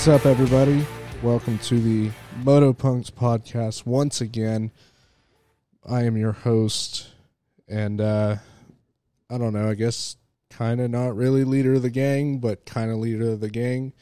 [0.00, 0.86] What's up, everybody?
[1.22, 2.10] Welcome to the
[2.42, 4.70] Moto Punks podcast once again.
[5.86, 7.08] I am your host,
[7.68, 8.36] and uh,
[9.28, 10.16] I don't know, I guess
[10.48, 13.92] kind of not really leader of the gang, but kind of leader of the gang,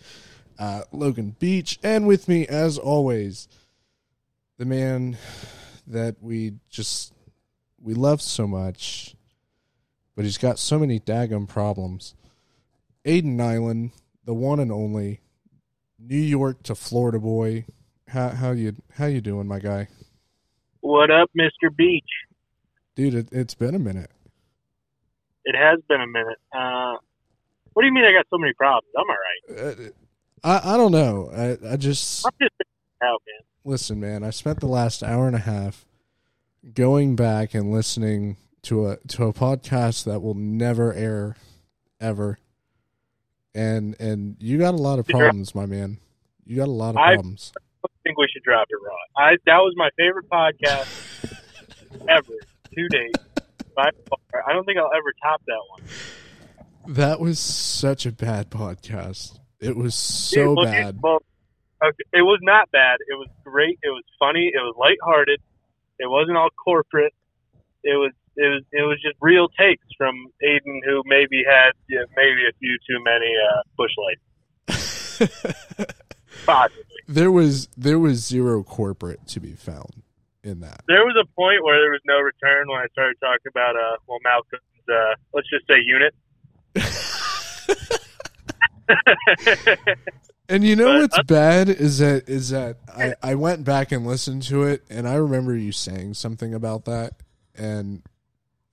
[0.57, 1.81] uh, Logan Beach.
[1.83, 3.49] And with me, as always,
[4.57, 5.19] the man
[5.89, 7.13] that we just
[7.83, 9.17] we love so much,
[10.15, 12.15] but he's got so many daggum problems.
[13.05, 13.91] Ayden Nyland,
[14.25, 15.23] the one and only
[15.99, 17.65] New York to Florida boy.
[18.09, 19.89] How how you how you doing, my guy?
[20.81, 21.75] What up, Mr.
[21.75, 22.05] Beach?
[22.95, 24.11] Dude, it, it's been a minute.
[25.45, 26.39] It has been a minute.
[26.53, 26.97] Uh,
[27.73, 28.89] what do you mean I got so many problems?
[28.97, 29.93] I'm all right.
[30.45, 31.31] Uh, I I don't know.
[31.35, 32.55] I I just I'm just
[33.03, 33.47] out, man.
[33.65, 34.23] listen, man.
[34.25, 35.85] I spent the last hour and a half
[36.75, 41.37] going back and listening to a to a podcast that will never air
[42.01, 42.39] ever.
[43.59, 45.99] And and you got a lot of problems, my man.
[46.47, 47.53] You got a lot of problems.
[47.85, 48.95] I think we should drop it raw.
[49.27, 51.35] I that was my favorite podcast
[52.09, 52.35] ever
[52.75, 53.17] to date.
[53.75, 54.45] By far.
[54.49, 56.95] I don't think I'll ever top that one.
[56.95, 59.41] That was such a bad podcast.
[59.61, 60.99] It was so you- bad.
[61.03, 61.19] well,
[61.85, 62.99] okay, it was not bad.
[63.09, 63.81] It was great.
[63.83, 64.53] It was funny.
[64.55, 65.41] It was lighthearted.
[65.99, 67.13] It wasn't all corporate.
[67.83, 72.05] It was it was it was just real takes from Ayden, who maybe had yeah,
[72.17, 74.23] maybe a few too many uh, Busch Lights.
[76.47, 76.85] Possibly.
[77.09, 80.03] there was there was zero corporate to be found
[80.45, 80.83] in that.
[80.87, 83.97] There was a point where there was no return when I started talking about uh
[84.07, 86.15] well Malcolm's uh let's just say unit.
[90.51, 93.93] And you know But what's I- bad is that is that I, I went back
[93.93, 97.15] and listened to it and I remember you saying something about that
[97.55, 98.01] and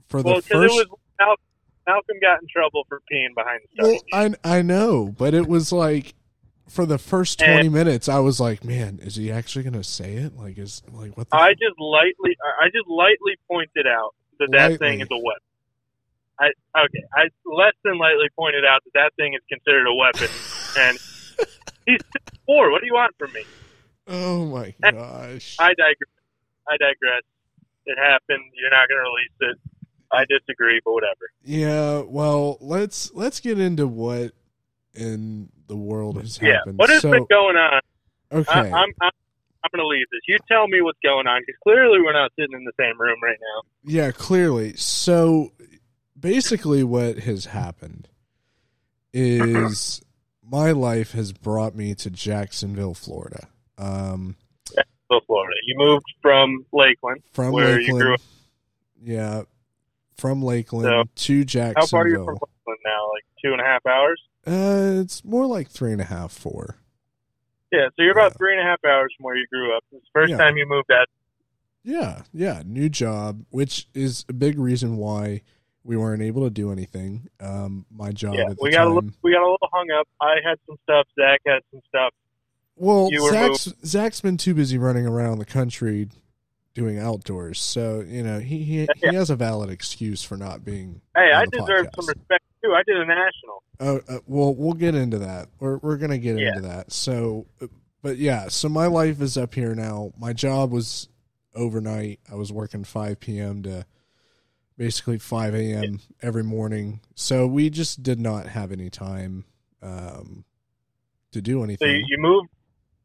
[0.07, 1.35] for the well, because first it was Mal-
[1.87, 4.35] Malcolm got in trouble for peeing behind the well.
[4.43, 6.13] I I know, but it was like
[6.69, 10.13] for the first And- twenty minutes I was like, man, is he actually gonna say
[10.13, 10.35] it?
[10.35, 14.49] Like is like what the I just lightly I I just lightly pointed out that
[14.51, 15.41] that thing is a weapon.
[16.39, 16.47] I
[16.85, 20.27] okay, I less than lightly pointed out that that thing is considered a weapon,
[20.79, 20.97] and
[21.85, 22.01] he's
[22.45, 22.71] four.
[22.71, 23.43] What do you want from me?
[24.07, 25.55] Oh my gosh.
[25.59, 26.11] I digress.
[26.67, 27.23] I digress.
[27.85, 28.43] It happened.
[28.53, 29.57] You're not going to release it.
[30.11, 31.29] I disagree, but whatever.
[31.43, 34.31] Yeah, well, let's let's get into what
[34.93, 36.57] in the world has Yeah.
[36.57, 36.77] happened.
[36.79, 37.81] What has so, been going on?
[38.31, 39.11] okay, I, I'm, I'm
[39.63, 40.21] I'm going to leave this.
[40.27, 43.17] You tell me what's going on because clearly we're not sitting in the same room
[43.23, 43.61] right now.
[43.83, 44.75] yeah, clearly.
[44.75, 45.51] So
[46.19, 48.07] basically, what has happened
[49.13, 50.01] is
[50.43, 53.47] my life has brought me to Jacksonville, Florida.
[53.77, 54.35] Um,
[55.11, 57.21] So Florida, you moved from Lakeland.
[57.33, 58.21] from Where you grew up.
[59.03, 59.43] yeah,
[60.17, 61.81] from Lakeland So, to Jacksonville.
[61.81, 63.09] How far are you from Lakeland now?
[63.13, 64.21] Like two and a half hours.
[64.47, 66.77] Uh, it's more like three and a half, four.
[67.71, 68.37] Yeah, so you're about Yeah.
[68.37, 69.83] three and a half hours from where you grew up.
[69.91, 70.37] It's the first Yeah.
[70.37, 71.07] time you moved out.
[71.83, 75.41] Yeah, yeah, new job, which is a big reason why
[75.83, 77.27] we weren't able to do anything.
[77.39, 79.91] Um, my job Yeah, at the we got a little, we got a little hung
[79.91, 80.07] up.
[80.21, 81.07] I had some stuff.
[81.19, 82.13] Zach had some stuff.
[82.75, 86.07] well, Zach's Zach's been too busy running around the country
[86.75, 89.09] doing outdoors, so you know he he, Yeah.
[89.09, 91.01] he has a valid excuse for not being.
[91.15, 91.95] Hey, I deserve podcast.
[91.95, 92.73] some respect too.
[92.73, 93.63] I did a national.
[93.79, 95.47] Oh, uh, well, we'll get into that.
[95.59, 96.49] We're we're gonna get Yeah.
[96.49, 96.91] into that.
[96.91, 97.67] So, uh,
[98.03, 100.11] but yeah, so my life is up here now.
[100.19, 101.09] My job was
[101.55, 102.19] overnight.
[102.31, 103.63] I was working five p.m.
[103.63, 103.85] to
[104.77, 106.01] basically five a.m.
[106.21, 106.99] every morning.
[107.15, 109.45] So we just did not have any time
[109.81, 110.43] um,
[111.31, 111.89] to do anything.
[111.89, 112.49] you, you moved.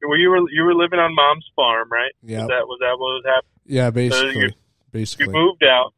[0.02, 2.12] Well, you were you were living on mom's farm, right?
[2.22, 3.49] yeah, that was that what was happening?
[3.70, 4.52] Yeah, basically, you- You
[4.92, 5.92] basically moved out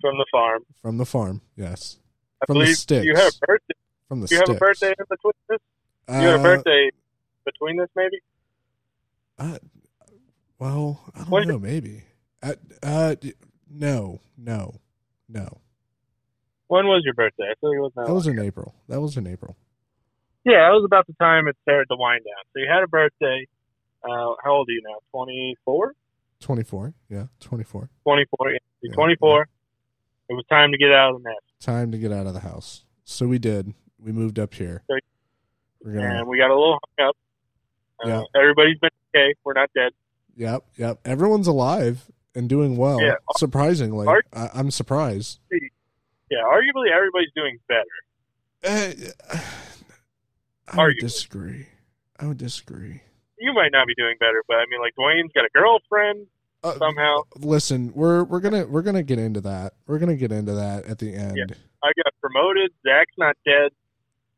[0.00, 0.64] from the farm.
[0.82, 1.40] from the farm.
[1.56, 1.98] Yes,
[2.42, 3.04] I From the believe sticks.
[3.06, 3.74] you had a birthday.
[4.08, 5.60] from the You have a birthday in between this.
[6.08, 6.90] You had Uh, a birthday
[7.44, 8.18] between this, maybe.
[9.38, 9.58] Uh,
[10.58, 11.58] well, I don't When- know.
[11.58, 12.04] Maybe.
[12.42, 13.14] Uh, uh,
[13.70, 14.80] no, no,
[15.28, 15.60] no.
[16.68, 17.44] When was your birthday?
[17.50, 18.06] I feel like it was not.
[18.08, 18.74] That was in April.
[18.88, 19.56] That was in April.
[20.44, 22.44] Yeah, that was about the time it started to wind down.
[22.52, 23.46] So you had a birthday.
[24.02, 24.98] Uh, how old are you now?
[25.10, 25.94] Twenty four.
[26.40, 27.90] Yeah, twenty four.
[28.04, 28.52] 24.
[28.52, 28.58] Yeah.
[28.82, 29.48] Yeah, 24.
[30.30, 31.40] It was time to get out of the nest.
[31.60, 32.84] Time to get out of the house.
[33.04, 33.74] So we did.
[33.98, 34.82] We moved up here.
[34.90, 34.98] So-
[35.84, 36.20] gonna.
[36.20, 37.16] And we got a little hung up.
[38.04, 38.22] Uh, Yeah.
[38.40, 39.34] Everybody's been okay.
[39.44, 39.92] We're not dead.
[40.36, 41.00] Yep, yep.
[41.04, 43.00] Everyone's alive and doing well.
[43.00, 43.14] Yeah.
[43.36, 45.40] Surprisingly, Are- I, I'm surprised.
[45.50, 47.84] Yeah, arguably everybody's doing better.
[48.64, 49.38] Uh,
[50.68, 51.00] I would Arguably.
[51.00, 51.66] disagree.
[52.20, 53.00] I would disagree.
[53.40, 56.26] You might not be doing better, but I mean, like Duane's got a girlfriend
[56.64, 57.22] Uh, somehow.
[57.38, 59.74] listen, we're we're gonna we're gonna get into that.
[59.86, 61.36] We're gonna get into that at the end.
[61.36, 61.44] Yeah.
[61.82, 62.72] I got promoted.
[62.86, 63.70] Zach's not dead.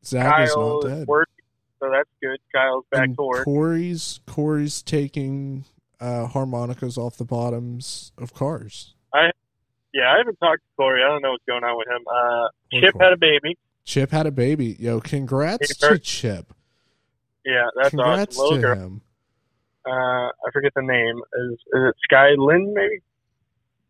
[0.05, 1.07] Zach is Kyle not is dead.
[1.07, 1.33] working.
[1.79, 2.39] so that's good.
[2.53, 3.45] Kyle's back and to work.
[3.45, 5.65] Corey's Corey's taking
[5.99, 8.93] uh, harmonicas off the bottoms of cars.
[9.13, 9.31] I
[9.93, 11.03] Yeah, I haven't talked to Corey.
[11.03, 12.03] I don't know what's going on with him.
[12.07, 12.47] Uh,
[12.79, 13.05] Chip Corey.
[13.05, 13.57] had a baby.
[13.83, 14.75] Chip had a baby.
[14.79, 16.53] Yo, congrats to Chip.
[17.45, 18.43] Yeah, that's congrats awesome.
[18.43, 18.75] Little to girl.
[18.87, 19.01] him.
[19.85, 19.89] Uh,
[20.29, 21.17] I forget the name.
[21.33, 22.73] Is, is it Sky Lynn?
[22.73, 22.99] Maybe.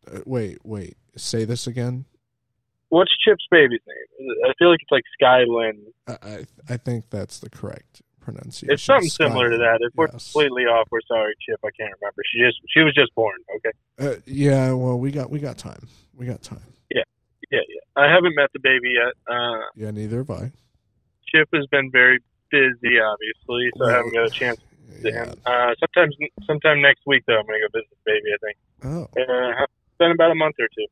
[0.08, 0.96] Uh, wait, wait.
[1.18, 2.06] Say this again.
[2.90, 4.30] What's Chip's baby's name?
[4.46, 5.82] I feel like it's like Sky Lynn.
[6.08, 8.74] I I, I think that's the correct pronunciation.
[8.74, 9.80] It's something Sky- similar to that.
[9.82, 10.32] If we're yes.
[10.32, 11.60] completely off, we're sorry, Chip.
[11.64, 12.22] I can't remember.
[12.34, 13.36] She just she was just born.
[13.58, 13.72] Okay.
[14.00, 15.88] Uh, yeah, well, we got we got time.
[16.16, 16.60] We got time.
[16.94, 17.04] Yeah,
[17.52, 17.60] yeah.
[17.98, 19.14] I haven't met the baby yet.
[19.34, 20.52] Uh, Yeah, neither have I.
[21.28, 22.20] Chip has been very
[22.52, 24.60] busy, obviously, so I haven't got a chance
[25.02, 25.26] to Yeah.
[25.26, 25.42] him.
[25.46, 26.16] Uh, sometimes,
[26.46, 28.30] sometime next week though, I'm gonna go visit the baby.
[28.34, 28.58] I think.
[28.84, 30.88] Oh, Uh, it's been about a month or two.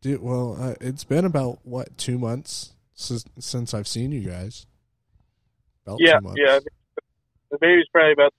[0.00, 0.22] dude.
[0.22, 4.66] Well, uh, it's been about what two months since, since I've seen you guys.
[5.86, 6.58] About Yeah, yeah.
[7.50, 8.34] The baby's probably about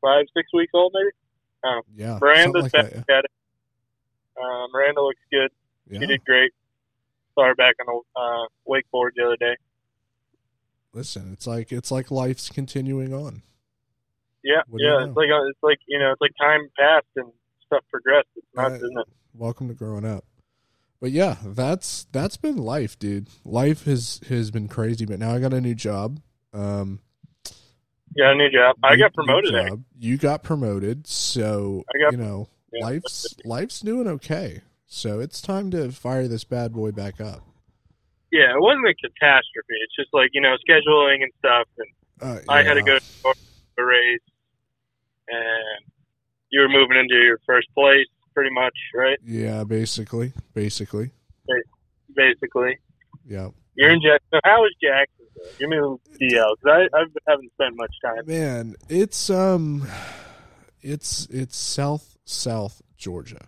[0.00, 1.80] five, six weeks old, maybe.
[1.94, 2.18] yeah.
[2.20, 3.30] Miranda's like back that, at it.
[4.36, 5.50] Uh, Miranda looks good.
[5.88, 6.00] yeah.
[6.00, 6.52] She did great.
[7.34, 9.56] Saw her back on the uh, wakeboard the other day.
[10.92, 13.42] Listen, it's like it's like life's continuing on.
[14.42, 14.98] Yeah, What you yeah.
[14.98, 15.04] know?
[15.08, 17.30] It's like uh, it's like you know, it's like time passed and
[17.66, 18.28] stuff progressed.
[18.36, 19.06] It's Uh, isn't it?
[19.34, 20.24] Welcome to growing up.
[21.00, 23.28] But yeah, that's that's been life, dude.
[23.44, 26.20] Life has has been crazy, but now I got a new job.
[26.52, 27.00] Um,
[28.16, 28.76] Yeah, a new job.
[28.82, 29.52] I got promoted.
[29.52, 29.84] Job.
[29.98, 32.84] You got promoted, so I got- you know yeah.
[32.84, 34.62] life's life's doing okay.
[34.86, 37.46] So it's time to fire this bad boy back up.
[38.32, 39.74] Yeah, it wasn't a catastrophe.
[39.84, 41.66] It's just like you know, scheduling and stuff.
[41.78, 41.88] And
[42.22, 43.34] Uh, I had to go to
[43.78, 44.20] a race,
[45.28, 45.92] and
[46.50, 49.18] you were moving into your first place, pretty much, right?
[49.24, 51.10] Yeah, basically, basically,
[52.14, 52.76] Basically,
[53.24, 53.50] yeah.
[53.76, 54.40] you're in Jacksonville.
[54.44, 55.52] How is Jacksonville?
[55.58, 58.26] Give me a little DL because I, I haven't spent much time.
[58.26, 59.86] Man, it's um,
[60.82, 63.46] it's it's South South Georgia.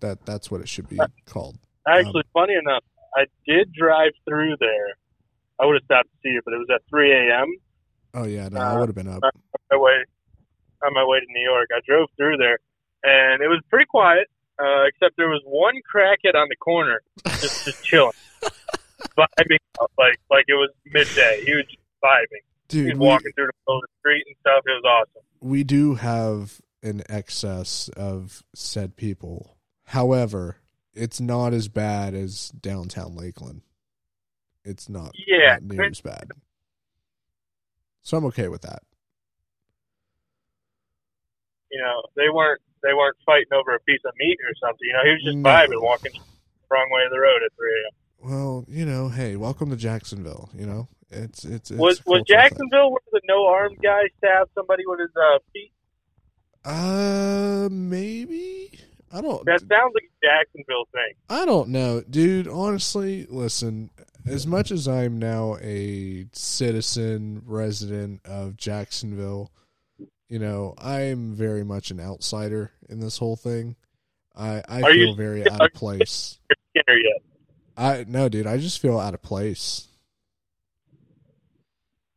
[0.00, 1.58] That that's what it should be called.
[1.88, 2.84] Actually, funny enough,
[3.16, 4.88] I did drive through there.
[5.58, 7.46] I would have stopped to see it, but it was at 3 a.m.
[8.14, 9.22] Oh yeah, no, I Uh, would have been up.
[9.22, 9.30] on
[9.70, 10.04] my way
[10.82, 11.68] on my way to New York.
[11.74, 12.58] I drove through there,
[13.04, 14.28] and it was pretty quiet,
[14.58, 17.02] uh, except there was one crackhead on the corner,
[17.40, 18.12] just just chilling,
[19.16, 21.42] vibing, out, like like it was midday.
[21.44, 22.42] He was just vibing.
[22.70, 24.62] He Dude, was we, walking through the middle of the street and stuff.
[24.66, 25.22] It was awesome.
[25.40, 29.56] we do have an excess of said people.
[29.86, 30.56] However,
[30.94, 33.62] it's not as bad as downtown Lakeland.
[34.64, 36.30] It's not, Yeah, not near as bad.
[38.02, 38.82] So I'm okay with that.
[41.70, 44.80] You know, they weren't they weren't fighting over a piece of meat or something.
[44.86, 45.48] You know, he was just No.
[45.50, 46.20] vibing, walking the
[46.70, 48.30] wrong way of the road at 3 a.m.
[48.30, 50.50] Well, you know, hey, welcome to Jacksonville.
[50.54, 52.24] You know, it's it's, it's Was was cultural thing.
[52.36, 55.72] Jacksonville where the no armed guy stabbed somebody with his uh, feet?
[56.64, 58.78] Uh, maybe
[59.12, 59.44] I don't.
[59.44, 61.14] That sounds like a Jacksonville thing.
[61.28, 62.46] I don't know, dude.
[62.48, 63.90] Honestly, listen.
[64.26, 69.50] As much as I'm now a citizen resident of Jacksonville,
[70.28, 73.76] you know, I'm very much an outsider in this whole thing.
[74.36, 76.38] I I Are you- feel very out of place.
[76.74, 76.84] Yet?
[77.76, 78.46] I no, dude.
[78.46, 79.88] I just feel out of place.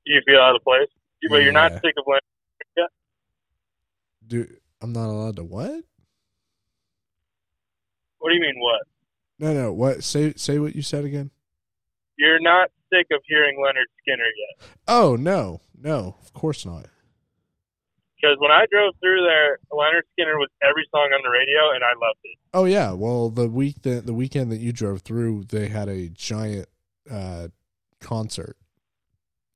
[0.06, 0.90] You feel out of place,
[1.30, 1.80] but you're not Yeah.
[1.82, 2.88] sick of Lynyrd.
[4.28, 5.84] Dude, I'm not allowed to what?
[8.24, 8.56] What do you mean?
[8.58, 8.82] What?
[9.38, 9.74] No, no.
[9.74, 10.02] What?
[10.02, 11.30] Say say what you said again.
[12.18, 14.70] You're not sick of hearing Lynyrd Skynyrd yet?
[14.88, 16.16] Oh no, no.
[16.22, 16.86] Of course not.
[18.16, 21.84] Because when I drove through there, Lynyrd Skynyrd was every song on the radio, and
[21.84, 22.38] I loved it.
[22.54, 26.08] Oh yeah, well the week that the weekend that you drove through, they had a
[26.08, 26.70] giant
[27.12, 27.50] uh,
[28.00, 28.56] concert,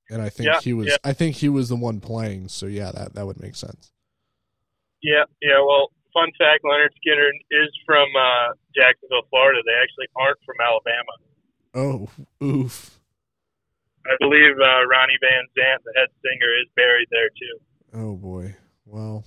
[0.10, 0.98] and I think Yeah, he was yeah.
[1.06, 2.50] I think he was the one playing.
[2.50, 3.94] So yeah, that that would make sense.
[5.02, 5.62] Yeah, yeah.
[5.66, 9.62] Well, fun fact: Lynyrd Skynyrd is from uh, Jacksonville, Florida.
[9.62, 11.14] They actually aren't from Alabama.
[11.78, 12.10] Oh
[12.42, 12.98] oof.
[14.08, 17.56] I believe uh, Ronnie Van Zant, the head singer, is buried there too.
[17.94, 18.56] Oh boy.
[18.86, 19.26] Well,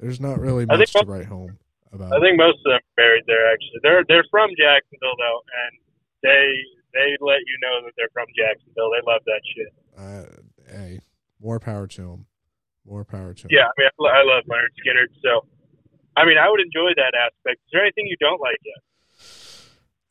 [0.00, 1.58] there's not really much to write home
[1.92, 2.12] about.
[2.12, 3.52] I think most of them are buried there.
[3.52, 5.72] Actually, they're they're from Jacksonville though, and
[6.24, 6.46] they
[6.96, 8.90] they let you know that they're from Jacksonville.
[8.90, 9.70] They love that shit.
[9.94, 10.24] uh,
[10.72, 11.00] hey,
[11.38, 12.26] more power to them.
[12.86, 13.50] More power to him.
[13.52, 15.12] Yeah, I mean, I love Lynyrd Skynyrd.
[15.22, 15.44] So,
[16.16, 17.60] I mean, I would enjoy that aspect.
[17.66, 18.82] Is there anything you don't like yet?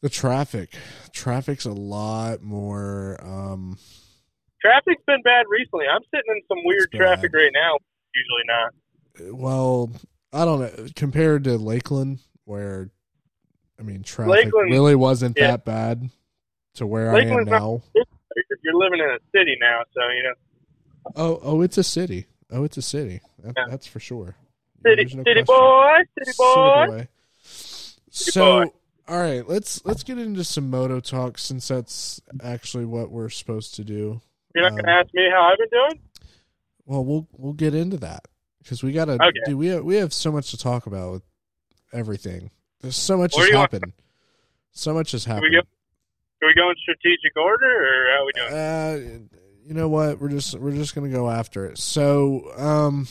[0.02, 0.72] The traffic.
[1.12, 3.18] Traffic's a lot more.
[3.22, 3.78] Um,
[4.62, 5.86] Traffic's been bad recently.
[5.94, 7.78] I'm sitting in some weird traffic right now.
[8.16, 9.38] Usually not.
[9.40, 9.92] well,
[10.34, 10.88] I don't know.
[10.96, 12.90] Compared to Lakeland, where
[13.80, 15.52] I mean, traffic Lakeland- really wasn't yeah.
[15.52, 16.10] that bad
[16.76, 17.82] to where Lakeland's I am now.
[17.96, 18.06] You're-
[18.64, 20.34] You're living in a city now, so you know
[21.16, 22.26] Oh, oh, it's a city.
[22.52, 23.22] Oh, it's a city.
[23.40, 23.66] That, Yeah.
[23.70, 24.36] That's for sure.
[24.86, 26.86] City, no city boy, city boy.
[26.88, 27.08] City boy.
[28.12, 28.72] So, boy.
[29.08, 33.76] all right, let's let's get into some moto talk since that's actually what we're supposed
[33.76, 34.22] to do.
[34.56, 36.02] You're not Um, gonna ask me how I've been doing?
[36.86, 38.26] Well, we'll we'll get into that
[38.64, 39.14] because we gotta.
[39.14, 39.54] Okay.
[39.54, 41.24] We have, we have so much to talk about with
[41.94, 42.52] everything.
[42.82, 43.94] There's so much Where has you want-
[44.72, 45.60] So much has we go-
[46.42, 48.54] Are we going strategic order, or how are we doing?
[48.54, 50.20] Uh, you know what?
[50.20, 51.78] We're just we're just gonna go after it.
[51.78, 53.08] So, um,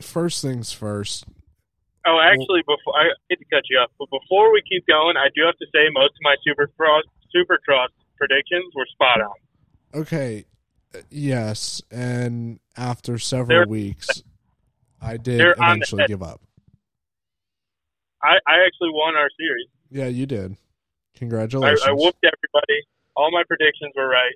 [0.00, 1.24] first things first.
[2.06, 5.28] Oh, actually, before I hate to cut you off, but before we keep going, I
[5.34, 7.00] do have to say most of my supercross
[7.34, 10.00] supercross predictions were spot on.
[10.02, 10.44] Okay,
[10.94, 14.22] uh, yes, and after several They're- weeks,
[15.00, 16.40] I did they're on the eventually give up.
[18.22, 19.68] I, I actually won our series.
[19.90, 20.52] Yeah, you did.
[20.52, 21.82] I, Congratulations.
[21.86, 22.80] I whooped everybody.
[23.16, 24.34] All my predictions were right.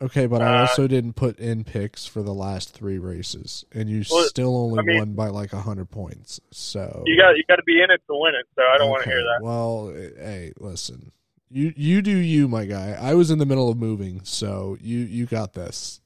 [0.00, 3.88] Okay, but I Uh, also didn't put in picks for the last three races, and
[3.90, 6.40] you Well, still only I mean- won by like a hundred points.
[6.52, 8.46] So You got you got to be in it to win it.
[8.54, 9.40] So I don't want to hear that.
[9.42, 11.10] Well, eh, hey, listen,
[11.50, 12.92] you you do you, my guy.
[12.92, 16.00] I was in the middle of moving, so you you got this.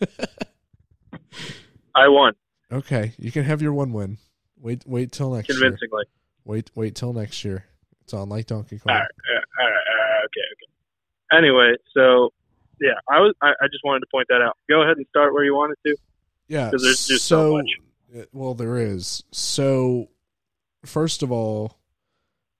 [1.94, 2.34] I won
[2.72, 4.18] Okay, you can have your one win.
[4.58, 5.58] Wait wait till next year.
[5.60, 6.04] convincingly.
[6.44, 7.66] Wait wait till next year.
[8.02, 8.94] It's on like Donkey Kong.
[8.94, 9.10] All right,
[9.60, 11.36] all right, uh, okay, okay.
[11.38, 12.32] Anyway, so
[12.80, 13.34] yeah, I was.
[13.42, 14.56] I, I just wanted to point that out.
[14.68, 15.96] Go ahead and start where you wanted to.
[16.48, 16.70] Yeah.
[16.70, 17.66] 'Cause there's just so much.
[18.16, 19.22] uh, Well, there is.
[19.32, 20.08] So,
[20.84, 21.78] first of all,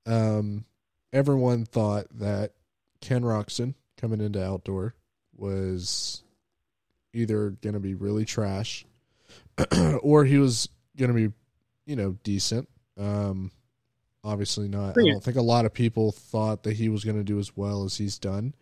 [0.06, 0.64] um,
[1.12, 2.52] everyone thought that
[3.00, 4.94] Ken Roczen coming into outdoor
[5.37, 6.23] was
[7.12, 8.85] either going to be really trash,
[10.02, 11.35] or he was going to be,
[11.87, 12.68] you know, decent.
[12.99, 13.50] Um,
[14.25, 14.90] obviously not.
[14.99, 17.56] I don't think a lot of people thought that he was going to do as
[17.56, 18.54] well as he's done.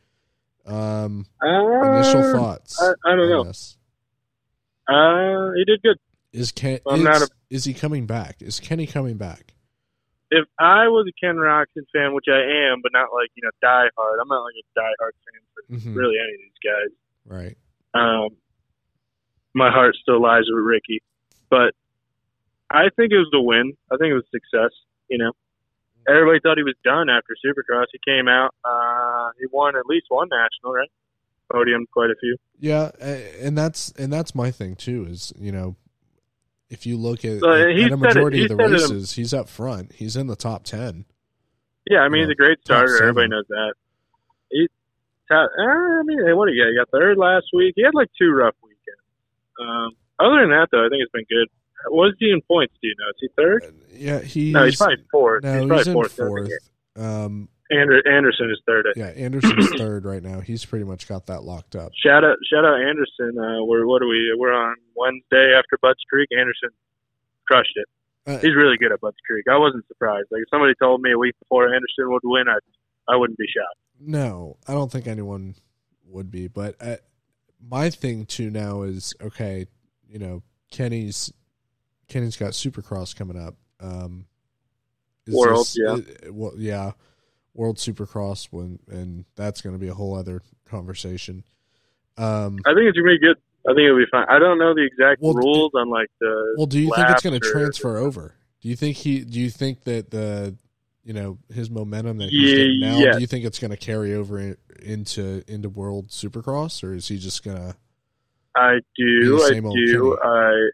[0.67, 2.81] Um, Uh, initial thoughts.
[2.81, 3.45] I, I don't know.
[3.45, 3.77] this.
[4.89, 5.99] Uh, he did good.
[6.33, 6.79] Is Ken?
[6.87, 8.37] Is, a- is he coming back?
[8.41, 9.55] Is Kenny coming back?
[10.31, 12.41] If I was a Ken Roczen fan, which I
[12.73, 14.19] am, but not like you know die hard.
[14.21, 15.97] I'm not like a die hard fan for Mhm.
[15.97, 16.91] really any of these guys.
[17.25, 17.57] Right.
[17.95, 18.31] Um,
[19.55, 21.03] my heart still lies with Ricky,
[21.51, 21.75] but
[22.71, 23.75] I think it was the win.
[23.93, 24.73] I think it was success.
[25.09, 25.33] You know,
[26.09, 27.87] everybody thought he was done after Supercross.
[27.93, 28.55] He came out.
[28.65, 30.91] Uh, he won at least one national, right?
[31.53, 32.37] Podium, quite a few.
[32.59, 32.91] Yeah,
[33.41, 35.07] and that's and that's my thing too.
[35.09, 35.77] Is you know,
[36.71, 39.35] if you look at, Uh, at he a said it- majority of the races, he's
[39.35, 39.93] up front.
[39.93, 41.05] He's in the top ten.
[41.91, 42.97] Yeah, I mean Yeah, he's a great starter.
[43.03, 43.75] Everybody knows that.
[44.51, 44.69] He,
[45.31, 46.71] ta- uh, I mean, what do you got?
[46.71, 47.75] He got third last week.
[47.77, 48.81] He had like two rough weekends.
[49.61, 51.49] Um, other than that, though, I think it's been good.
[51.89, 52.75] What is he in points?
[52.81, 53.09] Do you know?
[53.11, 53.75] Is he third?
[53.93, 55.45] Yeah, he's no, he's probably fourth.
[55.45, 56.17] no, he's he's, probably in fourth.
[56.17, 56.51] fourth.
[56.97, 58.87] Um, Ander, Anderson is third.
[58.87, 60.41] I yeah, Anderson's third right now.
[60.41, 61.93] He's pretty much got that locked up.
[62.05, 63.39] Shout out, shout out Anderson.
[63.39, 64.35] Uh, we're what are we?
[64.37, 66.29] We're on Wednesday after Budds Creek.
[66.33, 66.71] Anderson
[67.47, 67.87] crushed it.
[68.27, 69.45] Uh, He's really good at Budds Creek.
[69.51, 70.29] I wasn't surprised.
[70.31, 72.59] Like if somebody told me a week before Anderson would win, I
[73.09, 73.79] I wouldn't be shocked.
[74.01, 75.55] No, I don't think anyone
[76.07, 76.49] would be.
[76.49, 76.97] But uh,
[77.67, 79.67] my thing too now is okay.
[80.09, 81.33] You know, Kenny's
[82.09, 83.55] Kenny's got Supercross coming up.
[83.81, 84.27] Um,
[85.27, 85.93] is World, this- yeah.
[86.29, 86.93] uh, well, yeah,
[87.55, 91.45] World Supercross when, and that's going to be a whole other conversation.
[92.17, 93.37] Um, I think it's gonna be good.
[93.67, 94.27] I think it'll be fine.
[94.29, 96.55] I don't know the exact Well, rules on like the.
[96.57, 98.35] well, do you think it's going to transfer over?
[98.61, 99.25] Do you think he?
[99.25, 100.55] Do you think that the
[101.03, 102.99] you know his momentum that he's Yeah, getting now?
[102.99, 103.13] yeah.
[103.15, 107.09] Do you think it's going to carry over in, into into World Supercross, or is
[107.09, 107.75] he just going to?
[108.55, 109.39] I do.
[109.39, 110.19] the I do.
[110.23, 110.71] I.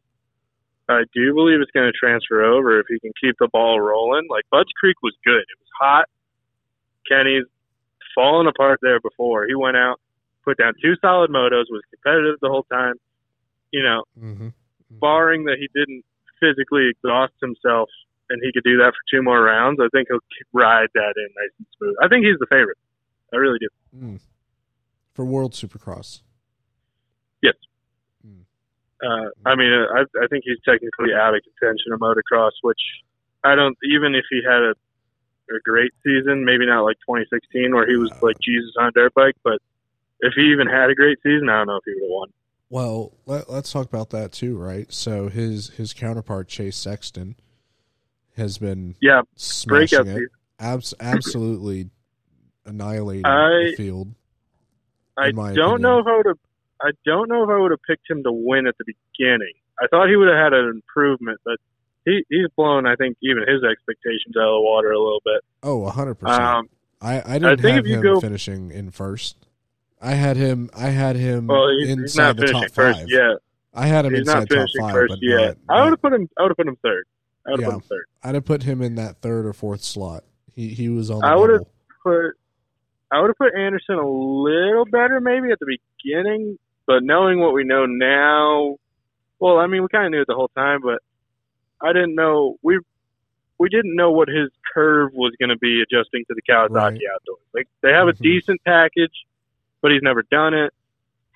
[0.90, 4.26] I do believe it's going to transfer over if he can keep the ball rolling.
[4.28, 5.38] Like Budds Creek was good.
[5.40, 6.04] It was hot.
[7.08, 7.44] Kenny's
[8.14, 9.46] fallen apart there before.
[9.46, 10.00] He went out,
[10.44, 12.94] put down two solid motos, was competitive the whole time.
[13.72, 14.48] You know, Mm-hmm.
[15.00, 16.04] barring that he didn't
[16.40, 17.88] physically exhaust himself
[18.30, 20.18] and he could do that for two more rounds, I think he'll
[20.52, 21.94] ride that in nice and smooth.
[22.02, 22.78] I think he's the favorite.
[23.32, 23.68] I really do.
[23.96, 24.20] Mm.
[25.14, 26.22] For World Supercross.
[29.02, 32.80] Uh, I mean, I, I think he's technically out of contention of motocross, which
[33.44, 33.76] I don't.
[33.90, 38.12] Even if he had a, a great season, maybe not like 2016 where he was
[38.20, 39.58] like Jesus on a dirt bike, but
[40.20, 42.28] if he even had a great season, I don't know if he would have won.
[42.68, 44.92] Well, let, let's talk about that too, right?
[44.92, 47.36] So his his counterpart Chase Sexton
[48.36, 50.30] has been Yeah, smashing breakout it.
[50.58, 51.88] Abs- absolutely
[52.66, 54.14] annihilating I- the field.
[55.16, 55.82] I don't opinion.
[55.82, 56.38] know how have.
[56.82, 59.52] I don't know if I would have picked him to win at the beginning.
[59.82, 61.56] I thought he would have had an improvement, but
[62.04, 62.86] he he's blown.
[62.86, 65.40] I think even his expectations out of the water a little bit.
[65.62, 66.28] Oh, 100%.
[66.28, 66.68] Um,
[67.02, 69.36] I I didn't think have if you him go- finishing in first.
[70.02, 70.70] I had him.
[70.74, 73.08] I had him well, he's, inside he's not the top first five.
[73.10, 73.36] yet.
[73.74, 75.58] I had him He's inside not top finishing five, first but yet.
[75.68, 76.28] not- I would have put him.
[76.38, 77.04] I would have put him third.
[77.46, 77.74] I would have Yeah.
[77.74, 78.04] put him third.
[78.22, 80.24] I'd have put him in that third or fourth slot.
[80.54, 81.20] He he was on.
[81.20, 81.64] The I would've-
[82.02, 82.32] Put.
[83.12, 86.58] I would have put Anderson a little better maybe at the beginning,
[86.90, 88.76] but knowing what we know now,
[89.38, 90.98] well, I mean, we kind of knew it the whole time, but
[91.80, 92.80] I didn't know we
[93.58, 97.00] we didn't know what his curve was going to be adjusting to the Kawasaki Right.
[97.14, 97.44] outdoors.
[97.54, 98.18] Like they have Mhm.
[98.18, 99.12] a decent package,
[99.82, 100.72] but he's never done it.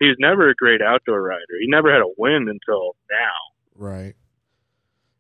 [0.01, 1.55] He's never a great outdoor rider.
[1.61, 3.37] He never had a win until now.
[3.77, 4.15] Right.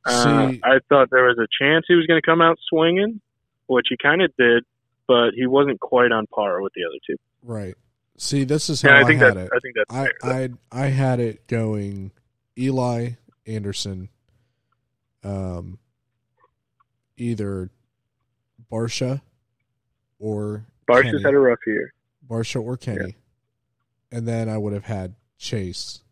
[0.07, 3.21] Uh, See, I thought there was a chance he was going to come out swinging,
[3.69, 4.64] which he kind of did,
[5.07, 7.17] but he wasn't quite on par with the other two.
[7.43, 7.75] right.
[8.16, 9.50] See, this is how And I, I think had that it.
[9.54, 9.94] I think that's
[10.25, 10.49] I.
[10.73, 12.12] I I had it going
[12.56, 13.11] Eli
[13.47, 14.09] Anderson,
[15.25, 15.78] um,
[17.16, 17.71] either
[18.71, 19.21] Barcia
[20.18, 21.23] or Barsh has Kenny.
[21.25, 21.92] had a rough year.
[22.28, 23.16] Barcia or Kenny,
[24.12, 26.02] and then I would have had Chase,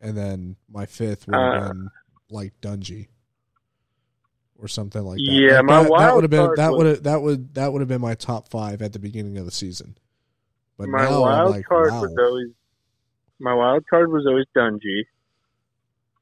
[0.00, 1.90] and then my fifth would have Uh, been
[2.30, 3.08] like Dungey
[4.58, 5.32] or something like that.
[5.32, 7.80] Yeah, Like, my that, that would have been that would have that would that would
[7.80, 9.98] have been my top five at the beginning of the season.
[10.78, 12.02] But my wild like, card wow.
[12.02, 12.48] was always
[13.40, 15.02] my wild card was always Dungey.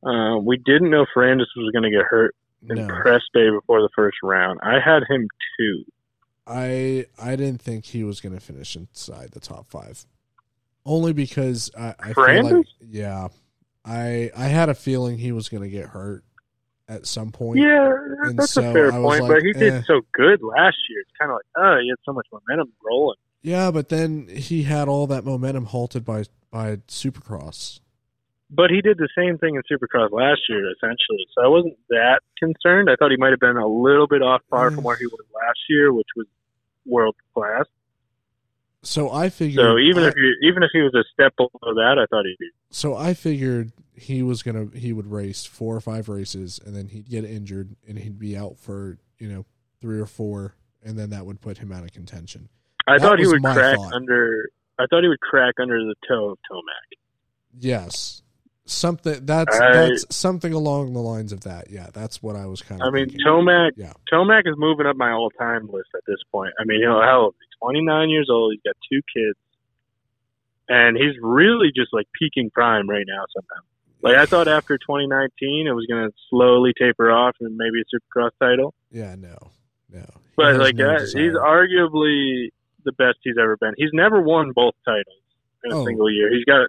[0.03, 2.35] Uh, we didn't know Ferrandis was going to get hurt
[2.69, 4.61] in no, press day before the first round.
[4.63, 5.85] I had him too.
[6.47, 10.07] I I didn't think he was going to finish inside the top five,
[10.85, 13.29] only because I, I feel like yeah,
[13.85, 16.25] I I had a feeling he was going to get hurt
[16.89, 17.59] at some point.
[17.59, 17.91] Yeah,
[18.23, 19.23] And that's so a fair point.
[19.23, 19.59] like, but he eh.
[19.59, 21.01] did so good last year.
[21.01, 23.17] It's kind of like, oh, he had so much momentum rolling.
[23.47, 27.79] Yeah, but then he had all that momentum halted by by Supercross.
[28.51, 31.25] But he did the same thing in Supercross last year, essentially.
[31.33, 32.91] So I wasn't that concerned.
[32.91, 35.25] I thought he might have been a little bit off par from where he was
[35.33, 36.27] last year, which was
[36.85, 37.67] world class.
[38.83, 39.65] So I figured.
[39.65, 42.25] So even I, if you even if he was a step below that, I thought
[42.25, 42.51] he'd be.
[42.71, 46.89] so I figured he was gonna he would race four or five races and then
[46.89, 49.47] he'd get injured and he'd be out for you know
[49.81, 52.49] three or four and then that would put him out of contention.
[52.87, 53.93] I That thought he would crack thought.
[53.93, 54.49] under.
[54.79, 56.99] I thought he would crack under the toe of Tomac.
[57.59, 58.23] Yes,
[58.67, 61.71] something that's I- that's something along the lines of that.
[61.71, 62.89] Yeah, that's what I was kind of.
[62.89, 63.27] I mean, thinking.
[63.27, 63.73] Tomac.
[63.77, 63.93] Yeah.
[64.13, 66.53] Tomac is moving up my all-time list at this point.
[66.61, 68.53] I mean, you know, hell, he's 29 years old.
[68.53, 69.39] He's got two kids,
[70.69, 73.25] and he's really just like peaking prime right now.
[73.35, 73.67] Somehow,
[74.03, 77.85] like I thought after 2019, it was going to slowly taper off and maybe a
[78.19, 78.75] Supercross title.
[78.91, 79.37] Yeah, no,
[79.93, 80.01] no.
[80.01, 81.23] He But like no uh, desire.
[81.25, 82.51] he's arguably
[82.87, 83.75] the best he's ever been.
[83.77, 85.21] He's never won both titles
[85.65, 85.85] in a Oh.
[85.85, 86.33] single year.
[86.33, 86.69] He's got.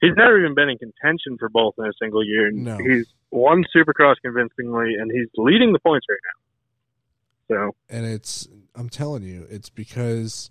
[0.00, 2.46] He's never even been in contention for both in a single year.
[2.48, 2.78] And No.
[2.78, 7.54] He's won Supercross convincingly, and he's leading the points right now.
[7.68, 10.50] So and it's I'm telling you, it's because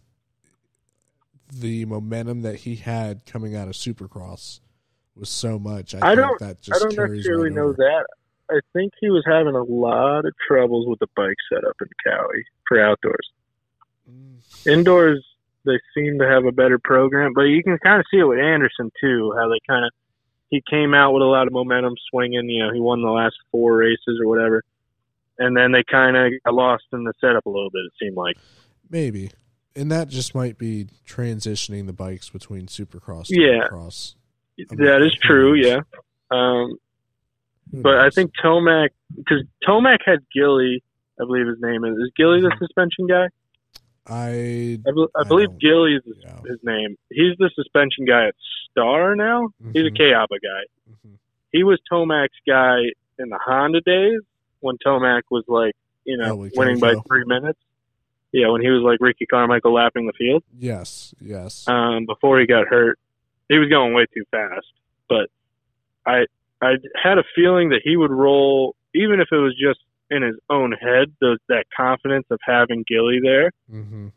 [1.52, 4.60] the momentum that he had coming out of Supercross
[5.15, 5.95] was so much.
[5.95, 7.74] I, I think don't- that just I don't necessarily right know over.
[7.78, 8.06] that.
[8.52, 12.43] I think he was having a lot of troubles with the bike setup in Cali
[12.67, 13.30] for outdoors.
[14.65, 15.26] Indoors,
[15.65, 18.39] they seem to have a better program, but you can kind of see it with
[18.39, 19.34] Anderson too.
[19.38, 19.91] How they kind of
[20.50, 22.50] he came out with a lot of momentum, swinging.
[22.50, 24.63] You know, he won the last four races or whatever,
[25.38, 27.82] and then they kind of got lost in the setup a little bit.
[27.86, 28.38] It seemed like.
[28.89, 29.32] Maybe,
[29.76, 33.28] and that just might be transitioning the bikes between Supercross.
[33.30, 33.67] Yeah.
[33.67, 34.15] Cross.
[34.72, 35.82] That is true, yeah.
[36.32, 36.78] Um,
[37.72, 40.84] but I think Tomac, because Tomac had Gilly,
[41.19, 41.93] I believe his name is.
[41.93, 43.28] Is Gilly the suspension guy?
[44.10, 46.39] I I, I I believe don't- Gilly is yeah.
[46.48, 46.98] his name.
[47.10, 48.36] He's the suspension guy at
[48.72, 49.50] Star now.
[49.74, 50.63] He's a Mhm, Kayaba guy.
[50.91, 51.13] mhm.
[51.52, 52.78] He was Tomac's guy
[53.17, 54.22] in the Honda days
[54.62, 55.74] when Tomac was like,
[56.06, 57.60] you know, Oh, winning by three minutes.
[58.32, 60.43] Yeah, when he was like Ricky Carmichael lapping the field.
[60.58, 61.67] Yes, yes.
[61.67, 63.00] um, before he got hurt.
[63.50, 64.67] He was going way too fast,
[65.08, 65.30] but
[66.06, 66.28] I
[66.62, 70.36] I had a feeling that he would roll, even if it was just in his
[70.50, 71.13] own head.
[71.22, 73.52] Those that confidence of having Gilly there.
[73.72, 74.08] Mm-hmm.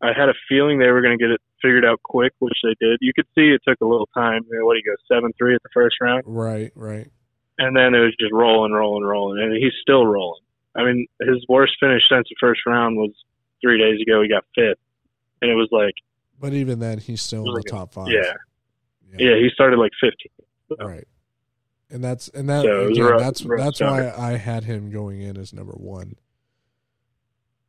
[0.00, 2.74] I had a feeling they were going to get it figured out quick, which they
[2.80, 2.98] did.
[3.00, 4.42] You could see it took a little time.
[4.50, 7.10] You know, what do you go seven three at the first round, Right, right.
[7.58, 10.40] and then it was just rolling, rolling, rolling, and he's still rolling.
[10.76, 13.10] I mean, his worst finish since the first round was
[13.60, 14.22] three days ago.
[14.22, 14.78] He got fifth,
[15.42, 15.94] and it was like,
[16.38, 18.06] But even then, he's still in the Really top five.
[18.08, 18.34] yeah,
[19.18, 20.86] yeah, he started like 15.
[20.86, 21.08] Right.
[21.90, 24.16] And that's and that So again, rough- that's rough that's start.
[24.18, 26.16] why I had him going in as number one.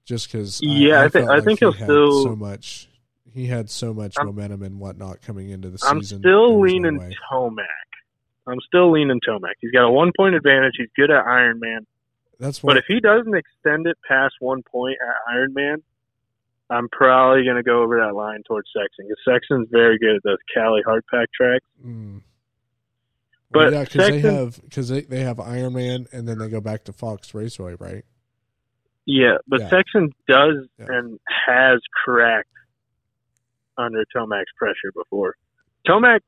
[0.05, 2.89] Just because, Yeah, I felt I like think he he'll had still- so much.
[3.32, 5.97] He had so much I'm- momentum and whatnot coming into the season.
[5.97, 7.15] I'm still was no leaning.
[7.32, 7.65] Tomac.
[8.47, 9.53] I'm still leaning Tomac.
[9.62, 10.73] He's got a one point advantage.
[10.77, 11.86] He's good at Ironman.
[12.39, 15.84] That's what, But if he doesn't extend it past one point at Ironman,
[16.71, 20.23] I'm probably going to go over that line towards Sexton because Sexton's very good at
[20.23, 21.65] those Cali hardpack tracks.
[21.86, 22.21] mm,
[23.51, 26.62] Well, But yeah, because they have because they, they have Ironman and then they go
[26.62, 28.05] back to Fox Raceway, right?
[29.05, 29.69] Yeah, but Yeah.
[29.69, 30.85] Sexton does Yeah.
[30.89, 32.47] and has cracked
[33.77, 35.35] under Tomac's pressure before.
[35.88, 36.19] Tomac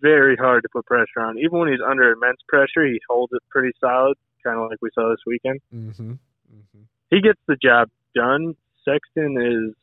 [0.00, 1.38] very hard to put pressure on.
[1.38, 4.88] Even when he's under immense pressure, he holds it pretty solid, kind of like we
[4.94, 5.60] saw this weekend.
[5.74, 6.12] Mm-hmm.
[6.12, 6.82] mm-hmm.
[7.10, 8.56] He gets the job done.
[8.84, 9.74] Sexton is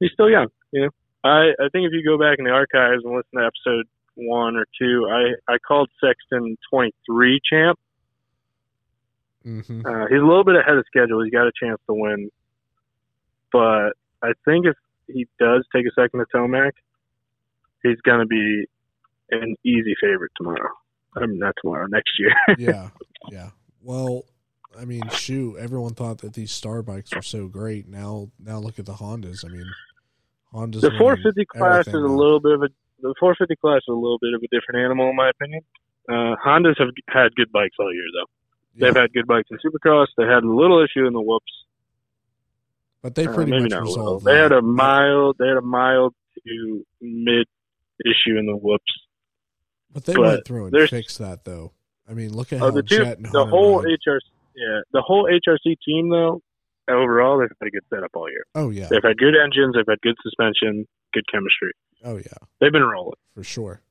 [0.00, 0.90] he's still young, you know.
[1.24, 3.86] I I think if you go back in the archives and listen to episode
[4.18, 7.78] one or two, I I called Sexton 23 champ.
[9.46, 9.86] Mm-hmm.
[9.86, 11.22] Uh, he's a little bit ahead of schedule.
[11.22, 12.30] He's got a chance to win,
[13.52, 13.90] but
[14.22, 14.76] I think if
[15.06, 16.72] he does take a second to Tomac,
[17.82, 18.66] he's going to be
[19.30, 20.70] an easy favorite tomorrow.
[21.16, 22.32] I mean, not tomorrow, next year.
[22.58, 22.90] yeah,
[23.30, 23.50] yeah.
[23.82, 24.24] Well,
[24.78, 27.88] I mean, shoot, everyone thought that these star bikes were so great.
[27.88, 29.44] Now, now look at the Hondas.
[29.44, 29.66] I mean,
[30.52, 30.80] Hondas.
[30.80, 32.68] the 450 class is a little bit of a
[33.00, 35.62] the 450 class is a little bit of a different animal in my opinion.
[36.08, 38.28] Uh, Hondas have had good bikes all year though.
[38.80, 40.06] They've Yeah, had good bikes in Supercross.
[40.16, 41.52] They had a little issue in the whoops.
[43.02, 44.04] but they Uh, pretty maybe much not a little.
[44.04, 44.24] resolved.
[44.24, 45.36] They had a mild.
[45.38, 46.14] They had a mild
[46.46, 47.46] to mid
[48.04, 48.92] issue in the whoops.
[49.92, 51.72] But they but went through and fixed that, though.
[52.08, 53.98] I mean, look at Oh, how the two, the whole ride.
[54.06, 54.20] HRC,
[54.56, 56.40] yeah, the whole HRC team though.
[56.88, 58.44] Overall, they've had a good setup all year.
[58.54, 59.74] Oh yeah, They've had good engines.
[59.76, 61.72] They've had good suspension, good chemistry.
[62.04, 62.22] Oh yeah,
[62.60, 63.16] They've been rolling.
[63.34, 63.82] for sure.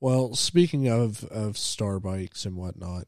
[0.00, 3.04] Well, speaking of of star bikes and whatnot,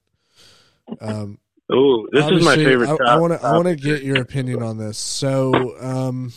[1.00, 1.38] um,
[1.70, 2.88] Oh, this is my favorite.
[3.00, 3.46] I- want to.
[3.46, 4.98] I want to get your opinion on this.
[4.98, 6.32] So, um,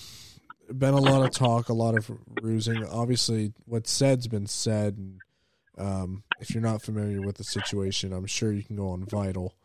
[0.72, 2.10] been a lot of talk, a lot of
[2.42, 2.86] rusing.
[2.86, 4.98] Obviously, what's said's been said.
[4.98, 5.20] And,
[5.78, 9.56] um, if you're not familiar with the situation, I'm sure you can go on Vital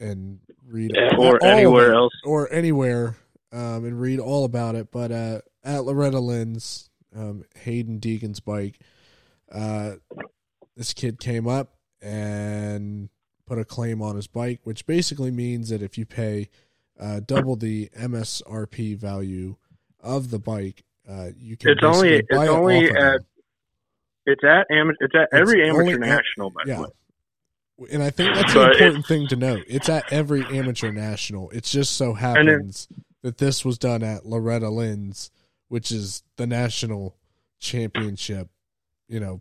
[0.00, 2.14] and read Yeah, or anywhere it, else.
[2.24, 3.14] or anywhere,
[3.52, 4.90] um, and read all about it.
[4.90, 8.78] But uh, at Loretta Lynn's, um, Haiden Deegan's bike,
[9.52, 9.92] uh,
[10.76, 13.08] this kid came up and
[13.46, 16.48] put a claim on his bike, which basically means that if you pay
[16.98, 19.56] uh, double the MSRP value
[20.00, 21.70] of the bike, uh, you can.
[21.70, 23.20] It's only- it's it only of at-.
[24.26, 24.96] It's at amateur.
[25.04, 26.52] It's at every It's amateur only at- national.
[26.66, 26.84] Yeah.
[27.92, 29.64] And I think that's But an important thing to note.
[29.68, 31.50] It's at every amateur national.
[31.50, 32.88] It just so happens
[33.22, 35.30] that this was done at Loretta Lynn's,
[35.68, 37.16] which is the national
[37.60, 38.48] championship.
[39.08, 39.40] You know,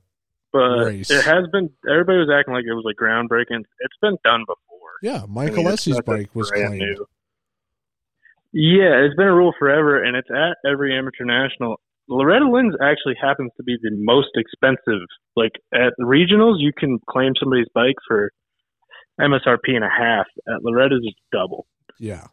[0.51, 1.09] But race.
[1.11, 1.69] it has been.
[1.89, 3.61] Everybody was acting like it was like groundbreaking.
[3.79, 4.89] It's been done before.
[5.01, 6.81] yeah, I Michael mean, it's Lessie's nothing bike was brand claimed.
[6.81, 7.05] new.
[8.51, 11.79] Yeah, it's been a rule forever, and it's at every amateur national.
[12.09, 15.07] Loretta Lynn's actually happens to be the most expensive.
[15.35, 18.31] Like at regionals, you can claim somebody's bike for
[19.19, 20.25] MSRP and a half.
[20.47, 21.65] At Loretta's, it's double.
[21.99, 22.27] Yeah.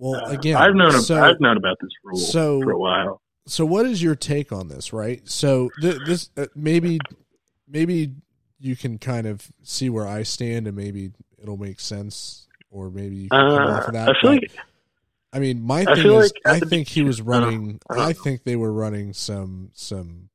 [0.00, 0.92] Well, Uh, again, I've known.
[1.02, 3.20] so, I've known about this rule so for a while.
[3.46, 6.98] so what is your take on this right so th- this uh, maybe
[7.68, 8.14] maybe
[8.58, 11.10] you can kind of see where i stand and maybe
[11.42, 14.42] it'll make sense or maybe you can come Uh, off of that I feel but,
[14.42, 14.50] like
[15.34, 18.44] i mean my I thing is like i think he was running I i think
[18.44, 20.28] they were running some some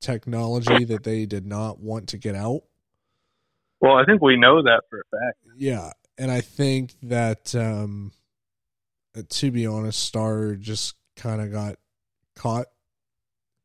[0.00, 2.62] technology that they did not want to get out
[3.82, 5.38] well, I think we know that for a fact.
[5.56, 8.12] yeah and i think that um
[9.16, 11.76] uh, to be honest star just kind of got
[12.36, 12.66] caught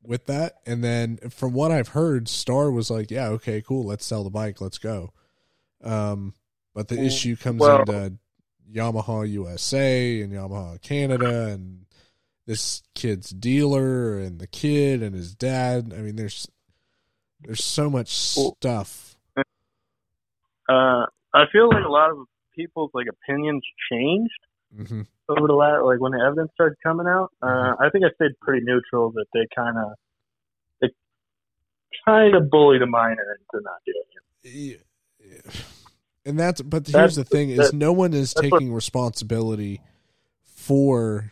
[0.04, 0.56] with that.
[0.66, 4.30] And then from what i've heard star was like yeah okay cool let's sell the
[4.30, 5.12] bike let's go.
[5.84, 6.34] Um
[6.74, 8.18] but the Mm, issue comes well- into
[8.72, 11.86] yamaha usa and yamaha canada and
[12.48, 15.94] this kid's dealer and the kid and his dad.
[15.96, 16.48] I mean there's
[17.42, 19.16] there's so much stuff.
[20.68, 22.18] Uh, I feel like a lot of
[22.56, 24.40] people's like opinions changed.
[24.88, 27.32] Hmm over the last, like when the evidence started coming out.
[27.42, 27.84] Uh, Mm-hmm.
[27.84, 29.92] I think I stayed pretty neutral that they kind of,
[30.82, 30.90] they
[32.06, 34.82] kind of bullied a minor into not doing it.
[36.26, 39.82] and that's but here's That's- the thing is no one is that's what- taking responsibility
[40.44, 41.32] for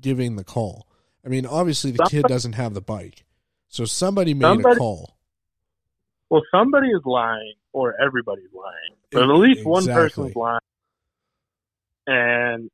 [0.00, 0.86] giving the call
[1.24, 3.24] i mean obviously the kid doesn't have the bike
[3.68, 5.16] so somebody made a call
[6.30, 10.04] Well, somebody is lying, or everybody's lying, but at least one exactly.
[10.32, 10.60] person's lying.
[12.06, 12.70] And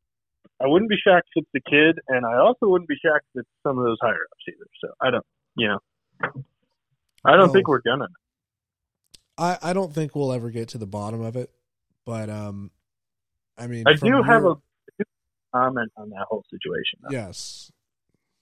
[0.62, 3.40] I wouldn't be shocked if it's the kid, and I also wouldn't be shocked if
[3.40, 4.66] it's some of those higher ups either.
[4.82, 5.24] So I don't,
[5.56, 5.78] you know,
[7.24, 8.08] I don't Well, think we're gonna.
[9.38, 11.50] i i don't think we'll ever get to the bottom of it
[12.04, 12.70] but um
[13.58, 14.54] i mean I do have a
[15.54, 17.00] comment on that whole situation.
[17.02, 17.08] Though.
[17.10, 17.70] yes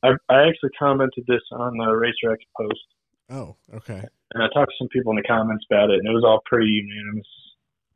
[0.02, 2.84] I, I actually commented this on the Racer X post,
[3.30, 4.02] oh okay
[4.34, 6.40] and I talked to some people in the comments about it, and it was all
[6.44, 7.26] pretty unanimous.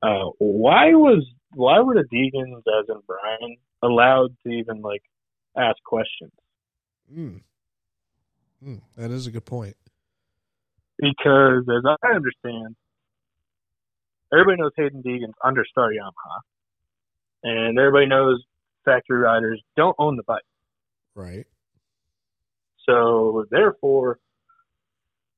[0.03, 5.03] Uh, why was why were the Deegans, as in Brian, allowed to even like
[5.57, 6.33] ask questions?
[7.13, 7.41] mm.
[8.65, 9.75] Mm, that is a good point
[11.03, 12.77] because as I understand,
[14.33, 16.39] everybody knows Haiden Deegan's under Star Yamaha,
[17.43, 18.43] and everybody knows
[18.85, 20.43] factory riders don't own the bike.
[21.15, 21.47] Right.
[22.89, 24.19] So therefore,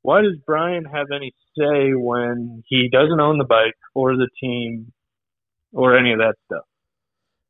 [0.03, 4.93] why does Brian have any say when he doesn't own the bike or the team
[5.75, 6.65] or any of that stuff?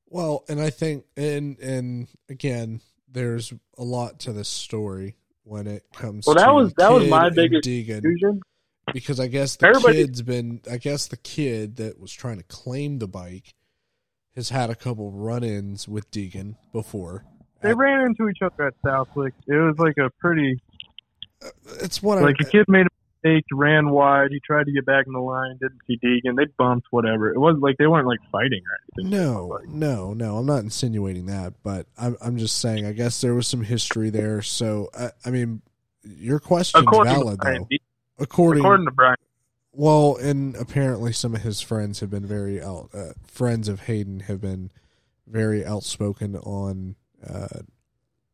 [0.09, 5.85] Well, and I think, and and again, there's a lot to this story when it
[5.95, 6.27] comes.
[6.27, 8.41] Well, that to was that was my biggest Deegan, confusion.
[8.93, 10.61] because I guess the Everybody- kid's been.
[10.71, 13.55] I guess the kid that was trying to claim the bike
[14.37, 17.25] has had a couple run-ins with Deegan before.
[17.63, 19.33] They ran into each other at Southwick.
[19.47, 20.61] It was like a pretty
[21.43, 21.49] uh,
[21.81, 22.47] It's what like I.
[22.47, 22.87] a kid made
[23.25, 24.31] mistake, ran wide.
[24.31, 26.37] He tried to get back in the line, didn't see Deegan.
[26.37, 27.33] They bumped, whatever.
[27.33, 29.11] It wasn't like they weren't like fighting or anything.
[29.11, 30.37] No, no, no.
[30.37, 32.87] I'm not insinuating that, but I'm I'm just saying.
[32.87, 34.43] I guess there was some history there.
[34.43, 35.63] So I, I mean,
[36.03, 37.77] your question's According valid Brian, though.
[38.19, 39.17] According, according to Brian,
[39.73, 42.91] well, and apparently some of his friends have been very out.
[42.95, 44.71] Uh, friends of Haiden have been
[45.27, 46.95] very outspoken on,
[47.29, 47.61] uh,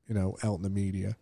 [0.07, 1.17] you know, out in the media.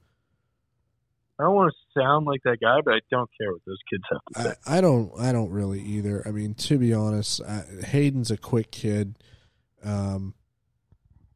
[1.39, 4.03] I don't want to sound like that guy, but I don't care what those kids
[4.11, 4.55] have to say.
[4.67, 6.23] I, I don't I don't really either.
[6.27, 9.17] I mean, to be honest, I, Haiden's a quick kid,
[9.85, 10.35] um,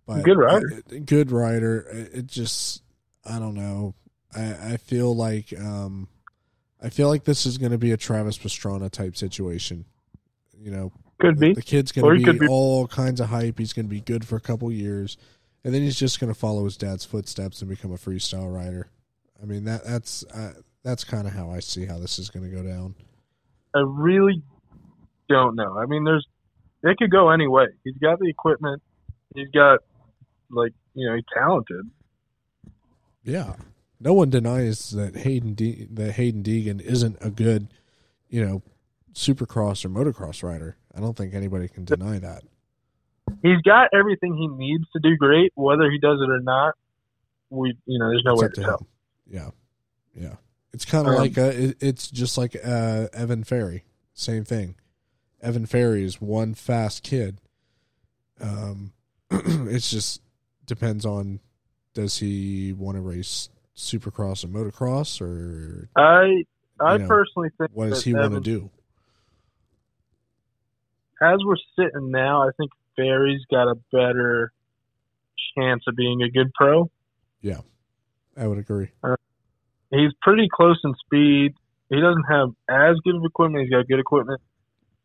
[0.07, 0.83] but Good rider.
[0.93, 1.87] uh, good rider.
[1.93, 2.83] It it just
[3.25, 3.95] I don't know.
[4.35, 6.09] I I feel like um,
[6.83, 9.85] I feel like this is going to be a Travis Pastrana type situation.
[10.59, 11.55] You know, Could be.
[11.55, 13.59] the kid's going to be be- all kinds of hype.
[13.59, 15.17] He's going to be good for a couple years,
[15.63, 18.89] and then he's just going to follow his dad's footsteps and become a freestyle rider.
[19.43, 20.53] I mean that that's uh,
[20.85, 22.95] that's kind of how I see how this is going to go down.
[23.75, 24.43] I really
[25.29, 25.79] don't know.
[25.79, 26.27] I mean, there's
[26.83, 27.67] it could go any way.
[27.85, 28.83] He's got the equipment.
[29.35, 29.81] He's got
[30.51, 31.91] like you know he's talented.
[33.25, 33.55] Yeah,
[34.01, 37.69] no one denies that Haiden De- that Haiden Deegan isn't a good,
[38.29, 38.63] you know,
[39.15, 40.77] supercross or motocross rider.
[40.95, 42.43] I don't think anybody can deny that.
[43.43, 45.53] He's got everything he needs to do great.
[45.55, 46.75] Whether he does it or not,
[47.51, 48.87] we you know there's no It's way to to tell.
[49.33, 49.51] Yeah,
[50.15, 50.37] yeah.
[50.73, 53.85] It's kind of Um, like uh it, it's just like uh, Evan Ferry.
[54.15, 54.77] Same thing.
[55.41, 57.41] Evan Ferry is one fast kid.
[58.41, 58.93] Um,
[59.31, 60.21] it's just
[60.67, 61.41] depends on
[61.95, 66.45] does he want to race supercross and motocross or I
[66.79, 68.71] I You know, personally think what does he want to do?
[71.23, 74.53] As we're sitting now, I think Ferry's got a better
[75.57, 76.91] chance of being a good pro.
[78.37, 78.91] I would agree.
[79.91, 81.55] He's pretty close in speed.
[81.91, 83.65] He doesn't have as good of equipment.
[83.65, 84.41] He's got good equipment,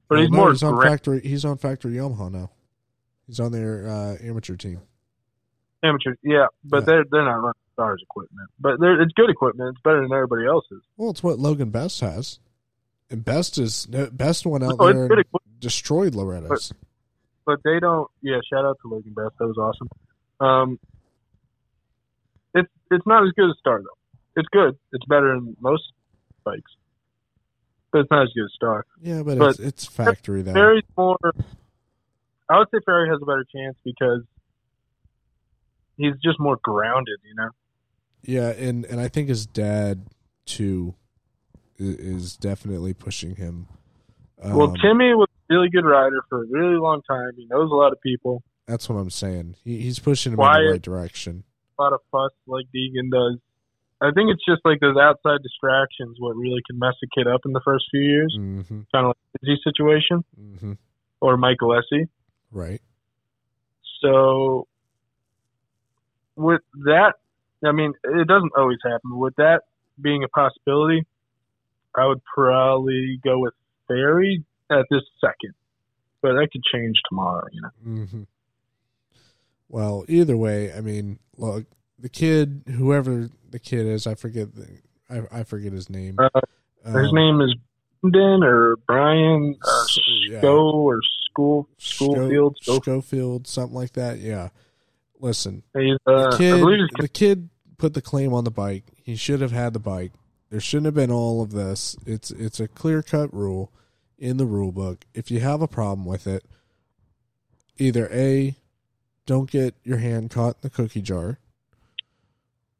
[0.07, 1.19] but Well, he's no, more He's on factory.
[1.21, 2.51] He's on factory Yamaha now.
[3.27, 4.79] He's on their uh, amateur team.
[5.83, 6.15] amateur.
[6.23, 6.85] Yeah, but Yeah.
[6.85, 8.49] they're they're not running stars equipment.
[8.59, 9.71] But they're, it's good equipment.
[9.75, 10.81] It's better than everybody else's.
[10.95, 12.39] Well, it's what Logan Best has,
[13.09, 15.59] and Best is Best went out No, there and equipment.
[15.59, 16.71] destroyed Loretta's.
[17.45, 18.09] but they don't.
[18.21, 19.37] Yeah, shout out to Logan Best.
[19.39, 19.89] That was awesome.
[20.39, 20.79] Um,
[22.91, 23.97] it's not as good as Star though.
[24.41, 24.77] It's good.
[24.93, 25.83] It's better than most
[26.43, 26.71] bikes,
[27.91, 28.85] but it's not as good as Star.
[29.01, 30.53] Yeah, but, but it's, it's factory though.
[30.53, 31.17] Ferry's more.
[32.49, 34.21] I would say Ferry has a better chance because
[35.97, 37.19] he's just more grounded.
[37.27, 37.49] You know.
[38.23, 40.05] Yeah, and and I think his dad
[40.45, 40.95] too
[41.79, 43.67] is definitely pushing him.
[44.43, 47.31] well, Um, Timmy was a really good rider for a really long time.
[47.37, 48.43] He knows a lot of people.
[48.65, 49.55] that's what I'm saying.
[49.63, 51.43] He, he's pushing him in the right direction.
[51.77, 53.39] A lot of fuss like Deegan does.
[53.99, 57.41] I think it's just like those outside distractions what really can mess a kid up
[57.45, 58.33] in the first few years.
[58.35, 58.61] hmm
[58.91, 60.23] Kind of like the Izzy situation
[60.59, 60.73] hmm
[61.19, 62.07] or Michael Essie.
[62.51, 62.81] Right.
[64.01, 64.67] So
[66.35, 67.13] with that,
[67.65, 69.17] I mean, it doesn't always happen.
[69.17, 69.61] With that
[69.99, 71.03] being a possibility,
[71.95, 73.53] I would probably go with
[73.87, 75.55] Ferry at this second,
[76.21, 77.47] but that could change tomorrow.
[77.51, 77.69] You know,
[78.05, 78.23] hmm
[79.69, 81.65] Well, either way, I mean, look,
[81.99, 84.67] the kid, whoever the kid is, I forget, the,
[85.09, 86.17] I, I forget his name.
[86.19, 86.29] Uh,
[86.85, 87.53] his Um, name is
[88.01, 89.97] Brendan or Brian uh, S-
[90.29, 90.39] yeah.
[90.39, 90.99] Sco or
[91.29, 92.57] School Schoolfield.
[92.61, 94.19] Sco- Schofield, something like that.
[94.19, 94.49] Yeah.
[95.19, 98.85] Listen, He's, the uh, I kid, the kid put the claim on the bike.
[99.03, 100.11] He should have had the bike.
[100.49, 101.97] There shouldn't have been all of this.
[102.05, 103.71] It's it's a clear cut rule
[104.17, 105.05] in the rule book.
[105.13, 106.45] If you have a problem with it,
[107.77, 108.55] either a
[109.27, 111.37] don't get your hand caught in the cookie jar,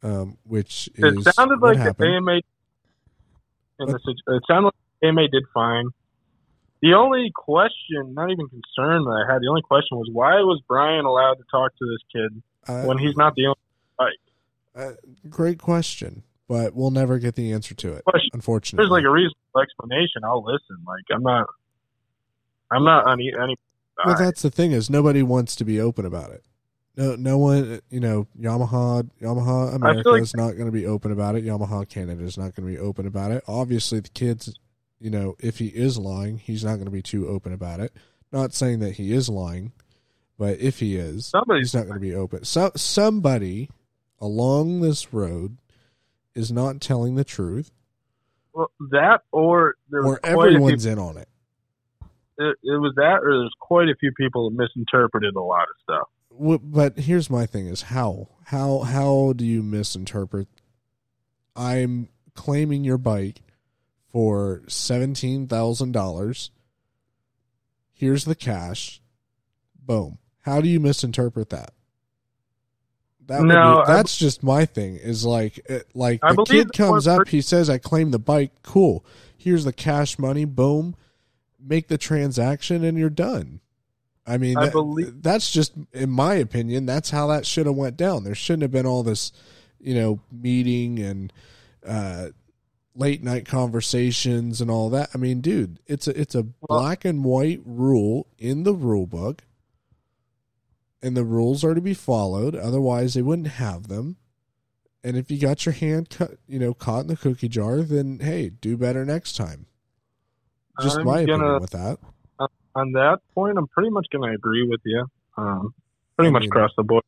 [0.02, 2.04] um, which is It sounded like the.
[2.04, 2.42] AMA.
[3.78, 5.90] The, it sounded like the AMA did fine.
[6.82, 10.60] The only question, not even concern that I had, the only question was why was
[10.68, 12.42] Brian allowed to talk to this kid
[12.88, 13.58] when he's not the only?
[14.76, 14.92] Uh,
[15.30, 16.24] great question.
[16.48, 18.04] but we'll never get the answer to it.
[18.06, 18.30] Question.
[18.34, 20.78] Unfortunately, there's like a reasonable explanation, I'll listen.
[20.86, 21.48] Like I'm not,
[22.72, 23.58] I'm not on any.
[24.06, 24.26] Well, side.
[24.26, 26.44] that's the thing is nobody wants to be open about it.
[26.96, 31.12] No, no one, you know, Yamaha, Yamaha America like- is not going to be open
[31.12, 31.46] about it.
[31.46, 33.44] Yamaha Canada is not going to be open about it.
[33.48, 34.52] Obviously, the kids,
[35.00, 37.94] you know, if he is lying, he's not going to be too open about it.
[38.32, 39.74] Not saying that he is lying,
[40.40, 42.44] but if he is, Somebody's he's not going to be open.
[42.46, 43.70] So somebody
[44.20, 45.58] along this road
[46.34, 47.72] is not telling the truth,
[48.54, 51.30] well, that, or or quite a few, everyone's in on it.
[52.38, 55.76] It, it was that, or there's quite a few people that misinterpreted a lot of
[55.84, 56.08] stuff.
[56.32, 60.47] W- But here's my thing: is how how how do you misinterpret?
[61.56, 63.41] I'm claiming your bike
[64.12, 66.52] for seventeen thousand dollars.
[67.93, 69.02] Here's the cash.
[69.80, 70.19] Boom.
[70.41, 71.71] How do you misinterpret that?
[73.26, 74.95] That No, be, I that's just my thing.
[74.95, 78.52] Is like it, like I the kid comes up, he says, "I claim the bike."
[78.63, 79.06] Cool.
[79.38, 80.45] Here's the cash money.
[80.45, 80.95] Boom.
[81.60, 83.62] Make the transaction, and you're done.
[84.26, 87.76] I mean, I that- believe- that's just, in my opinion, that's how that should have
[87.76, 88.24] went down.
[88.24, 89.32] There shouldn't have been all this,
[89.80, 91.32] you know, meeting and
[91.86, 92.30] uh,
[92.93, 95.10] late night conversations and all that.
[95.13, 99.43] I mean, dude, it's a it's a black and white rule in the rule book,
[101.02, 102.56] and the rules are to be followed.
[102.56, 104.17] Otherwise, they wouldn't have them.
[105.04, 108.20] And if you got your hand cut, you know, caught in the cookie jar, then
[108.20, 109.67] hey, do better next time.
[110.82, 111.98] Just I'm my opinion gonna- with that.
[112.76, 115.06] on that point, I'm pretty much going to agree with you.
[115.38, 115.74] Um,
[116.16, 117.04] pretty I much mean- across the board.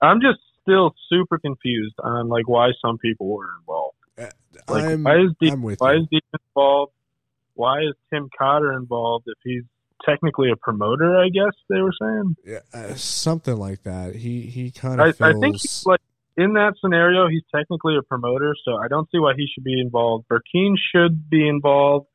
[0.00, 3.94] I'm just still super confused on like why some people were involved.
[4.68, 6.00] Like, I'm, why is with why you.
[6.02, 6.92] is Deegan involved?
[7.54, 9.24] Why is Tim Cotter involved?
[9.28, 9.62] If he's
[10.04, 12.36] technically a promoter, I guess they were saying.
[12.44, 14.16] Yeah, uh, something like that.
[14.16, 16.00] He he kind I, of feels I think he's like
[16.36, 19.80] in that scenario, he's technically a promoter, so I don't see why he should be
[19.80, 20.26] involved.
[20.28, 22.07] Burkeen should be involved.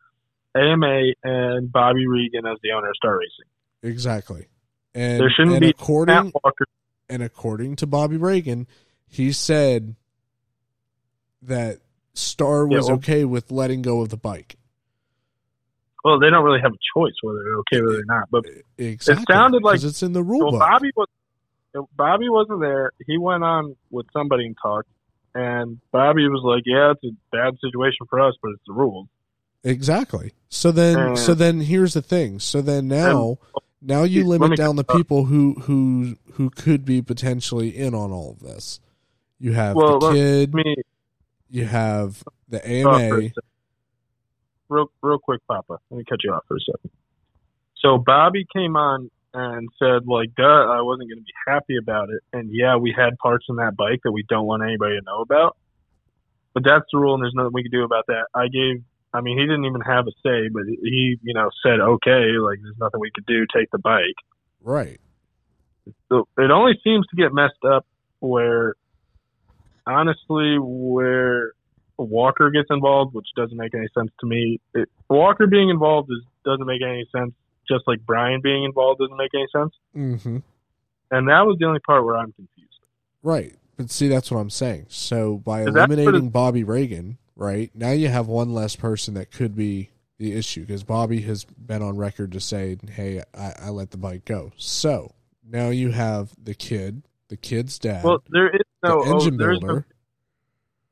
[0.55, 3.91] AMA and Bobby Regan as the owner of Star Racing.
[3.91, 4.47] exactly.
[4.95, 6.65] And There shouldn't and be according Matt Walker
[7.09, 8.67] and according to Bobby Regan,
[9.07, 9.95] he said
[11.41, 11.79] that
[12.13, 14.55] Star Yeah, was well- okay with letting go of the bike.
[16.03, 18.27] Well, they don't really have a choice whether they're okay with it or not.
[18.29, 18.45] But
[18.77, 19.23] Exactly.
[19.33, 20.51] sounded like- it's in the rule.
[20.59, 21.07] Bobby was
[21.95, 22.91] Bobby wasn't there.
[23.07, 24.89] He went on with somebody and talked,
[25.33, 29.07] and Bobby was like, "Yeah, it's a bad situation for us, but it's the rules."
[29.63, 30.34] Exactly.
[30.49, 32.39] So then, Uh, so then here's the thing.
[32.39, 33.38] So then now,
[33.82, 38.12] now you limit me- down the people who who who could be potentially in on
[38.12, 38.80] all of this.
[39.39, 40.54] You have Well, the kid.
[40.54, 40.76] me
[41.49, 42.65] You have the stop
[43.10, 43.30] for a AMA.
[44.69, 45.78] real real quick, Papa.
[45.89, 46.91] Let me cut you off for a second.
[47.76, 52.10] So Bobby came on and said, like, duh, I wasn't going to be happy about
[52.10, 52.21] it.
[52.32, 55.21] And yeah, we had parts in that bike that we don't want anybody to know
[55.21, 55.58] about.
[56.54, 58.26] But that's the rule, and there's nothing we can do about that.
[58.36, 61.80] I gave, I mean, he didn't even have a say, but he, you know, said,
[61.80, 63.45] okay, like, there's nothing we could do.
[63.56, 64.15] Take the bike.
[64.62, 64.99] Right.
[66.10, 67.86] So it only seems to get messed up
[68.19, 68.76] where,
[69.86, 71.52] honestly, where
[71.97, 74.60] Walker gets involved, which doesn't make any sense to me.
[74.73, 77.34] It, Walker being involved is doesn't make any sense.
[77.67, 79.73] Just like Brian being involved doesn't make any sense.
[79.95, 80.38] Mm-hmm.
[81.12, 82.80] And that was the only part where I'm confused.
[83.21, 83.56] Right.
[83.78, 84.88] But see, that's what I'm saying.
[84.89, 89.13] So by So that's what eliminating Bobby Regan, right now you have one less person
[89.15, 93.54] that could be the issue because Bobby has been on record to say, "Hey, I,
[93.63, 95.13] I let the bike go." So
[95.48, 99.38] now you have the kid, the kid's dad, Well, there is the no oh, engine
[99.38, 99.86] there's no builder.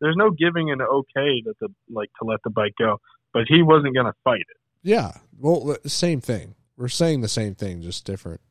[0.02, 3.00] there's no giving an okay that the like to let the bike go,
[3.34, 4.58] but he wasn't going to fight it.
[4.84, 5.12] Yeah.
[5.38, 6.56] Well, same thing.
[6.78, 8.42] We're saying the same thing, just different.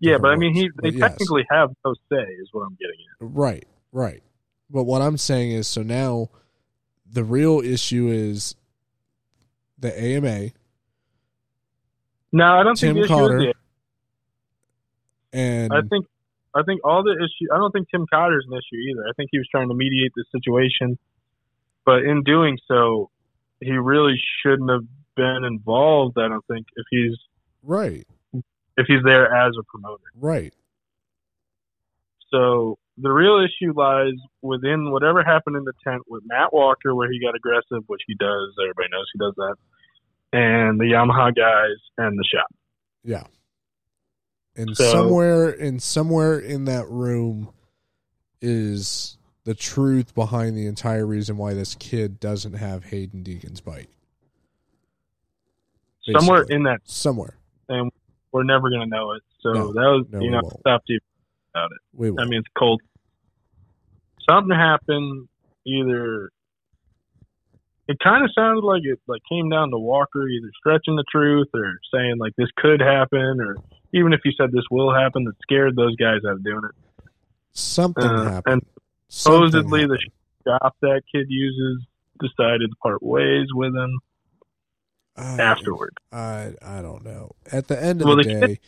[0.00, 1.10] Yeah, Different but I mean, he they but yes.
[1.10, 3.16] technically have no say, is what I'm getting at.
[3.20, 4.22] Right, right.
[4.70, 6.30] But what I'm saying is, so now
[7.14, 8.56] the real issue is
[9.78, 10.50] the AMA
[12.32, 13.54] No, I don't Tim think the issue is
[15.32, 16.06] the and I think
[16.54, 17.52] I think all the issue.
[17.52, 19.02] I don't think Tim Cotter's an issue either.
[19.08, 20.98] I think he was trying to mediate the situation,
[21.84, 23.10] but in doing so,
[23.60, 24.84] he really shouldn't have
[25.16, 26.16] been involved.
[26.18, 27.16] I don't think if he's
[27.64, 30.04] right, if he's there as a promoter.
[30.16, 30.54] right.
[32.30, 37.10] So the real issue lies within whatever happened in the tent with Matt Walker, where
[37.10, 38.54] he got aggressive, which he does.
[38.62, 39.56] Everybody knows he does that,
[40.32, 42.46] and the Yamaha guys and the shop.
[43.02, 43.24] Yeah.
[44.56, 47.48] And So- somewhere and somewhere in that room
[48.40, 53.88] is the truth behind the entire reason why this kid doesn't have Haiden Deegan's bike.
[56.12, 57.36] Somewhere in that, Somewhere.
[57.68, 57.90] And
[58.30, 59.22] we're never gonna know it.
[59.40, 60.60] So No, that was no, you know won't.
[60.60, 61.00] stop you
[61.54, 61.78] about it.
[61.92, 62.20] We will.
[62.20, 62.80] I mean, it's cold.
[64.28, 65.28] Something happened.
[65.66, 66.30] either
[67.86, 71.48] it kind of sounded like it like came down to Walker either stretching the truth
[71.54, 73.56] or saying like this could happen or
[73.92, 77.04] even if he said this will happen, that scared those guys out of doing it.
[77.52, 78.52] Something Uh, happened.
[78.54, 78.62] and
[79.08, 79.98] Something supposedly the
[80.46, 81.82] shop that kid uses
[82.20, 83.98] decided to part ways with him
[85.16, 85.94] I- afterward.
[86.10, 87.32] I I don't know.
[87.52, 88.58] At the end of Well, the, the day, kid-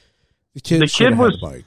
[0.55, 1.65] the kid the kid was- the bike.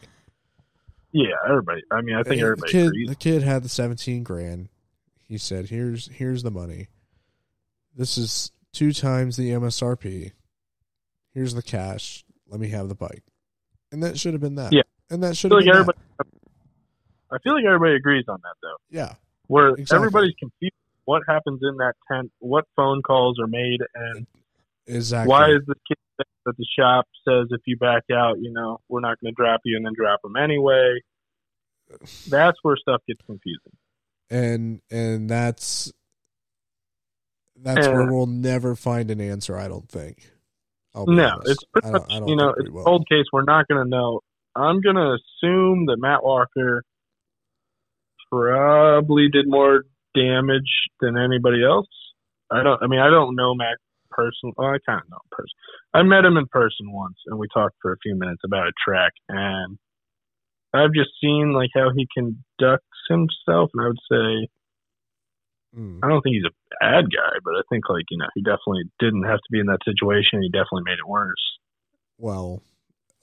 [1.12, 1.82] Yeah, everybody.
[1.92, 3.10] I mean, I think everybody the kid, agrees.
[3.10, 4.70] the kid had the seventeen grand.
[5.28, 6.88] He said, "Here's here's the money.
[7.96, 10.32] This is two times the MSRP.
[11.34, 12.24] Here's the cash.
[12.48, 13.24] Let me have the bike."
[13.92, 14.72] And that should have been that.
[14.72, 14.84] Yeah.
[15.10, 16.28] and that should have like been that.
[17.32, 18.76] I feel like everybody agrees on that though.
[18.90, 19.14] Yeah,
[19.48, 19.96] Where Exactly.
[19.98, 20.74] everybody's confused.
[21.06, 22.32] What happens in that tent?
[22.40, 24.28] What phone calls are made, and
[24.86, 25.30] exactly.
[25.30, 25.98] why is this kid
[26.50, 29.62] that the shop says if you back out, you know, we're not going to drop
[29.66, 31.00] you, and then drop them anyway?
[32.30, 33.74] That's where stuff gets confusing.
[34.30, 35.92] and and that's
[37.62, 39.58] that's Uh, where we'll never find an answer.
[39.58, 40.32] I don't think.
[40.96, 41.50] No, honest.
[41.50, 42.84] it's pretty I don't- much I don't you know it's a will.
[42.84, 43.26] cold case.
[43.32, 44.22] We're not going to know.
[44.56, 46.84] I'm going to assume that Matt Walker
[48.32, 49.84] probably did more
[50.16, 50.70] damage
[51.00, 51.88] than anybody else.
[52.52, 52.82] I don't.
[52.84, 53.78] I mean, I don't know Matt
[54.20, 54.54] personally.
[54.58, 55.56] Well, I kind of know him person.
[55.94, 58.74] I met him in person once, and we talked for a few minutes about a
[58.86, 59.78] track, and
[60.74, 64.50] I've just seen like how he conducts himself, and I would say
[65.78, 66.00] Mm.
[66.02, 68.84] I don't think he's a bad guy, but I think like you know he definitely
[69.00, 70.42] didn't have to be in that situation.
[70.42, 71.60] He definitely made it worse.
[72.18, 72.64] Well,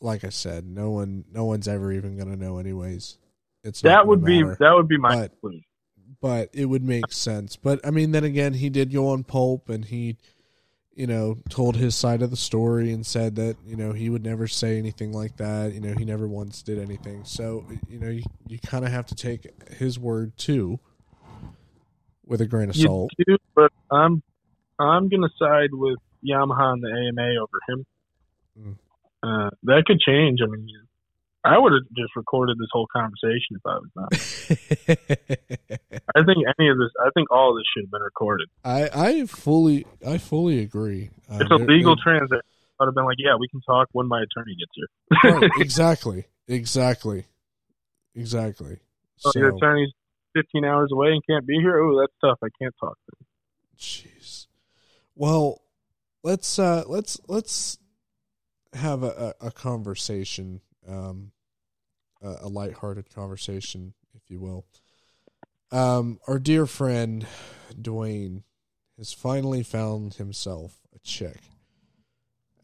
[0.01, 3.19] like I said, no one no one's ever even gonna know anyways.
[3.65, 5.53] It's That would be that would be my But-
[6.21, 7.57] but it would make sense.
[7.57, 10.17] But I mean, then again, he did go on Pulp and he,
[10.97, 14.25] you know, told his side of the story and said that you know he would
[14.25, 15.75] never say anything like that.
[15.75, 17.25] You know, he never once did anything.
[17.25, 20.81] So you know, you, you kind of have to take his word too,
[22.25, 23.11] with a grain of You salt.
[23.27, 24.23] do, but I'm
[24.81, 27.87] I'm gonna side with Yamaha and the AMA over him.
[28.59, 28.77] Mm.
[29.23, 30.41] Uh, that could change.
[30.43, 30.67] I mean,
[31.47, 34.13] I would have just recorded this whole conversation if I was not.
[36.15, 36.91] I think any of this.
[37.01, 38.49] I think all of this should have been recorded.
[38.65, 41.11] I I fully I fully agree.
[41.31, 42.41] Uh, It's a legal there- transaction.
[42.79, 45.41] I'd have been like, yeah, we can talk when my attorney gets here.
[45.41, 47.25] right, exactly, exactly,
[48.15, 48.79] exactly.
[49.25, 49.93] Oh, your attorney's
[50.35, 51.79] 15 hours away and can't be here.
[51.83, 52.39] Oh, that's tough.
[52.45, 53.27] I can't talk to him.
[53.79, 54.47] Jeez.
[55.15, 55.63] Well,
[56.23, 57.79] let's uh let's let's
[58.75, 61.33] have a, a, a conversation, um
[62.23, 64.65] a, a lighthearted conversation, if you will.
[65.73, 67.27] Um our dear friend
[67.81, 68.45] Duane
[68.99, 71.41] has finally found himself a chick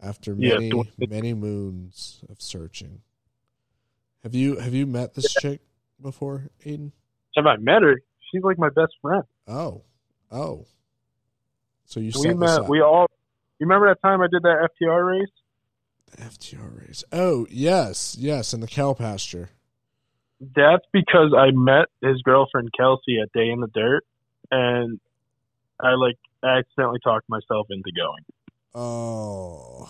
[0.03, 3.03] after many Duane- many moons of searching.
[4.23, 5.61] Have you have you met this chick
[6.01, 6.93] before, Ayden?
[7.37, 8.01] Have I met her?
[8.31, 9.25] She's like my best friend.
[9.47, 9.83] Oh.
[10.31, 10.67] Oh.
[11.87, 12.69] So you we met.
[12.69, 13.07] We all.
[13.59, 15.29] You remember that time I did that FTR race?
[16.19, 17.05] FTR race.
[17.13, 19.51] Oh, yes, yes, in the cow pasture.
[20.41, 24.05] That's because I met his girlfriend Kelsey at Day in the Dirt,
[24.51, 24.99] and
[25.81, 28.25] I like accidentally talked myself into going.
[28.75, 29.89] Oh.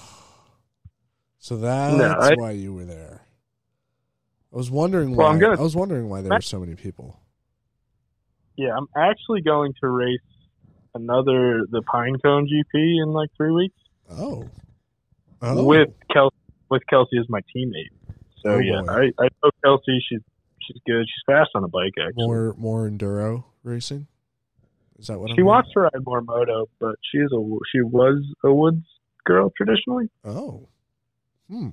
[1.38, 3.22] So that's No, I- why you were there.
[4.52, 6.74] I was wondering Well, why I'm gonna- I was wondering why there were so many
[6.76, 7.18] people.
[8.56, 10.20] Yeah, I'm actually going to race
[10.94, 13.78] another the Pinecone GP in like three weeks
[14.10, 14.44] Oh.
[15.43, 15.64] Oh.
[15.64, 16.36] with Kelsey.
[16.70, 17.90] With Kelsey as my teammate.
[18.43, 18.93] So Oh, yeah, boy.
[19.18, 20.03] I I know Kelsey.
[20.09, 20.20] She's
[20.61, 21.05] she's good.
[21.07, 22.26] She's fast on a bike actually.
[22.26, 24.07] more more enduro racing?
[24.99, 25.47] Is that what I'm she hearing?
[25.49, 27.40] wants to ride more moto, but she is a
[27.72, 28.84] she was a woods
[29.24, 30.09] girl traditionally.
[30.24, 30.68] Oh.
[31.51, 31.70] Hmm.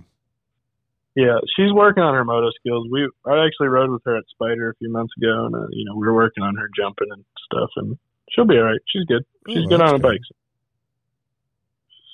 [1.16, 2.88] Yeah, she's working on her moto skills.
[2.92, 5.86] We I actually rode with her at Spider a few months ago, and uh, you
[5.86, 7.98] know we were working on her jumping and stuff, and
[8.32, 8.80] she'll be all right.
[8.88, 9.24] She's good.
[9.50, 10.02] She's Oh, good on a good.
[10.04, 10.20] bike.
[10.28, 10.36] So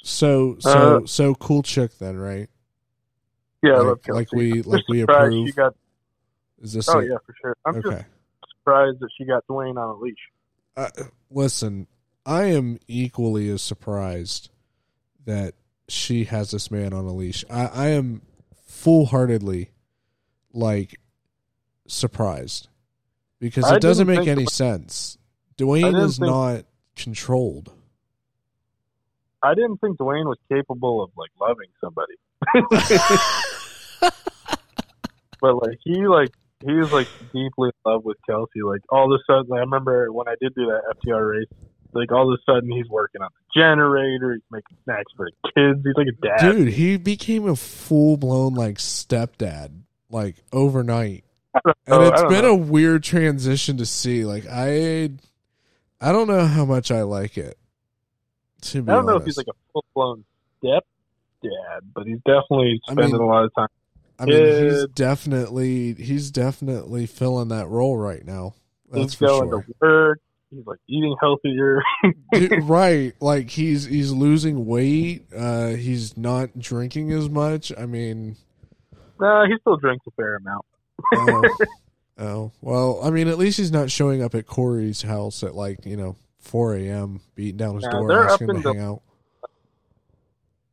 [0.05, 2.49] so Uh, so cool chick then, right?
[3.63, 5.47] Yeah, I like, like we like we approve.
[5.47, 5.75] She got,
[6.61, 7.57] Is this oh a- yeah, for sure.
[7.65, 8.05] I'm just okay?
[8.59, 10.29] surprised that she got Duane on a leash.
[10.77, 10.89] Uh,
[11.31, 11.87] listen,
[12.25, 14.49] I am equally as surprised
[15.25, 15.55] that
[15.87, 17.43] she has this man on a leash.
[17.49, 18.21] I, I am
[18.67, 19.71] full heartedly
[20.53, 20.99] like
[21.87, 22.67] surprised
[23.39, 25.17] because I it doesn't make any sense.
[25.57, 27.71] Duane is not controlled.
[29.43, 32.15] I didn't think Duane was capable of like loving somebody,
[35.41, 36.29] but like he like
[36.65, 38.61] he was like deeply in love with Kelsey.
[38.63, 41.47] Like all of a sudden, I remember when I did do that FTR race.
[41.93, 44.33] Like all of a sudden, he's working on the generator.
[44.33, 45.79] He's making snacks for the kids.
[45.85, 46.51] He's like a dad.
[46.51, 49.71] Dude, he became a full blown like stepdad
[50.09, 51.23] like overnight.
[51.87, 52.51] And it's been know.
[52.51, 54.25] a weird transition to see.
[54.25, 55.11] Like I
[56.01, 57.57] I don't know how much I like it.
[58.73, 60.25] I don't know if he's like a full blown
[60.59, 60.85] step
[61.41, 63.67] dad, but he's definitely I spending mean, a lot of time.
[64.17, 68.55] I mean, he's definitely he's definitely filling that role right now.
[68.89, 69.61] That's he's going sure.
[69.61, 70.19] to work.
[70.51, 71.81] He's like eating healthier.
[72.33, 75.25] Dude, right, like he's he's losing weight.
[75.35, 77.73] Uh, he's not drinking as much.
[77.77, 78.37] I mean,
[79.19, 80.65] nah, he still drinks a fair amount.
[81.13, 81.57] oh,
[82.19, 83.01] oh, well.
[83.03, 86.15] I mean, at least he's not showing up at Corey's house at like you know
[86.45, 87.19] four a.m.
[87.35, 89.01] beating down his door, asking him to the- hang out.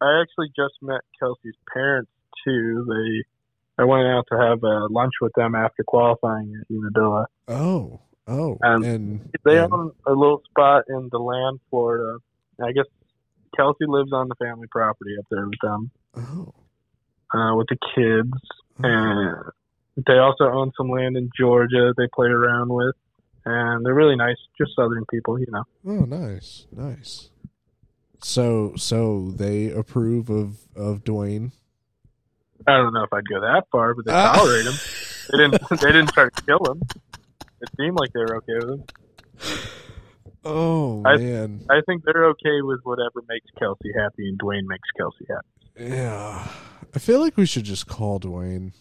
[0.00, 2.10] I actually just met Kelsey's parents
[2.44, 2.84] too.
[2.88, 7.26] They, I went out to have uh, lunch with them after qualifying at Unadilla.
[7.46, 12.18] Oh, oh, Um, and They and- own a little spot in DeLand, Florida.
[12.60, 12.86] I guess
[13.56, 16.52] Kelsey lives on the family property up there with them, oh,
[17.38, 18.32] uh, with the kids.
[18.82, 18.88] oh.
[19.96, 22.94] And they also own some land in Georgia they play around with.
[23.44, 25.64] And they're really nice, just southern people, you know.
[25.86, 27.30] Oh, nice, nice.
[28.22, 31.50] So, so they approve of of Duane.
[32.66, 34.34] I don't know if I'd go that far, but they Ah.
[34.34, 34.74] tolerate him.
[35.32, 35.62] They didn't.
[35.82, 36.82] They didn't try to kill him.
[37.60, 38.84] It seemed like they were okay with him.
[40.44, 44.88] Oh I- man, I think they're okay with whatever makes Kelsey happy, and Duane makes
[44.96, 45.90] Kelsey happy.
[45.94, 46.48] yeah.
[46.94, 48.72] I feel like we should just call Duane.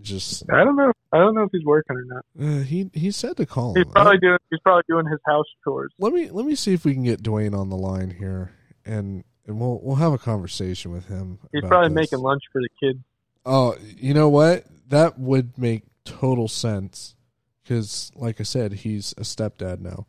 [0.00, 0.92] Just I don't know.
[1.12, 2.24] I don't know if he's working or not.
[2.40, 3.90] uh, he he said to call He's him.
[3.92, 4.38] probably doing.
[4.50, 5.92] He's probably doing his house chores.
[5.98, 8.52] let me let me see if we can get Duane on the line here,
[8.86, 11.38] and and we'll we'll have a conversation with him.
[11.52, 12.12] He's probably this.
[12.12, 13.00] making lunch for the kids.
[13.44, 14.64] Oh, you know what?
[14.88, 17.16] That would make total sense
[17.62, 20.06] because, like I said, he's a stepdad now.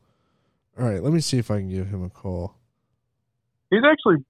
[0.80, 2.56] All right, let me see if I can give him a call.
[3.72, 4.24] He's actually.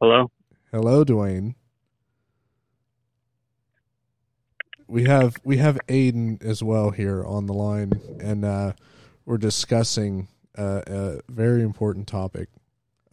[0.00, 0.30] Hello.
[0.72, 1.54] Hello, Duane.
[4.86, 8.72] We have we have Ayden as well here on the line, and uh,
[9.26, 12.48] we're discussing uh, a very important topic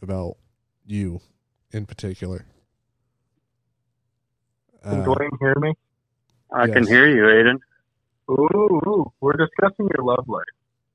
[0.00, 0.36] about
[0.86, 1.20] you
[1.72, 2.46] in particular.
[4.84, 5.74] Can Uh, Duane hear me?
[6.54, 6.74] I Yes.
[6.74, 7.58] can hear you, Ayden.
[8.30, 10.44] Ooh, ooh, we're discussing your love life.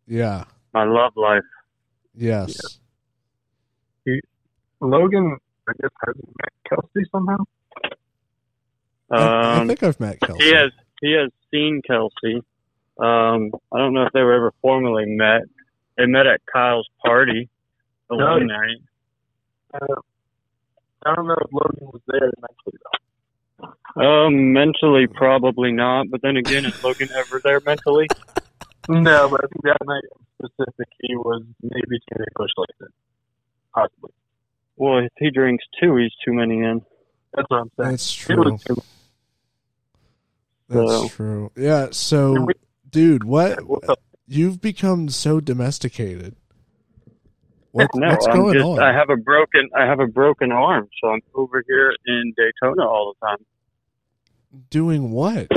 [0.07, 0.45] yeah.
[0.73, 1.43] My love life.
[2.15, 2.79] Yes.
[4.79, 5.37] Logan,
[5.72, 7.38] I guess, hasn't met Kelsey somehow.
[9.11, 10.43] I, I Um, think I've met Kelsey.
[10.43, 12.43] he has he has seen Kelsey.
[12.99, 15.41] Um, I don't know if they were ever formally met.
[15.97, 17.49] They met at Kyle's party
[18.09, 18.26] the No.
[18.34, 18.78] one night.
[19.74, 19.95] Uh,
[21.05, 24.01] I don't know if Logan was there mentally though.
[24.01, 28.07] Um, mentally probably not, but then again, is Logan ever there mentally?
[28.89, 30.01] No, but I think that night
[30.41, 32.89] in specific, he was maybe too many push like that.
[33.76, 34.09] Possibly.
[34.76, 36.82] Well, if he drinks two, he's too many in.
[37.34, 37.91] That's what I'm saying.
[37.91, 38.57] That's true.
[40.69, 41.51] That's So- true.
[41.55, 41.88] Yeah.
[41.91, 42.47] So,
[42.89, 43.59] dude, what
[44.28, 46.36] you've become so domesticated.
[47.72, 48.80] What, no, what's I'm going just on?
[48.80, 52.86] I have a broken I have a broken arm, so I'm over here in Daytona
[52.86, 53.38] all the time.
[54.69, 55.47] Doing what?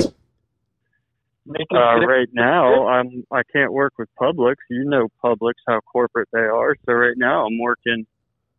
[1.73, 4.55] Uh, right now, I'm I can't work with Publix.
[4.69, 6.75] You know Publix how corporate they are.
[6.85, 8.07] So right now, I'm working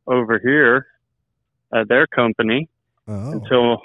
[0.07, 0.87] over here
[1.75, 2.69] at their company
[3.09, 3.81] Oh, until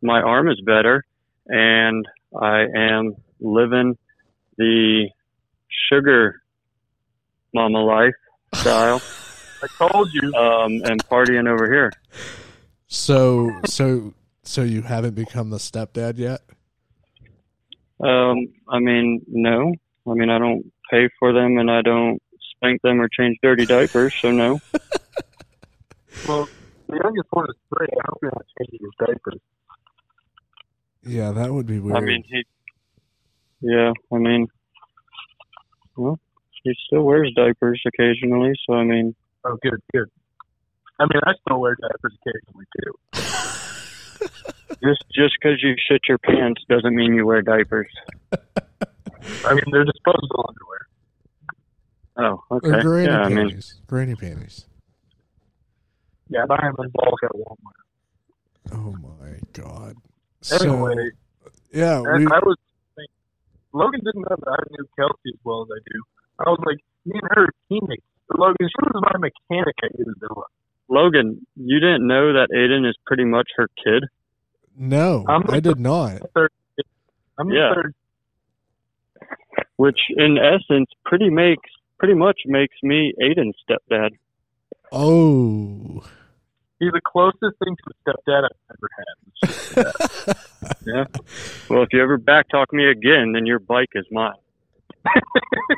[0.00, 1.04] my arm is better,
[1.46, 2.04] and
[2.40, 3.96] I am living
[4.56, 5.08] the
[5.88, 6.40] sugar
[7.52, 8.14] mama life
[8.54, 9.00] style.
[9.62, 10.32] I told you.
[10.34, 11.92] um, and partying over here.
[12.86, 16.40] so so so you haven't become the stepdad yet?
[18.00, 19.74] Um, I mean, no.
[20.08, 22.20] I mean, I don't pay for them, and I don't
[22.56, 24.14] spank them or change dirty diapers.
[24.20, 24.60] So no.
[26.28, 26.48] Well,
[26.88, 27.88] the youngest one is three.
[27.90, 29.40] I hope you're not changing his diapers.
[31.04, 31.96] Yeah, that would be weird.
[31.96, 32.44] I mean, he.
[33.60, 34.48] Yeah, I mean,
[35.96, 36.18] well,
[36.62, 38.52] he still wears diapers occasionally.
[38.66, 40.08] So I mean, Oh, good, good.
[41.00, 42.92] I mean, I still wear diapers occasionally too.
[44.84, 47.90] just just because you shit your pants doesn't mean you wear diapers.
[48.32, 50.86] I mean, they're disposable underwear.
[52.18, 52.82] Oh, Or okay.
[52.82, 54.66] granny Yeah, I mean, granny panties.
[56.32, 58.72] Yeah, I buy them in bulk at Walmart.
[58.72, 59.96] Oh my god.
[60.60, 61.10] Anyway,
[61.42, 62.56] so, yeah, we, I was.
[62.96, 63.14] thinking-
[63.72, 66.02] Logan didn't know that I knew Kelsey as well as I do.
[66.38, 68.02] I was like, me and her are teammates.
[68.36, 70.44] Logan, she was my mechanic at Unadilla.
[70.88, 74.04] Logan, you didn't know that Ayden is pretty much her kid.
[74.76, 76.22] no, I'm I did not.
[77.38, 77.72] I'm Yeah.
[77.74, 77.94] the third.
[79.76, 81.68] which in essence pretty makes
[81.98, 84.10] pretty much makes me Ayden's stepdad.
[84.90, 86.04] Oh.
[86.82, 88.90] He's the closest thing to a stepdad I've ever
[90.26, 90.36] had.
[90.86, 91.04] Yeah.
[91.68, 94.32] Well, if you ever backtalk me again, then your bike is mine.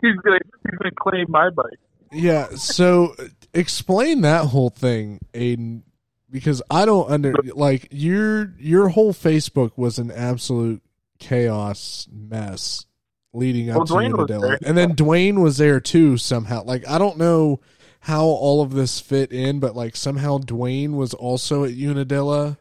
[0.03, 1.79] he's gonna he's gonna claim my bike.
[2.13, 3.15] Yeah, so
[3.55, 5.83] explain that whole thing, Ayden,
[6.31, 10.83] because I don't under like your your whole Facebook was an absolute
[11.19, 12.85] chaos mess
[13.33, 14.59] leading up Well, to Duane was Unadilla.
[14.65, 16.65] And then Duane was there too somehow.
[16.65, 17.61] Like I don't know
[18.05, 22.59] how all of this fit in, but like somehow Duane was also at Unadilla.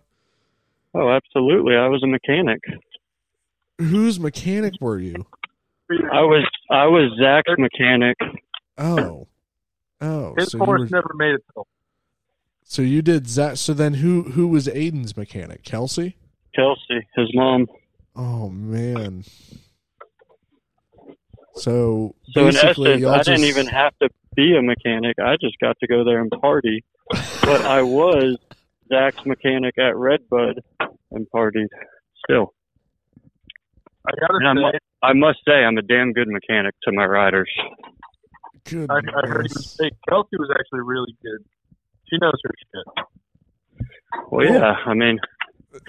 [0.94, 1.76] Oh, absolutely.
[1.76, 2.62] I was a mechanic.
[3.78, 5.26] Whose mechanic were you?
[5.92, 8.18] I was I was Zach's mechanic.
[8.78, 9.28] Oh.
[10.00, 11.68] Oh, His so horse were, never made it till
[12.64, 15.64] so you did Zach So then, who who was Ayden's mechanic?
[15.64, 16.16] Kelsey.
[16.56, 17.68] Kelsey, his mom.
[18.16, 19.26] Oh man.
[21.56, 25.18] So So in essence, y'all I didn't even have to be a mechanic.
[25.20, 26.84] I just got to go there and party.
[27.10, 28.38] but I was
[28.90, 30.62] Zach's mechanic at Redbud
[31.12, 31.68] and partied
[32.24, 32.54] still.
[34.06, 37.06] I gotta And I'm say, I must say, I'm a damn good mechanic to my
[37.06, 37.50] riders.
[38.66, 38.90] Goodness.
[38.90, 41.46] I, I heard you say Kelsey was actually really good.
[42.10, 43.06] She knows her shit.
[44.32, 45.20] Well, yeah, I mean,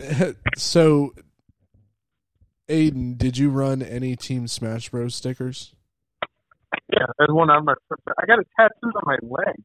[0.56, 1.12] so,
[2.68, 5.74] Ayden, did you run any Team Smash Bros stickers?
[6.92, 7.74] Yeah, there's one on my.
[8.18, 9.56] I got a tattoo on my leg.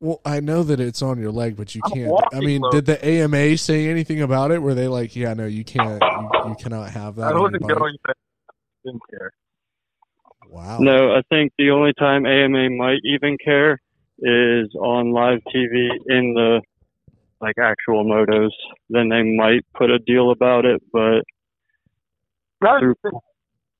[0.00, 2.24] Well, I know that it's on your leg, but you I'm can't.
[2.32, 2.70] I mean, low.
[2.70, 4.60] did the AMA say anything about it?
[4.60, 6.02] Were they like, "Yeah, no, you can't.
[6.02, 7.96] You, you cannot have that." I wasn't going.
[8.06, 8.14] To,
[8.84, 9.32] didn't care.
[10.50, 10.78] Wow.
[10.80, 13.80] no, I think the only time AMA might even care
[14.18, 16.60] is on live TV in the
[17.40, 18.50] like actual motos.
[18.90, 21.24] Then they might put a deal about it, but Right.
[22.80, 22.94] Through-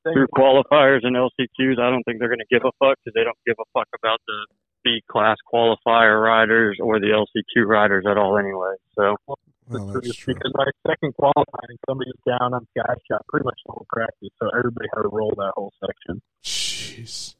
[0.02, 3.22] through qualifiers and LCQs, I don't think they're going to give a fuck because they
[3.24, 4.46] don't give a fuck about the
[4.84, 8.74] B class qualifier riders or the LCQ riders at all anyway.
[8.96, 9.14] So
[9.70, 10.34] the that's truth, true.
[10.34, 14.30] because my second qualifying, somebody was down on sky shot pretty much the whole practice,
[14.40, 16.20] so everybody had to roll that whole section.
[16.42, 17.36] Jeez.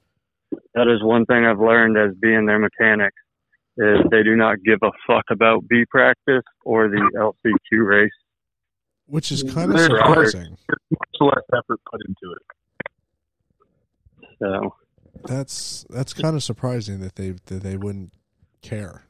[0.75, 3.13] that is one thing I've learned as being their mechanic
[3.77, 8.13] is they do not give a fuck about B practice or the LCQ race.
[9.07, 10.57] Which is kind of They're- surprising.
[10.69, 12.43] There's much less effort put into it.
[14.39, 14.75] So
[15.25, 18.13] That's that's kind of surprising that they that they wouldn't
[18.63, 19.03] care.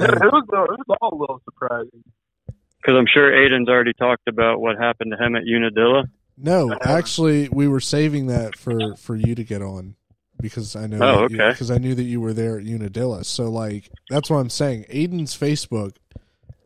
[0.00, 2.02] Yeah, it was it was all a little surprising.
[2.46, 6.04] because I'm sure Ayden's already talked about what happened to him at Unadilla.
[6.36, 9.94] No, Uh, actually, we were saving that for for you to get on
[10.40, 10.98] because I know.
[11.00, 11.50] Oh, okay.
[11.50, 13.24] Because I knew that you were there at Unadilla.
[13.24, 14.84] So like that's what I'm saying.
[14.88, 15.96] Ayden's Facebook.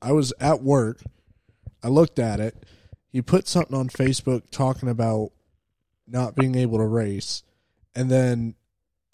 [0.01, 0.99] I was at work.
[1.83, 2.64] I looked at it.
[3.09, 5.33] He put something on Facebook talking about
[6.07, 7.43] not being able to race,
[7.95, 8.55] and then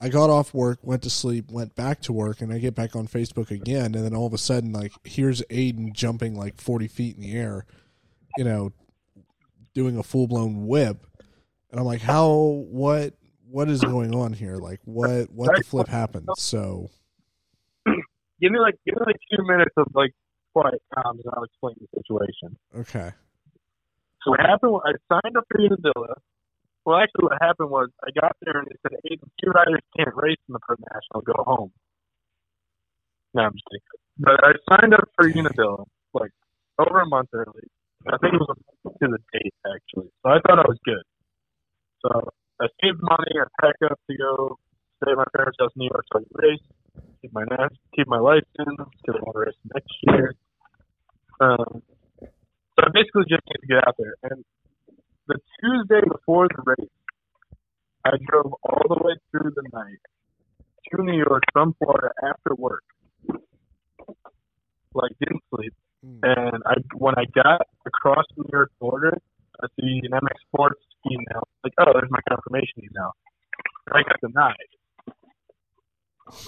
[0.01, 2.95] I got off work, went to sleep, went back to work, and I get back
[2.95, 6.87] on Facebook again, and then all of a sudden, like, here's Ayden jumping like 40
[6.87, 7.67] feet in the air,
[8.37, 8.73] you know,
[9.75, 11.05] doing a full blown whip,
[11.71, 12.31] and I'm like, how,
[12.71, 13.15] what,
[13.51, 14.57] what is going on here?
[14.57, 16.29] Like, what, what the flip happened?
[16.37, 16.91] So,
[18.41, 20.15] Give me like give me like two minutes of like
[20.53, 22.57] quiet times, um, and I'll explain the situation.
[22.77, 23.11] okay,
[24.25, 24.73] So what happened?
[24.73, 26.15] was I signed up for Unadilla.
[26.85, 29.81] Well, actually, what happened was I got there and they said, "Hey, the two riders
[29.97, 31.21] can't race in the Pro National.
[31.23, 31.73] Go home."
[33.35, 34.01] No, I'm just kidding.
[34.19, 35.85] But I signed up for Unadilla
[36.15, 36.33] like
[36.79, 37.69] over a month early.
[38.07, 40.09] I think it was a month to the date actually.
[40.23, 41.05] So I thought I was good.
[42.01, 42.31] So
[42.61, 43.37] I saved money.
[43.37, 44.57] I packed up to go
[45.03, 46.67] stay at my parents' house in New York so I race.
[47.23, 47.45] Keep my
[47.95, 50.35] keep my license because I want to race next year.
[51.41, 51.83] Um,
[52.21, 54.15] so I basically just need to get out there.
[54.23, 54.45] And
[55.27, 56.91] the Tuesday before the race,
[58.05, 60.03] I drove all the way through the night
[60.91, 62.85] to New York from Florida after work.
[64.95, 65.75] Like didn't sleep.
[66.05, 66.19] Hmm.
[66.23, 69.19] And I when I got across the New York border,
[69.61, 71.47] I see an MX Sports email.
[71.65, 73.13] Like, oh, there's my confirmation email.
[73.93, 74.71] I got denied.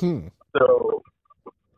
[0.01, 0.29] Hmm.
[0.57, 1.03] So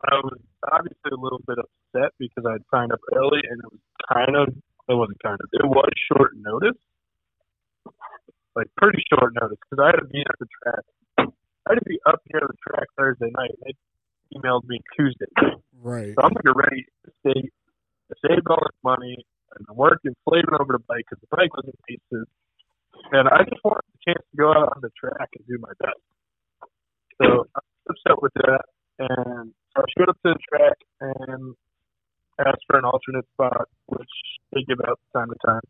[0.03, 0.39] I was
[0.71, 4.47] obviously a little bit upset because I'd signed up early and it was kind of,
[4.89, 6.79] it wasn't kind of, it was short notice.
[8.55, 10.85] Like pretty short notice because I had to be at the track.
[11.17, 13.51] I had to be up near the track Thursday night.
[13.63, 15.31] and They emailed me Tuesday.
[15.81, 17.49] right, So I'm like ready to stay.
[18.11, 19.25] I saved all this money
[19.57, 22.27] and I'm working, slaving over the bike because the bike was in pieces.
[23.11, 25.73] And I just wanted the chance to go out on the track and do my
[25.79, 26.01] best.
[27.21, 27.59] So I
[27.89, 28.63] upset with that.
[28.99, 31.55] And so I showed up to the track and
[32.39, 34.09] asked for an alternate spot, which
[34.51, 35.61] they give out time to time.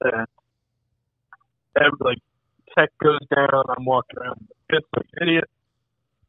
[0.00, 0.26] And
[1.76, 2.18] every, like
[2.76, 5.48] tech goes down, I'm walking around pissed like an idiot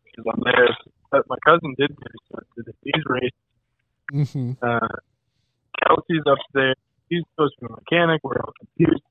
[0.06, 0.70] because I'm there.
[1.12, 2.24] But my cousin did race.
[2.32, 2.40] So
[2.84, 3.36] he's raced.
[4.14, 4.52] Mm-hmm.
[4.62, 4.96] Uh,
[5.84, 6.76] Kelsey's up there.
[7.10, 8.22] He's supposed to be a mechanic.
[8.24, 9.04] We're all confused.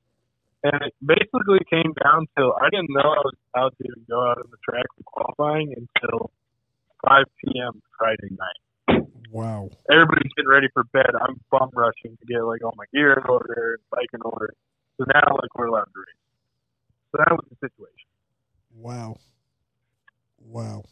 [0.67, 4.19] And it basically came down to I didn't know I was allowed to even go
[4.27, 6.33] out on the track for qualifying until
[7.07, 7.81] 5 p.m.
[7.97, 9.07] Friday night.
[9.31, 9.71] Wow.
[9.91, 11.07] Everybody's getting ready for bed.
[11.23, 14.55] I'm bum rushing to get like all my gear in order and bike in order.
[14.99, 16.25] So now like we're allowed to race.
[17.13, 18.11] So that was the situation.
[18.75, 19.17] Wow.
[20.43, 20.83] Wow.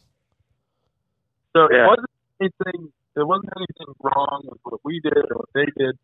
[1.51, 1.83] So Yeah.
[1.83, 2.93] it wasn't anything.
[3.15, 5.95] There wasn't anything wrong with what we did or what they did.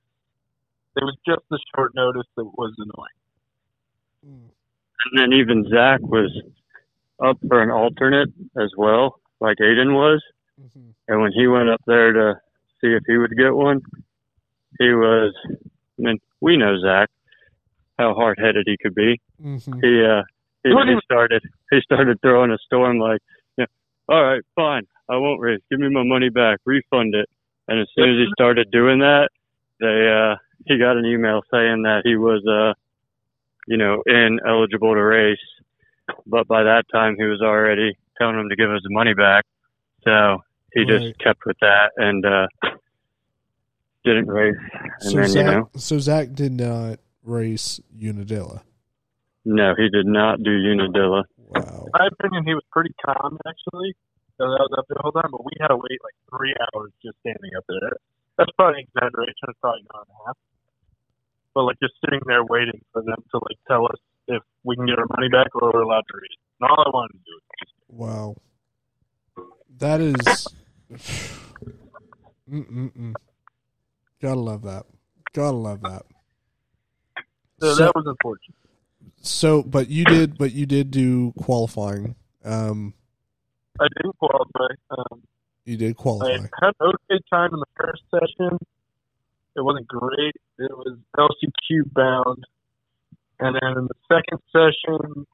[0.98, 3.21] It was just the short notice that was annoying.
[4.26, 4.50] Mm.
[5.04, 6.32] And then even Zach was
[7.24, 10.22] up for an alternate as well, like Ayden was.
[10.60, 10.90] Mm-hmm.
[11.08, 12.36] And when he went up there to
[12.80, 13.82] see if he would get one,
[14.80, 15.34] he was.
[15.50, 15.58] I
[15.98, 17.10] mean, we know Zach,
[17.98, 19.20] how hard headed he could be.
[19.42, 19.80] Mm-hmm.
[19.82, 20.24] He uh,
[20.64, 23.22] he, he started he started throwing a storm like,
[23.58, 23.66] yeah,
[24.10, 25.62] all right, fine, I won't race.
[25.70, 27.30] Give me my money back, refund it.
[27.68, 29.30] And as soon as he started doing that,
[29.80, 32.74] they uh, he got an email saying that he was uh,
[33.72, 35.40] you know, ineligible to race.
[36.28, 39.46] But by that time, he was already telling him to give us the money back.
[40.04, 40.44] So
[40.74, 40.90] he Right.
[40.90, 42.48] just kept with that and uh,
[44.04, 44.56] didn't race.
[45.00, 48.62] And So then, Zach, you know, so Zach did not race Unadilla.
[49.46, 51.24] no, he did not do Unadilla.
[51.38, 51.86] Wow.
[51.88, 53.96] In my opinion, he was pretty calm actually.
[54.38, 56.54] So that was up there the whole time, but we had to wait like three
[56.60, 57.94] hours just standing up there.
[58.38, 59.48] That's probably an exaggeration.
[59.48, 60.38] It's probably an hour and a half.
[61.54, 64.86] But like just sitting there waiting for them to like tell us if we can
[64.86, 66.38] get our money back or we're allowed to race.
[66.62, 68.36] And all I wanted to do was just Wow.
[69.80, 70.48] That is.
[72.52, 73.14] Mm-mm-mm.
[74.22, 74.86] Gotta love that.
[75.34, 76.04] Gotta love that.
[77.62, 78.56] so, So- that was unfortunate.
[79.24, 82.16] So, but you did, but you did do qualifying.
[82.44, 82.94] Um,
[83.80, 84.74] I didn't qualify.
[84.90, 85.22] Um,
[85.64, 86.32] you did I qualify.
[86.60, 88.58] had an okay time in the first session.
[89.56, 90.36] It wasn't great.
[90.60, 92.46] It was LCQ bound.
[93.40, 95.26] And then in the second session,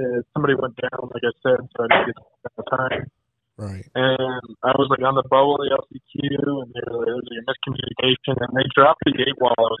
[0.00, 3.10] uh, somebody went down, like I said, so I didn't get the time.
[3.56, 3.84] Right.
[3.94, 7.44] And I was like on the bubble of the LCQ, and there was like a
[7.44, 9.78] miscommunication, and they dropped the gate while I was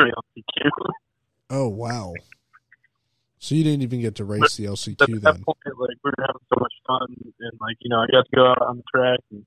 [0.00, 0.70] LCQ.
[1.48, 2.12] Oh wow.
[3.38, 5.44] So you didn't even get to race the At LCQ that then.
[5.44, 8.36] point, like we were having so much fun, and like you know, I got to
[8.36, 9.46] go out on the track and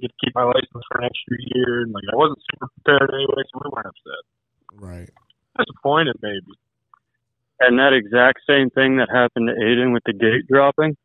[0.00, 3.10] get to keep my license for an extra year, and like I wasn't super prepared
[3.12, 4.24] anyway, so we weren't upset.
[4.72, 5.10] Right.
[5.58, 6.54] Disappointed, maybe.
[7.60, 10.96] And that exact same thing that happened to Ayden with the gate dropping,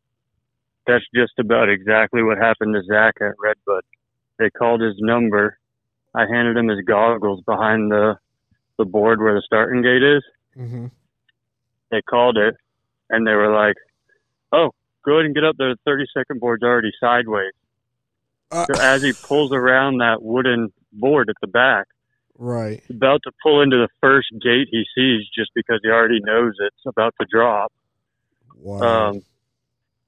[0.86, 3.82] that's just about exactly what happened to Zach at Redbud.
[4.38, 5.58] They called his number.
[6.14, 8.16] I handed him his goggles behind the
[8.78, 10.22] the board where the starting gate is.
[10.56, 10.86] Mm-hmm.
[11.90, 12.56] They called it,
[13.10, 13.76] and they were like,
[14.52, 14.70] "Oh,
[15.04, 15.74] go ahead and get up there.
[15.74, 17.52] The 30 second board's already sideways."
[18.50, 21.86] Uh, So as he pulls around that wooden board at the back,
[22.38, 22.82] right.
[22.90, 26.86] about to pull into the first gate he sees just because he already knows it's
[26.86, 27.72] about to drop.
[28.56, 29.08] Wow.
[29.10, 29.22] Um,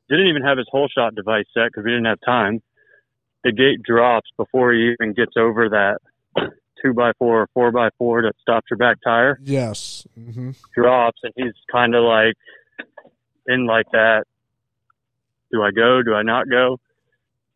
[0.08, 2.62] didn't even have his whole shot device set because we didn't have time.
[3.44, 5.98] The gate drops before he even gets over that
[6.82, 9.38] two by four or four by four that stops your back tire.
[9.42, 10.06] yes.
[10.18, 10.52] Mm-hmm.
[10.74, 12.34] Drops and he's kind of like
[13.46, 14.24] in like that.
[15.52, 16.02] Do I go?
[16.02, 16.78] Do I not go?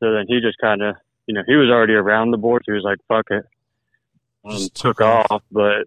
[0.02, 0.96] So then he just kind of,
[1.28, 2.62] you know, he was already around the board.
[2.66, 3.44] So he was like, "Fuck it,"
[4.42, 5.26] and Just took took off.
[5.30, 5.42] off.
[5.52, 5.86] But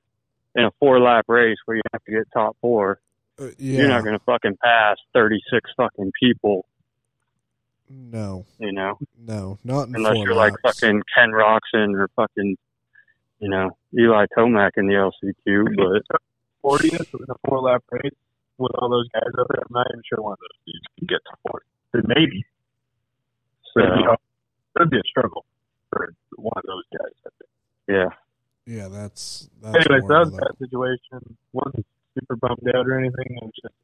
[0.55, 3.01] in a four lap race where you have to get top four,
[3.37, 3.79] Uh, yeah.
[3.79, 6.65] you're not going to fucking pass 36 fucking people,
[7.89, 8.45] no.
[8.57, 9.57] you know, No.
[9.65, 12.55] Not in unless four you're like fucking Ken Roczen or fucking,
[13.39, 15.75] you know, Eli Tomac in the LCQ.
[15.75, 16.19] But
[16.63, 18.13] 40th in a four lap race
[18.57, 19.61] with all those guys up there.
[19.67, 21.65] I'm not even sure one of those dudes can get to 40.
[21.91, 22.45] But maybe.
[23.75, 24.19] So, It'd be, hard.
[24.77, 25.45] it'd be a struggle
[25.91, 27.13] for one of those guys.
[27.25, 27.49] I think.
[27.87, 29.49] yeah, Yeah, that's.
[29.61, 31.37] that's Anyways, that was that situation.
[31.53, 31.85] Wasn't
[32.17, 33.25] super bummed out or anything.
[33.29, 33.75] It was just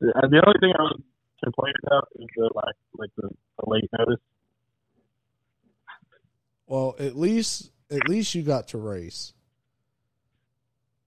[0.00, 1.00] the, the only thing I was
[1.44, 4.20] complaining about is the like like the, the late notice.
[6.66, 9.32] Well, at least at least you got to race.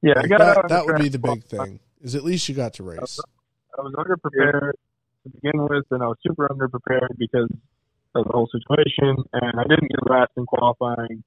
[0.02, 1.80] Yeah, I Like, got that that would be the big thing.
[2.02, 3.20] Is at least you got to race.
[3.78, 4.72] I was underprepared
[5.24, 7.50] to begin with, and I was super underprepared because
[8.20, 11.24] of the whole situation, and I didn't get last in qualifying,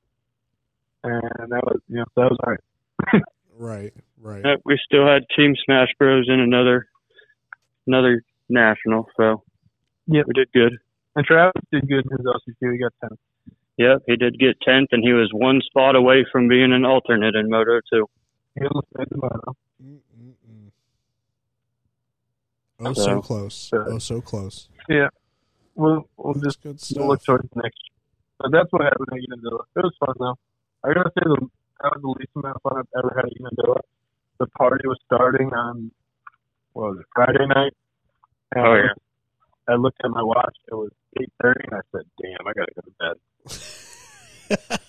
[1.04, 3.22] and that was you know that was all right.
[3.58, 3.92] Right.
[4.18, 4.58] Right.
[4.64, 6.86] We still had Team Smash Bros in another
[7.86, 9.42] another national, so
[10.06, 10.78] yeah, we did good.
[11.14, 12.72] And Travis did good in his LCQ.
[12.72, 13.20] He got tenth.
[13.78, 17.34] Yep, he did get tenth, and he was one spot away from being an alternate
[17.34, 18.08] in Moto two.
[18.54, 19.56] He almost made the moto.
[19.82, 20.70] Mm-mm-mm.
[22.80, 23.70] Oh, so So, close.
[23.72, 24.68] uh, Oh, so close.
[25.74, 27.80] We'll we'll That's just good we'll look towards next.
[28.38, 29.64] But that's what happened at Unadilla.
[29.76, 30.36] It was fun though.
[30.84, 31.48] I gotta say the
[31.82, 33.80] that was the least amount of fun I've ever had at Unadilla.
[34.38, 35.90] The party was starting on
[36.72, 37.72] what was it Friday night.
[38.54, 38.92] And Oh, yeah.
[39.68, 40.56] I looked at my watch.
[40.70, 44.78] It was eight thirty, and I said, "Damn, I gotta go to bed."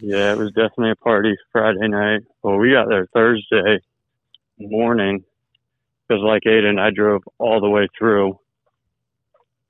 [0.00, 2.20] Yeah, it was definitely a party Friday night.
[2.42, 3.80] Well, we got there Thursday
[4.56, 5.24] morning
[6.06, 8.38] because, like Ayden, I drove all the way through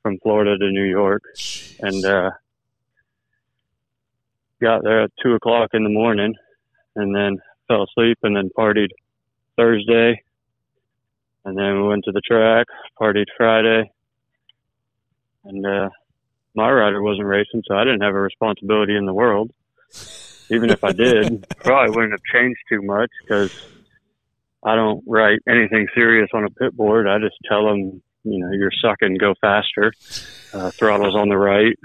[0.03, 1.79] from Florida to New York Jeez.
[1.81, 2.31] and uh,
[4.61, 6.35] got there at two o'clock in the morning,
[6.97, 7.39] and then
[7.69, 8.91] fell asleep and then partied
[9.57, 10.23] Thursday,
[11.45, 12.67] and then we went to the track,
[13.01, 13.91] partied Friday,
[15.45, 15.89] and uh,
[16.55, 19.51] my rider wasn't racing, so I didn't have a responsibility in the world.
[20.51, 23.55] Even if I did, probably wouldn't have changed too much because
[24.63, 27.07] I don't write anything serious on a pit board.
[27.07, 28.03] I just tell them,
[28.33, 29.93] you know, you're sucking, go faster.
[30.53, 31.79] Uh, throttle's on the right.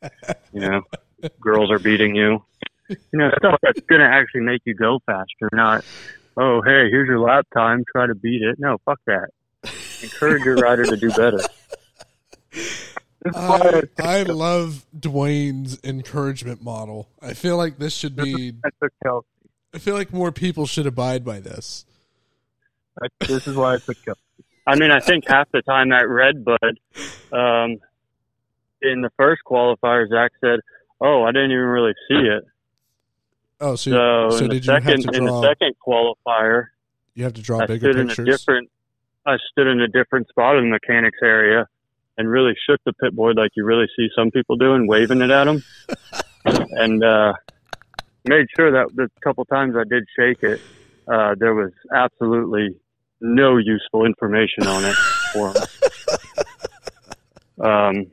[0.52, 0.82] You know,
[1.40, 2.44] girls are beating you.
[2.88, 5.84] You know, stuff that's going to actually make you go faster, not,
[6.36, 8.60] oh, hey, here's your lap time, try to beat it.
[8.60, 9.30] No, fuck that.
[10.02, 11.40] Encourage your rider to do better.
[12.50, 17.08] This is why I, I love Duane's encouragement model.
[17.20, 18.54] I feel like this should be.
[18.64, 18.70] I.
[19.74, 21.84] I feel like more people should abide by this.
[23.20, 24.20] This is why I took Kelsey.
[24.68, 26.78] I mean, I think half the time at Redbud,
[27.32, 27.78] um,
[28.82, 30.60] in the first qualifier, Zach said,
[31.00, 32.44] "Oh, I didn't even really see it."
[33.60, 36.66] Oh, so So, so in the did you have second to in the second qualifier,
[37.14, 38.70] You have to draw I bigger stood in a different.
[39.24, 41.66] I stood in a different spot in the mechanics area
[42.18, 45.30] and really shook the pit board like you really see some people doing, waving it
[45.30, 45.64] at them,
[46.44, 47.32] and uh,
[48.24, 50.60] made sure that the couple times I did shake it,
[51.10, 52.76] uh, there was absolutely
[53.20, 54.94] no useful information on it
[55.32, 55.64] for 'em.
[57.60, 58.06] Um,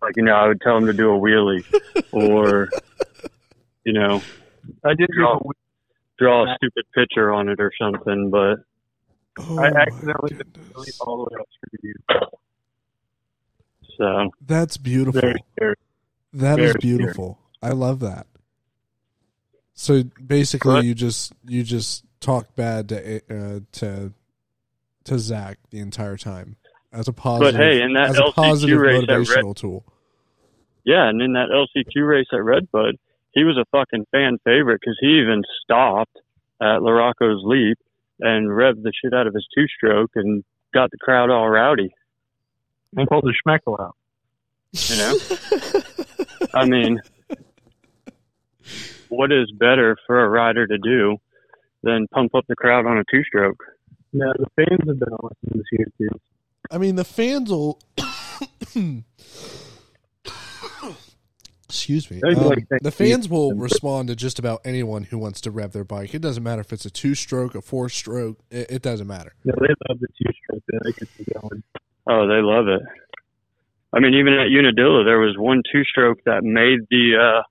[0.00, 1.64] like you know, I would tell him to do a wheelie,
[2.12, 2.68] or
[3.84, 4.22] you know,
[4.84, 5.38] I did Draw.
[5.38, 5.50] draw.
[6.18, 8.30] draw a stupid picture on it or something.
[8.30, 8.58] But
[9.40, 11.00] Oh, I my accidentally did goodness.
[11.00, 11.94] all the way up to you.
[13.96, 15.20] so That's beautiful.
[15.20, 15.74] Very scary.
[16.34, 17.38] That is very beautiful.
[17.62, 18.26] I love that.
[19.74, 24.12] So basically, But- you just you just talk bad to uh, to
[25.04, 26.56] to Zach the entire time
[26.92, 27.54] as a positive.
[27.54, 29.84] But hey, in that as a LCQ positive race at Red- tool.
[30.84, 32.96] Yeah, and in that LCQ race at Redbud,
[33.32, 36.16] he was a fucking fan favorite because he even stopped
[36.60, 37.78] at Larocco's Leap
[38.20, 40.42] and revved the shit out of his two stroke and
[40.72, 41.94] got the crowd all rowdy.
[42.96, 43.96] And pulled the schmeckle out.
[44.72, 45.18] You know,
[46.54, 47.00] I mean,
[49.08, 51.18] what is better for a rider to do
[51.82, 53.62] than pump up the crowd on a two stroke?
[54.12, 56.08] Yeah, the fans have been awesome this year too.
[56.70, 57.80] I mean, the fans will.
[61.68, 62.22] Excuse me.
[62.22, 66.14] Um, the fans will respond to just about anyone who wants to rev their bike.
[66.14, 68.38] It doesn't matter if it's a two stroke, a four stroke.
[68.50, 69.34] It, it doesn't matter.
[69.44, 70.62] Yeah, they love the two stroke.
[70.66, 71.62] They get you going.
[72.06, 72.80] Oh, they love it.
[73.92, 77.42] I mean, even at Unadilla, there was one two stroke that made the uh,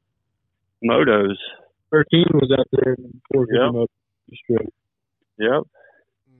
[0.84, 1.36] motos.
[1.92, 3.90] Thirteen was out there and four Yep.
[4.50, 4.58] Yeah.
[5.40, 5.64] Yep.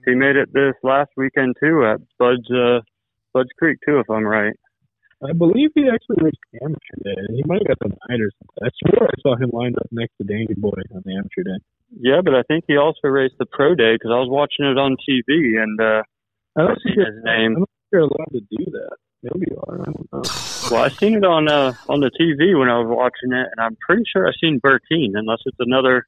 [0.06, 2.80] He made it this last weekend too at Budds uh
[3.34, 4.54] Budds Creek too, if I'm right.
[5.22, 7.34] I believe he actually raced amateur day.
[7.34, 8.62] He might have got the night or something.
[8.62, 11.58] I swore I saw him lined up next to Danny Boy on the amateur day.
[12.00, 14.78] Yeah, but I think he also raced the pro day because I was watching it
[14.78, 16.02] on TV and uh
[16.56, 17.64] I I don't seen think his name.
[17.92, 18.96] you're allowed to do that.
[19.22, 19.80] Maybe you are.
[19.80, 20.22] I don't know.
[20.70, 23.58] Well, I seen it on uh on the TV when I was watching it, and
[23.60, 26.06] I'm pretty sure I seen Bertine, unless it's another,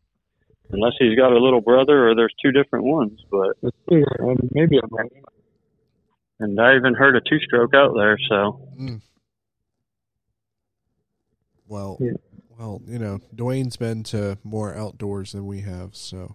[0.72, 3.20] unless he's got a little brother or there's two different ones.
[3.30, 4.02] But Let's see.
[4.20, 5.10] Um, maybe I'm right.
[6.40, 9.00] and I even heard a two stroke out there, so Mm.
[11.68, 12.12] Well, Yeah.
[12.58, 16.34] well, you know, Duane's been to more outdoors than we have, so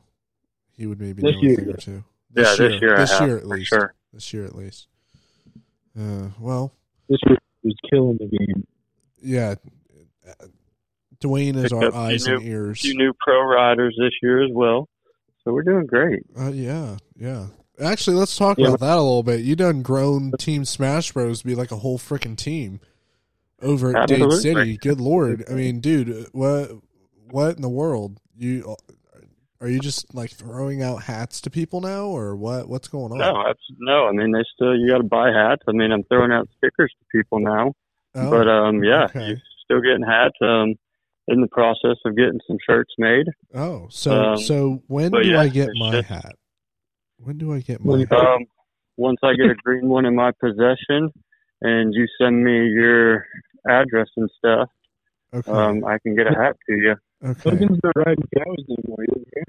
[0.77, 1.75] he would maybe This know year, a thing or yeah.
[1.77, 2.03] two.
[2.35, 3.93] yeah, this year this I have year at for least, sure.
[4.13, 4.87] this year at least.
[5.99, 6.73] Uh, well,
[7.09, 8.67] This year he was killing the game.
[9.21, 9.55] yeah.
[11.27, 12.81] Duane is our up a few eyes and new- ears.
[12.81, 14.87] few new pro riders this year as well.
[15.43, 16.23] So we're doing great.
[16.39, 17.47] Uh, yeah, yeah.
[17.79, 18.67] Actually, let's talk Yeah.
[18.67, 19.41] about that a little bit.
[19.41, 21.39] You done grown Team Smash Bros.
[21.39, 22.79] to be like a whole freaking team
[23.61, 24.77] over at Dade City.
[24.77, 25.43] Good lord!
[25.49, 26.71] I mean, dude, what
[27.29, 28.19] what in the world?
[28.37, 28.75] You
[29.61, 32.69] are you just like throwing out hats to people now, or what?
[32.69, 33.17] What's going on?
[33.17, 34.07] No, that's, no.
[34.07, 35.61] I mean, they still you got to buy hats.
[35.67, 37.73] I mean, I'm throwing out stickers to people now.
[38.15, 39.27] Oh, but um, yeah, okay.
[39.27, 40.35] you're still getting hats.
[40.41, 40.75] Um,
[41.27, 43.25] in the process of getting some shirts made.
[43.53, 46.35] oh, so um, so when do yeah, I get my just- hat?
[47.17, 48.19] When do I get my you- hat?
[48.19, 48.45] Um,
[48.97, 51.11] once I get a green one in my possession,
[51.61, 53.25] and you send me your
[53.67, 54.69] address and stuff,
[55.33, 55.51] Okay.
[55.51, 56.95] um, I can get a hat to you.
[57.23, 57.49] okay.
[57.49, 58.97] Logan's not riding cows anymore.
[59.01, 59.43] You didn't hear?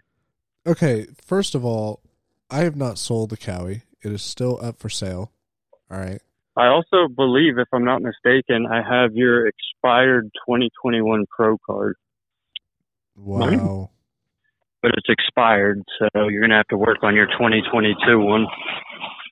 [0.67, 1.07] Okay.
[1.23, 2.01] First of all,
[2.51, 3.83] I have not sold the Cowie.
[4.03, 5.31] It is still up for sale.
[5.91, 6.21] All right.
[6.57, 11.97] I also believe, if I'm not mistaken, I have your expired 2021 Pro card,
[13.17, 13.91] Wow.
[14.83, 18.47] but it's expired, so you're gonna have to work on your 2022 one.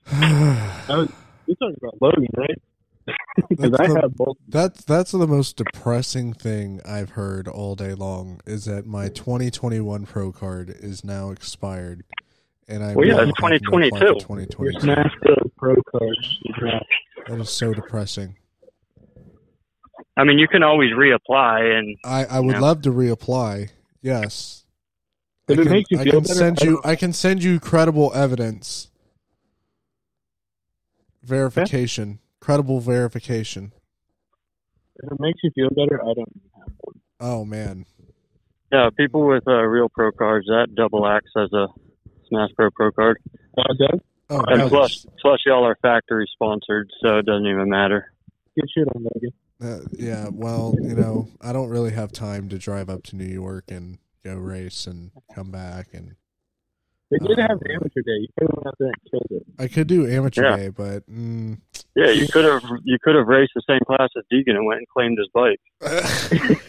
[0.87, 1.09] Oh,
[1.47, 2.59] you're talking about Logan, right?
[3.49, 4.37] Because That's I the- have both.
[4.49, 10.07] That's that's the most depressing thing I've heard all day long is that my 2021
[10.07, 12.05] Pro card is now expired,
[12.69, 14.05] and I Well, yeah, now it's have to apply for 2022.
[14.05, 14.81] Your 2022.
[14.81, 15.51] Smash Bros.
[15.59, 16.39] Pro cards.
[17.29, 17.39] You dropped.
[17.39, 18.37] That is so depressing.
[20.17, 22.61] I mean, you can always reapply, and I I would Yeah.
[22.61, 23.71] love to reapply.
[24.01, 24.65] Yes.
[25.47, 26.35] Did I it can, make you I feel can better?
[26.35, 28.91] send I you don't- I can send you credible evidence.
[31.23, 32.19] Verification.
[32.41, 33.73] Credible verification.
[34.97, 37.01] If it makes you feel better, I don't have one.
[37.21, 37.87] Oh man.
[38.71, 41.69] yeah, people with uh, real Pro cards that double acts as a
[42.29, 43.19] Smash Pro Pro card,
[43.57, 44.01] it does?
[44.31, 44.69] Oh, and nice.
[44.71, 48.13] plus, plus y'all are factory sponsored, so it doesn't even matter.
[48.57, 49.33] Good shit on Logan.
[49.63, 53.25] Uh, yeah, well, you know, I don't really have time to drive up to New
[53.27, 56.17] York and go race and come back and
[57.11, 57.43] They did Oh.
[57.43, 58.17] have the amateur day.
[58.19, 59.47] You could have went out there and killed it.
[59.59, 60.57] I could do amateur Yeah.
[60.57, 61.59] day, but mm,
[61.95, 64.79] Yeah, you could have you could have raced the same class as Deegan and went
[64.79, 65.61] and claimed his bike.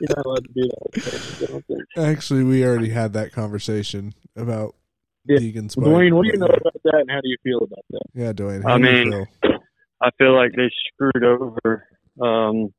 [0.00, 1.40] You're not allowed to do that.
[1.42, 1.82] I don't think.
[1.96, 4.74] actually we already had that conversation about
[5.26, 5.38] Yeah.
[5.38, 5.84] Deegan's bike.
[5.84, 8.02] Duane, what do you know about that, and how do you feel about that?
[8.14, 8.64] Yeah, Duane.
[8.64, 9.58] I how do you mean, feel?
[10.02, 11.86] I feel like they screwed over
[12.20, 12.72] um,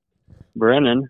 [0.55, 1.07] Brennan.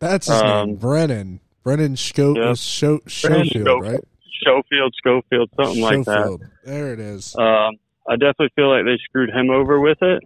[0.00, 1.40] that's his um, name, Brennan.
[1.62, 2.56] Brennan Sco- Yep.
[2.56, 3.82] Scho- Brennan Schofield, Schofield.
[3.82, 4.00] right?
[4.42, 6.38] Schofield, Schofield, something like that.
[6.64, 7.34] There it is.
[7.36, 7.76] Um,
[8.08, 10.22] I definitely feel like they screwed him over with it,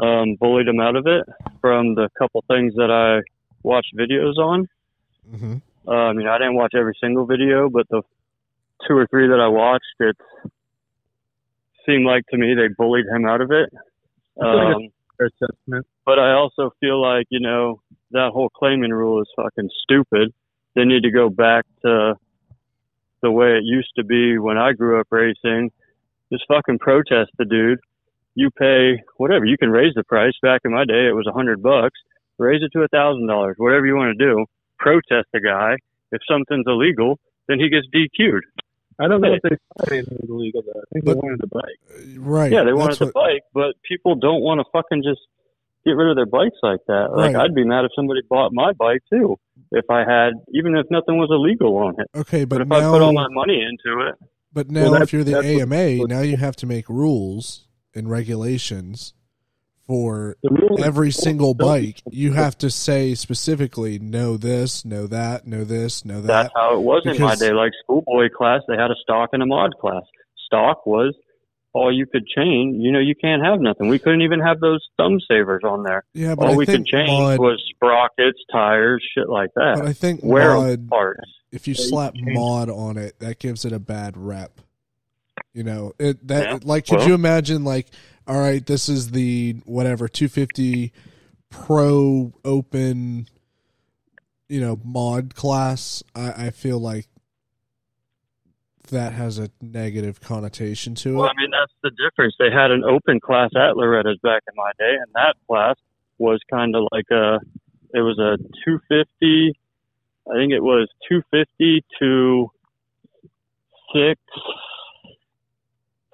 [0.00, 1.24] um, bullied him out of it
[1.60, 3.22] from the couple things that I
[3.62, 4.68] watched videos on.
[5.30, 8.02] hmm Uh, I mean, I didn't watch every single video, but the
[8.86, 10.16] two or three that I watched, it
[11.86, 13.70] seemed like to me they bullied him out of it.
[14.40, 14.88] I feel like Um,
[15.20, 15.86] assessment.
[16.06, 17.80] but I also feel like you know
[18.12, 20.32] that whole claiming rule is fucking stupid.
[20.74, 22.14] They need to go back to
[23.20, 25.72] the way it used to be when I grew up racing.
[26.32, 27.80] Just fucking protest the dude.
[28.34, 29.44] You pay whatever.
[29.44, 30.34] You can raise the price.
[30.42, 31.98] Back in my day, it was a hundred bucks.
[32.38, 33.56] Raise it to a thousand dollars.
[33.58, 34.44] Whatever you want to do.
[34.78, 35.76] Protest the guy.
[36.12, 37.18] If something's illegal,
[37.48, 38.44] then he gets DQ'd.
[39.00, 40.80] I don't know if they thought anything was illegal, though.
[40.80, 42.18] I think But- they wanted the bike.
[42.18, 42.50] Right.
[42.52, 45.20] Yeah, they that's wanted the what- bike, but people don't want to fucking just
[45.86, 47.12] get rid of their bikes like that.
[47.14, 47.44] Like Right.
[47.44, 49.36] I'd be mad if somebody bought my bike too,
[49.72, 52.08] if I had, even if nothing was illegal on it.
[52.18, 54.14] Okay, But, but, if now, I put all my money into it,
[54.52, 58.10] but now that's- if you're the AMA, what- now you have to make rules and
[58.10, 59.14] regulations
[59.88, 62.02] for The every single bike.
[62.10, 66.26] You have to say specifically, know this, know that, know this, know that.
[66.26, 67.52] that's how it was in my day.
[67.52, 70.02] Like schoolboy class, they had a stock and a mod class.
[70.46, 71.14] Stock was
[71.72, 72.76] all you could change.
[72.78, 73.88] You know, you can't have nothing.
[73.88, 76.04] We couldn't even have those thumb savers on there.
[76.12, 79.76] Yeah, but All I we could think change mod, was sprockets, tires, shit like but
[79.76, 79.84] that.
[79.86, 81.20] I think Wear mod, parts.
[81.50, 84.60] if you Yeah, slap can mod on it, that gives it a bad rep.
[85.54, 87.86] You know, it that Yeah, like could well- you imagine like
[88.28, 90.92] all right, this is the whatever 250
[91.50, 93.26] pro open
[94.48, 96.02] you know, mod class.
[96.14, 97.06] I I feel like
[98.90, 101.16] that has a negative connotation to it.
[101.16, 101.28] Well.
[101.28, 102.34] I mean, that's the difference.
[102.38, 105.76] They had an open class at Loretta's back in my day, and that class
[106.16, 107.38] was kind of like a,
[107.92, 109.52] it was a 250,
[110.26, 112.50] I think it was 250 to
[113.92, 114.20] six,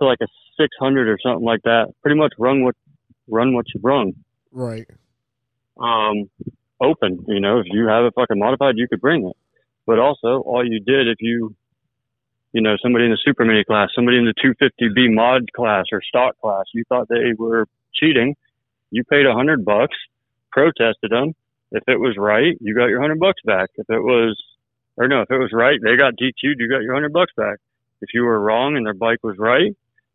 [0.00, 0.26] to like a
[0.56, 1.94] 600 or something like that.
[2.02, 2.74] Pretty much run what,
[3.28, 4.14] run what you run.
[4.52, 4.86] Right.
[5.78, 6.30] Um,
[6.80, 9.36] open, you know, if you have it fucking modified, you could bring it.
[9.86, 11.54] But also, all you did if you
[12.54, 16.00] you know, somebody in the super mini class, somebody in the 250B mod class or
[16.00, 18.36] stock class, you thought they were cheating.
[18.92, 19.96] You paid a hundred bucks,
[20.52, 21.34] protested them.
[21.72, 23.70] If it was right, you got your hundred bucks back.
[23.74, 24.40] If it was,
[24.96, 27.58] or no, if it was right, they got DQ'd, you got your hundred bucks back.
[28.00, 29.74] If you were wrong and their bike was right,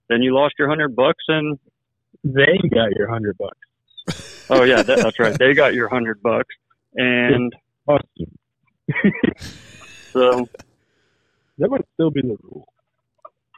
[0.09, 1.57] then you lost your hundred bucks and,
[2.23, 4.45] They got your hundred bucks.
[4.49, 5.37] oh yeah, that, that's right.
[5.37, 6.53] They got your hundred bucks.
[6.95, 7.53] And
[7.87, 8.31] Awesome.
[10.11, 10.47] so,
[11.57, 12.67] That would still be the rule.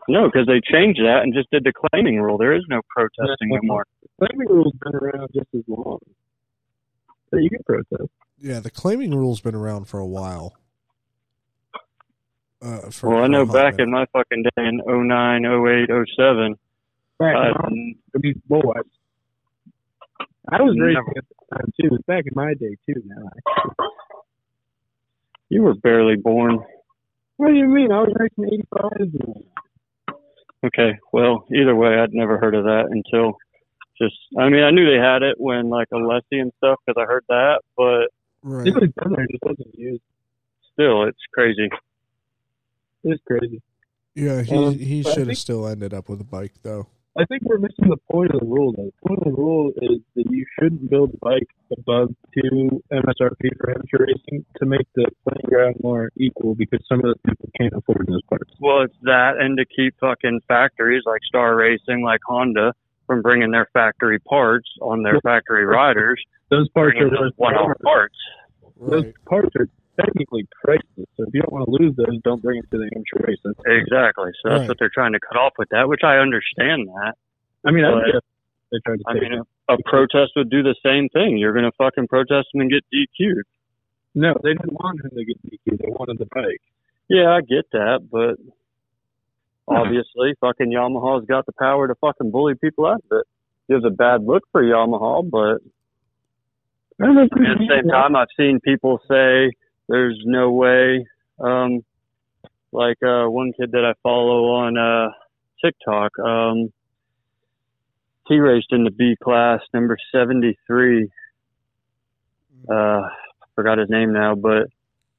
[0.07, 2.37] no, because they changed that and just did the claiming rule.
[2.37, 3.85] There is no protesting anymore.
[4.19, 5.99] Claiming rule's been around just as long.
[7.29, 8.09] So you can protest.
[8.39, 10.55] Yeah, the claiming rule's been around for a while.
[12.61, 16.55] Uh, for Well, I know back in my fucking day in 09, 08, 07,
[17.19, 18.63] Back Uh, in my, these boys.
[20.49, 20.87] I was Never.
[20.89, 21.95] racing at the time too.
[21.95, 23.01] It back in my day too.
[23.05, 23.29] Now,
[25.49, 26.59] you were barely born.
[27.37, 27.91] what do you mean?
[27.91, 30.15] I was racing eighty five.
[30.63, 33.35] Okay, well, either way, I'd never heard of that until
[33.99, 37.05] just, I mean, I knew they had it when like Alessi and stuff because I
[37.11, 38.09] heard that, but
[38.43, 38.67] right.
[38.67, 40.01] It was done there, just wasn't used.
[40.73, 41.67] still, it's crazy.
[43.03, 43.61] It's crazy.
[44.15, 46.87] Yeah, he Um, he should have still ended up with a bike though.
[47.17, 48.71] I think we're missing the point of the rule.
[48.71, 48.85] Though.
[48.85, 51.47] The point of the rule is that you shouldn't build a bike
[51.77, 56.99] above two MSRP for amateur racing to make the playing ground more equal because some
[56.99, 58.51] of those people can't afford those parts.
[58.59, 62.73] Well, it's that and to keep fucking factories like Star Racing, like Honda,
[63.07, 68.15] from bringing their factory parts on their factory riders, Those parts are those one-off parts.
[68.79, 69.67] Those parts are
[70.05, 71.07] technically priceless.
[71.17, 73.39] So if you don't want to lose those, don't bring it to the amateur race.
[73.43, 74.31] That's- Exactly.
[74.43, 74.67] So that's Right.
[74.69, 77.13] what they're trying to cut off with that, which I understand that.
[77.65, 78.21] I mean, But- guess
[78.71, 81.37] they tried to I mean, a, a protest would do the same thing.
[81.37, 83.43] You're going to fucking protest them and get DQ'd.
[84.15, 85.79] No, they didn't want him to get DQ'd.
[85.79, 86.61] They wanted the bike.
[87.07, 88.37] Yeah, I get that, but
[89.67, 93.27] obviously, fucking Yamaha's got the power to fucking bully people out of it.
[93.69, 95.61] Gives a bad look for Yamaha, but
[97.01, 97.23] I don't know.
[97.23, 99.51] at the same time, I've seen people say
[99.91, 101.05] there's no way.
[101.39, 101.83] Um,
[102.71, 105.11] like uh, one kid that I follow on uh,
[105.63, 106.71] TikTok, um,
[108.27, 111.09] he raced in the B class, number 73.
[112.69, 113.01] Uh,
[113.55, 114.67] forgot his name now, but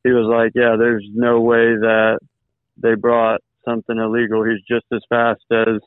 [0.05, 2.21] he was like, "Yeah, there's no way that
[2.79, 4.45] they brought something illegal.
[4.45, 5.81] He's just as fast as."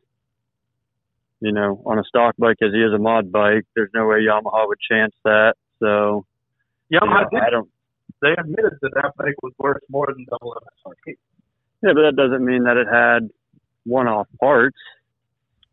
[1.41, 4.19] You know, on a stock bike as he is a mod bike, there's no way
[4.21, 5.55] Yamaha would chance that.
[5.79, 6.25] So,
[6.91, 7.69] Yamaha you know, I don't.
[8.22, 10.55] They admitted that that bike was worth more than double
[10.86, 11.16] MSRP.
[11.84, 13.30] Yeah, but that doesn't mean that it had
[13.84, 14.78] one-off parts.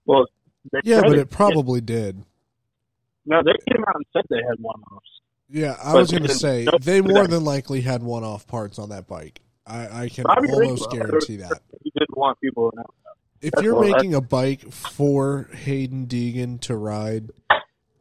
[0.05, 0.27] Well,
[0.73, 2.25] they Yeah, but it probably did.
[3.25, 5.07] No, they came out and said they had one offs.
[5.49, 7.31] Yeah, I But was going to say they more that.
[7.31, 9.41] than likely had one-off parts on that bike.
[9.67, 11.61] I, I can Bobby almost Ringwell, guarantee that.
[11.85, 12.85] You didn't want people to know.
[13.41, 17.31] If That's you're all- making a bike for Haiden Deegan to ride,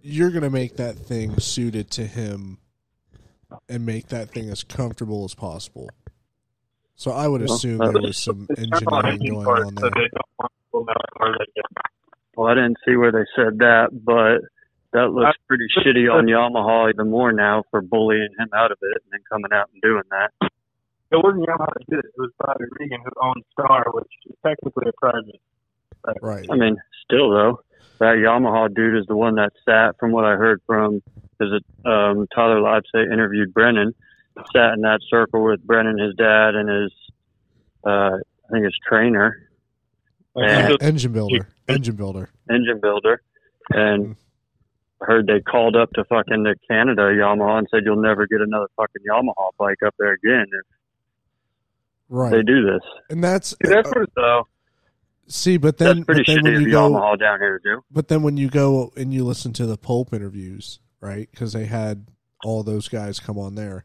[0.02, 2.58] you're going to make that thing suited to him
[3.70, 5.90] and make that thing as comfortable as possible.
[6.96, 9.90] So I would assume uh, there was some It's not on engineering going on there.
[9.90, 11.84] they don't want people to know where they get them.
[12.36, 14.42] Well, I didn't see where they said that, but
[14.94, 19.02] that looks pretty shitty on Yamaha even more now for bullying him out of it
[19.04, 20.32] and then coming out and doing that.
[21.12, 22.06] It wasn't Yamaha that did it.
[22.06, 25.42] It was Bobby Regan who owned Star, which is technically a private.
[26.22, 26.48] Right.
[26.52, 27.62] I mean, still though,
[28.00, 31.02] that Yamaha dude is the one that sat, from what I heard from,
[31.52, 33.94] it um, Tyler Leipzig interviewed Brennan,
[34.54, 36.92] sat in that circle with Brennan, his dad, and his,
[37.86, 39.38] uh, I think his trainer,
[40.36, 40.76] Yeah.
[40.82, 41.48] engine builder.
[41.68, 42.30] Engine builder.
[42.50, 43.22] engine builder,
[43.72, 44.16] and
[45.02, 48.68] heard they called up to fucking to Canada Yamaha and said you'll never get another
[48.78, 50.66] fucking Yamaha bike up there again if
[52.10, 52.32] Right.
[52.32, 52.82] they do this.
[53.10, 54.48] And that's That's uh, So
[55.28, 57.64] see, but then, that's pretty but then shitty when you go, Yamaha down here to
[57.78, 57.82] do.
[57.90, 61.28] but then when you go and you listen to the Pulp interviews, right?
[61.32, 62.08] Because they had
[62.44, 63.84] all those guys come on there.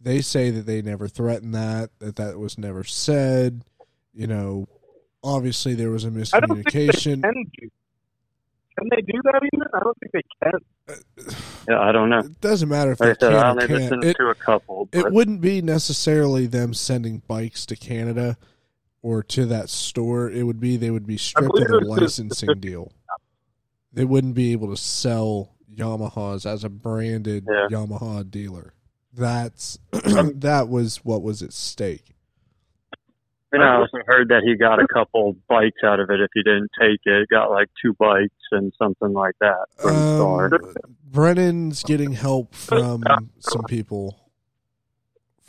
[0.00, 3.62] They say that they never threatened that, that that was never said.
[4.14, 4.66] You know,
[5.22, 7.22] obviously there was a I don't think they miscommunication.
[7.22, 7.68] can do.
[8.78, 9.66] Can they do that even?
[9.72, 10.52] I don't think they can.
[10.88, 11.32] Uh,
[11.68, 12.18] yeah, I don't know.
[12.18, 13.80] It doesn't matter if Like I they said, can or only can't.
[13.80, 18.36] listened It, to a couple, but it wouldn't be necessarily them sending bikes to Canada
[19.00, 20.30] or to that store.
[20.30, 22.92] It would be they would be stripped of their it was just- licensing deal.
[23.94, 27.68] They wouldn't be able to sell Yamahas as a branded Yeah.
[27.70, 28.72] Yamaha dealer.
[29.12, 32.14] That's that was what was at stake.
[33.52, 36.42] know, I also heard that he got a couple bikes out of it if he
[36.42, 37.28] didn't take it.
[37.30, 39.96] Got like two bikes and something like that from.
[39.96, 40.74] Um,
[41.10, 43.02] Brennan's getting help from
[43.38, 44.18] some people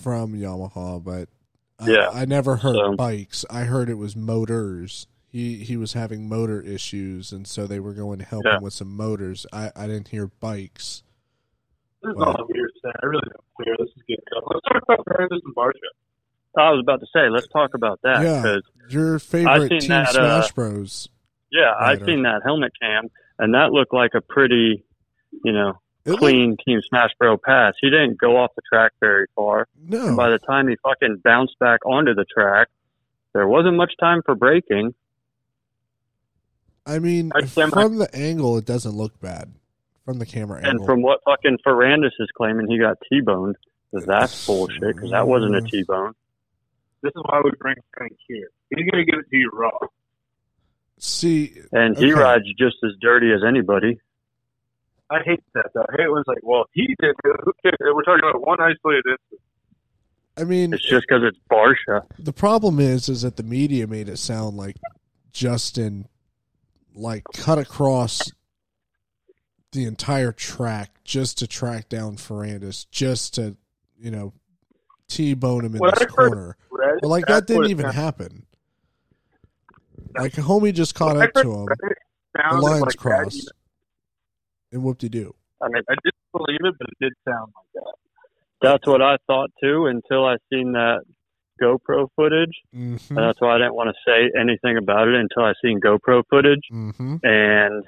[0.01, 1.27] from Yamaha, but
[1.79, 2.09] I, Yeah.
[2.13, 3.43] I never heard So- bikes.
[3.49, 5.07] I heard it was motors.
[5.29, 8.57] He he was having motor issues, and so they were going to help Yeah.
[8.57, 9.45] him with some motors.
[9.51, 11.03] I, I didn't hear bikes.
[12.01, 12.35] This is Wow.
[12.39, 12.93] all weird stuff.
[13.03, 13.75] I really don't clear.
[13.79, 14.17] This is good.
[14.33, 15.91] Let's talk about Paradise and Barcia.
[16.57, 18.57] I was about to say, let's talk about that Yeah.
[18.89, 21.09] Your favorite seen Team that, uh, Smash Bros.
[21.51, 22.05] yeah, I Rider.
[22.05, 24.83] seen that helmet cam and that looked like a pretty,
[25.43, 27.75] you know, It looked- clean Team Smash Bro pass.
[27.79, 29.67] He didn't go off the track very far.
[29.77, 32.69] no, And by the time he fucking bounced back onto the track,
[33.33, 34.95] there wasn't much time for braking.
[36.87, 39.53] I mean, I from the angle, it doesn't look bad.
[40.05, 43.57] From the camera And angle, from what fucking Ferrandis is claiming, he got T-boned.
[43.91, 44.79] that's bullshit.
[44.95, 46.13] Because that wasn't a T-bone.
[47.03, 48.47] This is why we bring Frank here.
[48.73, 49.69] He's gonna give it to you raw.
[50.99, 52.19] See, And he Okay.
[52.21, 53.99] rides just as dirty as anybody.
[55.09, 55.85] I hate that though.
[55.89, 57.11] I hate when it's like, well, he did.
[57.23, 57.35] it.
[57.43, 57.75] Who cares?
[57.81, 59.41] We're talking about one isolated incident.
[60.37, 62.03] I mean, It's just because it's Barcia.
[62.19, 64.75] the problem is, is that the media made it sound like
[65.31, 66.07] Justin,
[66.97, 68.31] like, cut across
[69.71, 73.55] the entire track just to track down Ferrandis, just to,
[73.99, 74.33] you know,
[75.07, 76.57] t-bone him in Well, this corner.
[76.71, 76.97] Right?
[77.01, 78.45] But like that didn't even sounds- happen.
[80.17, 81.65] Like homie just caught Well, up to him.
[82.33, 82.97] The lines like that.
[82.97, 83.51] crossed,
[84.71, 85.35] and whoop de doo.
[85.61, 87.93] I mean, I didn't believe it, but it did sound like that.
[88.61, 91.01] that's what I thought too until I seen that
[91.61, 92.53] GoPro footage.
[92.75, 93.17] Mm-hmm.
[93.17, 96.23] And that's why I didn't want to say anything about it until I seen GoPro
[96.29, 96.61] footage.
[96.71, 97.17] Mm-hmm.
[97.23, 97.83] And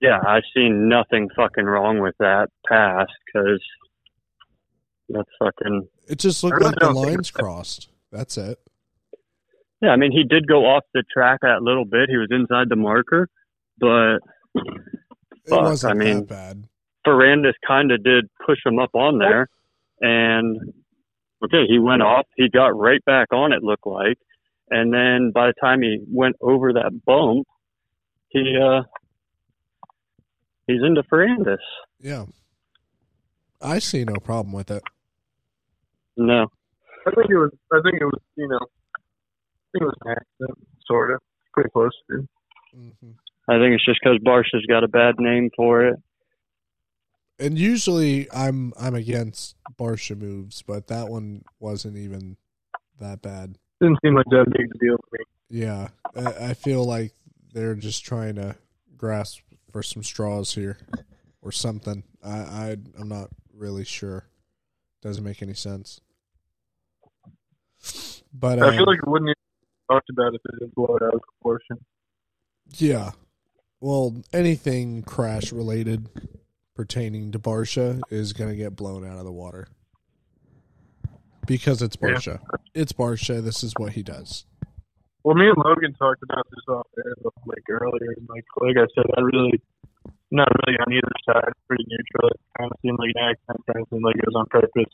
[0.00, 3.62] yeah, I seen nothing fucking wrong with that pass because
[5.08, 5.88] that's fucking.
[6.08, 7.88] It just looked like the lines crossed.
[8.10, 8.58] That's it.
[9.82, 12.10] Yeah, I mean, he did go off the track that little bit.
[12.10, 13.28] He was inside the marker,
[13.78, 14.16] but
[14.54, 16.64] It Fuck, wasn't I mean- that bad.
[17.06, 19.48] Ferrandis kind of did push him up on there,
[20.02, 20.74] and
[21.44, 22.26] okay, he went off.
[22.36, 23.52] He got right back on.
[23.52, 24.18] It looked like,
[24.70, 27.46] and then by the time he went over that bump,
[28.28, 28.82] he uh
[30.66, 31.58] he's into Ferrandis.
[32.00, 32.26] Yeah.
[33.62, 34.82] I see no problem with it.
[36.16, 36.46] No,
[37.06, 37.50] I think it was.
[37.72, 38.20] I think it was.
[38.36, 41.20] You know, I think it was an accident, sort of.
[41.52, 41.90] Pretty close.
[42.10, 42.28] To.
[42.76, 43.10] Mm-hmm.
[43.48, 45.96] I think it's just because Barcia's got a bad name for it.
[47.40, 52.36] And usually I'm I'm against Barcia moves, but that one wasn't even
[53.00, 53.56] that bad.
[53.80, 55.18] Didn't seem like that big a deal to me.
[55.48, 57.14] Yeah, I, I feel like
[57.52, 58.56] they're just trying to
[58.96, 59.40] grasp
[59.72, 60.78] for some straws here,
[61.42, 62.04] or something.
[62.22, 64.26] I, I I'm not really sure.
[65.02, 66.00] Doesn't make any sense.
[68.32, 70.96] But I um, feel like it wouldn't even be talked about if it didn't blow
[70.96, 71.78] it out of proportion.
[72.76, 73.12] yeah,
[73.80, 76.08] well, anything crash related
[76.80, 79.68] pertaining to Barcia is going to get blown out of the water
[81.46, 82.08] because it's Yeah.
[82.08, 82.40] Barcia.
[82.72, 83.44] It's Barcia.
[83.44, 84.46] This is what he does.
[85.22, 87.12] Well, me and Logan talked about this off air
[87.44, 89.60] like earlier, like like I said, I really
[90.30, 91.52] not really on either side.
[91.68, 92.30] Pretty neutral.
[92.32, 93.66] It kind of seemed like an accident.
[93.66, 94.92] Kind of seemed like it was on purpose.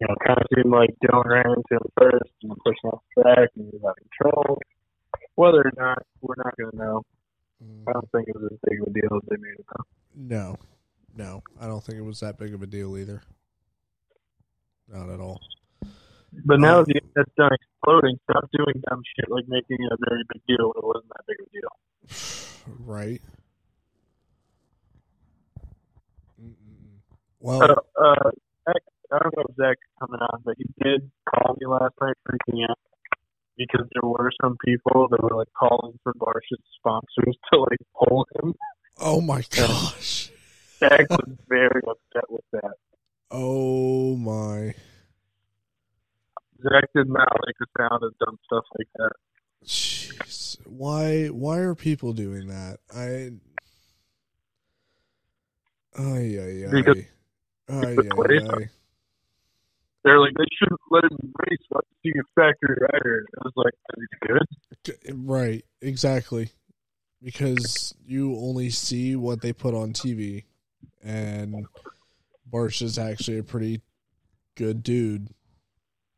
[0.00, 3.22] You know, kind of seemed like Dylan ran into him first and pushing off the
[3.22, 4.58] track and he was out of control.
[5.34, 7.02] Whether or not, we're not going to know.
[7.62, 7.84] Mm.
[7.88, 9.66] I don't think it was as big of a deal as they made it.
[9.68, 9.84] Though.
[10.16, 10.56] No,
[11.16, 13.22] no, I don't think it was that big of a deal either.
[14.88, 15.40] Not at all.
[16.44, 19.96] But now that the internet's done exploding, stop doing dumb shit like making it a
[20.08, 22.40] very big deal when it wasn't that big of a deal.
[22.80, 23.20] Right.
[27.40, 28.30] Well, Uh, uh,
[28.64, 28.82] Zach,
[29.12, 32.64] I don't know if Zach's coming on, but he did call me last night freaking
[32.68, 32.78] out
[33.58, 38.26] because there were some people that were like calling for Barcia's sponsors to like pull
[38.42, 38.54] him.
[38.98, 40.30] oh my gosh.
[40.78, 42.74] Zach was very upset with that.
[43.30, 44.74] Oh my.
[46.62, 49.12] Zach did not like the sound of dumb stuff like that.
[49.64, 50.58] Jeez.
[50.66, 52.78] Why why are people doing that?
[52.94, 53.32] I
[55.96, 56.70] Ay ay ay.
[56.70, 57.04] Because
[57.70, 58.68] Ay, ay.
[60.04, 61.66] They're like, they shouldn't let him race.
[61.70, 63.26] Let's a factory rider.
[63.38, 65.26] I was like, is he good?
[65.26, 66.50] Right, exactly.
[67.22, 70.44] Because you only see what they put on TV,
[71.04, 71.66] and
[72.50, 73.82] Barsh is actually a pretty
[74.56, 75.28] good dude.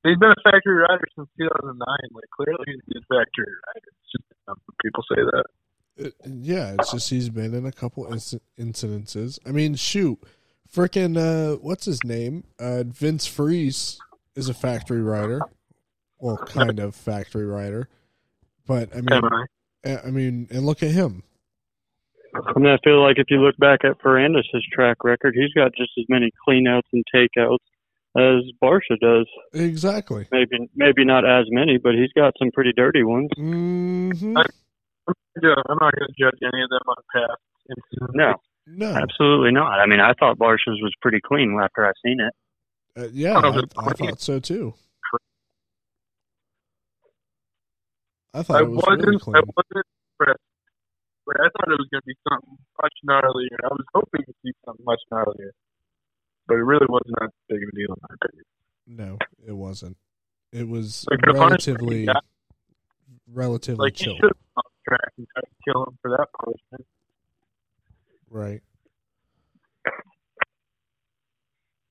[0.04, 1.86] He's been a factory rider since 2009.
[2.12, 3.88] Like, clearly he's a good factory rider.
[4.12, 5.44] Just dumb people say that.
[5.96, 9.38] It, yeah, it's just he's been in a couple inc- incidences.
[9.46, 10.22] I mean, shoot,
[10.72, 12.44] freaking uh, what's his name?
[12.58, 13.98] Uh, Vince Friese
[14.34, 15.40] is a factory rider.
[16.18, 17.88] Well, kind of factory rider,
[18.66, 19.20] but I mean?
[19.84, 21.22] I I mean, and look at him.
[22.54, 25.72] I mean, I feel like if you look back at Ferrandis' track record, he's got
[25.76, 27.58] just as many cleanouts and takeouts
[28.16, 29.26] as Barcia does.
[29.52, 30.26] Exactly.
[30.32, 33.30] Maybe maybe not as many, but he's got some pretty dirty ones.
[33.36, 34.44] hmm I,
[35.08, 38.14] I'm not going to judge any of them on past incidents.
[38.14, 38.34] No,
[38.66, 39.78] No, absolutely not.
[39.80, 42.32] I mean, I thought Barcia's was pretty clean after I seen it.
[42.98, 44.74] Uh, yeah, Oh, I, I thought so too.
[48.34, 49.06] I I thought it was wasn't.
[49.06, 49.34] really I clean.
[49.56, 49.86] wasn't
[50.20, 50.40] impressed.
[51.26, 53.58] But I thought it was going to be something much gnarlier.
[53.64, 55.50] I was hoping to see something much gnarlier,
[56.46, 58.44] but it really wasn't that big of a deal in my opinion.
[58.86, 59.96] No, it wasn't.
[60.52, 62.24] It was Like, relatively, got-
[63.26, 64.14] relatively Like chill.
[64.14, 66.86] should have gone off the track and tried to kill him for that punishment.
[68.30, 68.62] Right.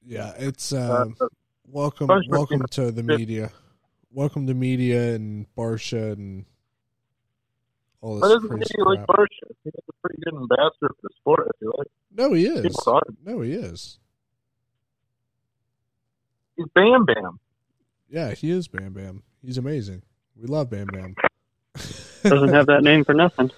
[0.08, 1.16] Yeah, it's Uh, um,
[1.68, 3.52] welcome, welcome to the media.
[4.12, 6.46] welcome to media and Barcia and
[8.06, 9.28] all But isn't crazy he like crap.
[9.64, 11.48] He's a pretty good ambassador for the sport.
[11.48, 12.62] I feel like No, he is.
[12.62, 13.18] people thought him.
[13.26, 13.98] No, he is.
[16.56, 17.40] he's Bam Bam.
[18.10, 19.24] Yeah, he is Bam Bam.
[19.44, 20.04] He's amazing.
[20.40, 21.16] We love Bam Bam.
[22.24, 23.50] Doesn't have that name for nothing.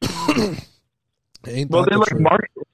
[1.46, 2.20] Ain't Well, that they the like truth?
[2.20, 2.66] Marshall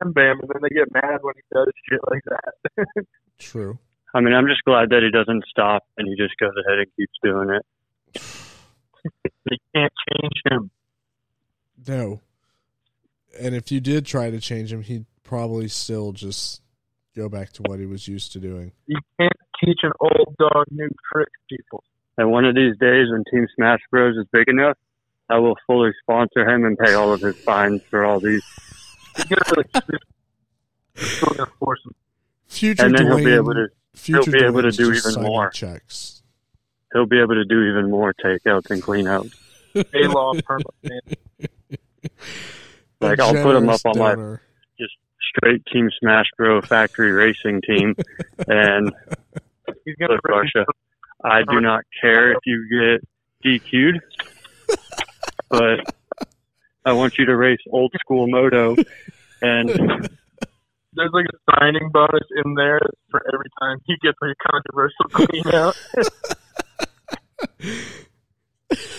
[0.00, 3.04] Bam Bam, and then they get mad when he does shit like that.
[3.38, 3.78] True.
[4.14, 6.86] I mean, I'm just glad that he doesn't stop and he just goes ahead and
[6.96, 7.66] keeps doing it.
[9.48, 10.70] They can't change him.
[11.86, 12.20] No.
[13.38, 16.62] And if you did try to change him, he'd probably still just
[17.16, 18.72] go back to what he was used to doing.
[18.86, 21.82] You can't teach an old dog new tricks, people.
[22.16, 24.76] And one of these days, when Team Smash Bros is big enough,
[25.28, 28.42] I will fully sponsor him and pay all of his fines for all these.
[29.18, 29.84] You gotta like,
[30.96, 31.94] still gonna force him.
[32.46, 35.50] Future And then Duane, he'll be able to future be able to do even more.
[35.50, 36.22] checks.
[36.94, 39.34] He'll be able to do even more takeouts and cleanouts.
[39.74, 41.18] A law permanent.
[43.00, 44.38] Like, A I'll put him up generous on my-
[44.78, 44.94] just
[45.36, 47.94] Straight Team Smash Bro factory racing team,
[48.48, 48.92] and
[49.84, 50.50] He's gonna Look, bring
[51.24, 53.08] I do not care if you get
[53.44, 54.00] DQ'd,
[55.48, 55.80] but
[56.84, 58.76] I want you to race old school moto.
[59.40, 62.80] And there's like a signing bonus in there
[63.10, 65.76] for every time he gets like a controversial clean out.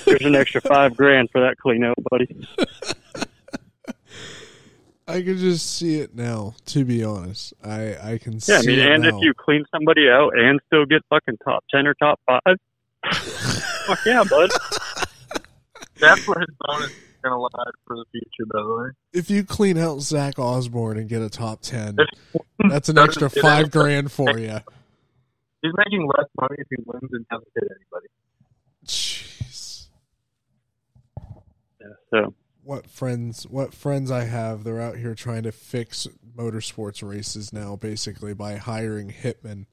[0.06, 2.28] there's an extra five grand for that clean out, buddy.
[5.08, 6.56] I can just see it now.
[6.68, 8.66] To be honest, I I can see it.
[8.66, 9.10] Yeah, I mean, and now.
[9.10, 12.58] if you clean somebody out and still get fucking top ten or top five,
[13.86, 14.50] fuck yeah, bud.
[16.00, 17.50] That's where his bonus is gonna lie
[17.86, 18.90] for the future, by the way.
[19.14, 21.98] if you clean out Zach Osborne and get a top ten,
[22.70, 24.60] that's an extra five grand for you.
[25.62, 28.08] He's making less money if he wins and hasn't hit anybody.
[28.86, 29.88] Jeez,
[31.82, 32.34] Yeah, so
[32.64, 33.46] what friends?
[33.48, 34.64] What friends I have?
[34.64, 36.08] They're out here trying to fix
[36.38, 39.66] motorsports races now, basically by hiring hitmen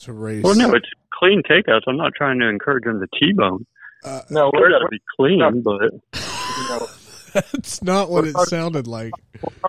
[0.00, 0.42] to race.
[0.44, 1.82] well, no, it's clean takeouts.
[1.86, 3.64] I'm not trying to encourage them to t-bone.
[4.04, 5.50] uh, No, They're we're gotta be clean, No.
[5.52, 6.86] but you know,
[7.34, 9.12] that's not what it sounded like.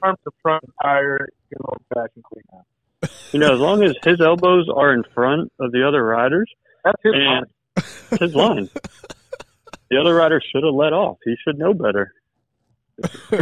[0.01, 3.09] arm to front tire, good old fashioned clean out.
[3.31, 6.49] you know, as long as his elbows are in front of the other riders,
[6.83, 7.43] That's his and line.
[8.11, 8.69] It's his line.
[9.91, 11.17] The other rider should have let off.
[11.25, 12.13] He should know better.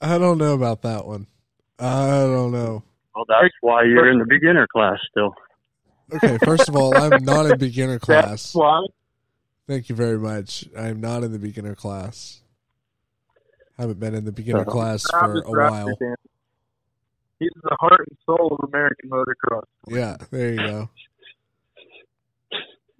[0.00, 1.26] I don't know about that one.
[1.78, 2.82] I don't know.
[3.14, 5.34] Well, that's why you're in the beginner class still.
[6.12, 8.54] Okay, first of all, I'm not in beginner That's class.
[8.54, 8.86] why.
[9.66, 10.64] Thank you very much.
[10.76, 12.40] I'm not in the beginner class.
[13.78, 14.70] Haven't been in the beginner Uh-huh.
[14.70, 15.96] class I'm for a while.
[15.98, 16.14] fan.
[17.38, 19.64] He's the heart and soul of American motocross.
[19.88, 20.88] Yeah, there you go.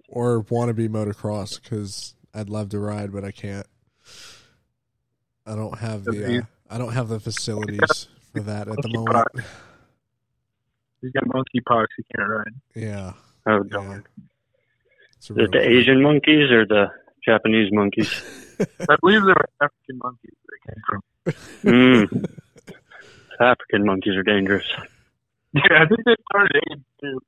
[0.07, 3.67] Or wannabe motocross because I'd love to ride, but I can't.
[5.45, 9.27] I don't have the uh, I don't have the facilities for that at the moment.
[11.01, 11.87] He's got monkeypox.
[11.97, 12.53] He can't ride.
[12.75, 13.13] Yeah,
[13.45, 13.69] Oh, yeah.
[13.69, 14.03] darn.
[15.17, 16.87] It's a Is it the Asian monkeys or the
[17.25, 18.09] Japanese monkeys?
[18.89, 21.01] I believe there were African monkeys that came from.
[21.63, 22.25] Mm.
[23.39, 24.65] African monkeys are dangerous.
[25.53, 27.19] Yeah, I think they started AIDS too.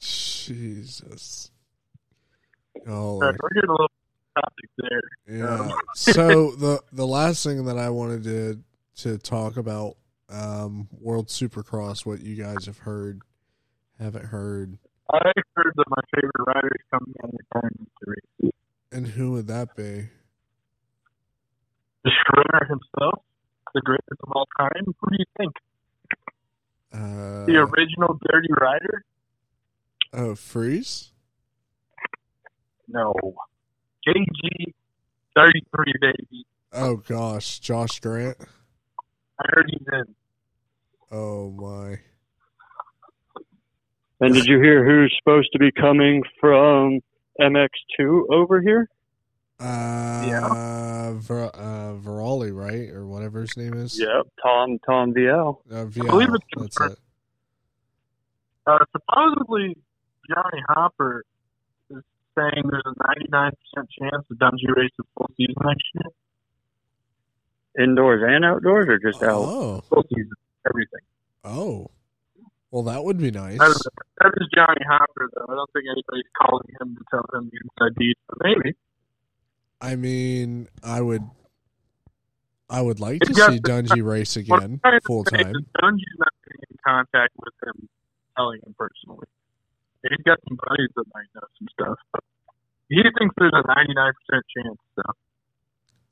[0.46, 1.50] Jesus.
[2.86, 3.90] Oh, Right, we're getting a little
[4.34, 5.38] topic there.
[5.38, 5.70] Yeah.
[5.94, 8.58] so the the last thing that I wanted to
[9.02, 9.96] to talk about
[10.28, 13.22] um World Supercross what you guys have heard
[13.98, 14.78] haven't heard
[15.12, 18.52] I heard that my favorite rider is coming on retirement series.
[18.92, 20.08] and who would that be?
[22.04, 23.22] The Schroeder himself,
[23.74, 24.84] the greatest of all time.
[24.84, 25.52] Who do you think?
[26.92, 29.04] Uh The original Dirty Rider?
[30.12, 31.12] Oh, Friese?
[32.88, 33.12] No.
[34.06, 34.72] JG
[35.34, 36.46] 33, baby.
[36.72, 38.36] Oh gosh, Josh Grant.
[39.40, 40.14] I heard he's in.
[41.10, 41.98] Oh my.
[44.20, 47.00] And did you hear who's supposed to be coming from
[47.40, 48.88] MX2 over here?
[49.58, 52.90] Uh Ver, uh Verali, right?
[52.90, 53.98] Or whatever his name is?
[53.98, 55.58] Yep, Tom Tom Vialle.
[55.70, 56.98] Uh, believe Vialle, it's that's it.
[58.66, 59.76] Uh, supposedly,
[60.28, 61.24] Johnny Hopper
[61.90, 62.02] is
[62.38, 62.94] saying there's a
[63.34, 66.12] 99% chance that Dungey race a full season next year.
[67.84, 69.32] Indoors and outdoors, or just out?
[69.32, 69.82] Oh.
[69.90, 70.32] Full season,
[70.68, 71.00] everything.
[71.44, 71.90] Oh.
[72.70, 73.58] Well that would be nice.
[73.58, 73.86] That is,
[74.20, 75.46] that is Johnny Hopper, though.
[75.48, 78.76] I don't think anybody's calling him to tell him the inside deeds, but maybe.
[79.80, 81.22] I mean, I would
[82.68, 85.54] I would like It's to see Dungey race again I'm trying to full time.
[85.80, 87.88] Dungey's not in contact with him,
[88.36, 89.26] telling him personally.
[90.10, 91.98] He's got some buddies that might know some stuff.
[92.12, 92.22] But
[92.88, 94.12] he thinks there's a 99%
[94.56, 94.78] chance.
[94.96, 95.02] So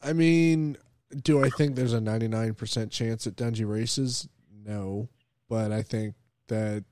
[0.02, 0.76] I mean,
[1.22, 4.28] do I think there's a 99% chance at Dungey races?
[4.64, 5.08] No,
[5.48, 6.14] but I think
[6.48, 6.84] that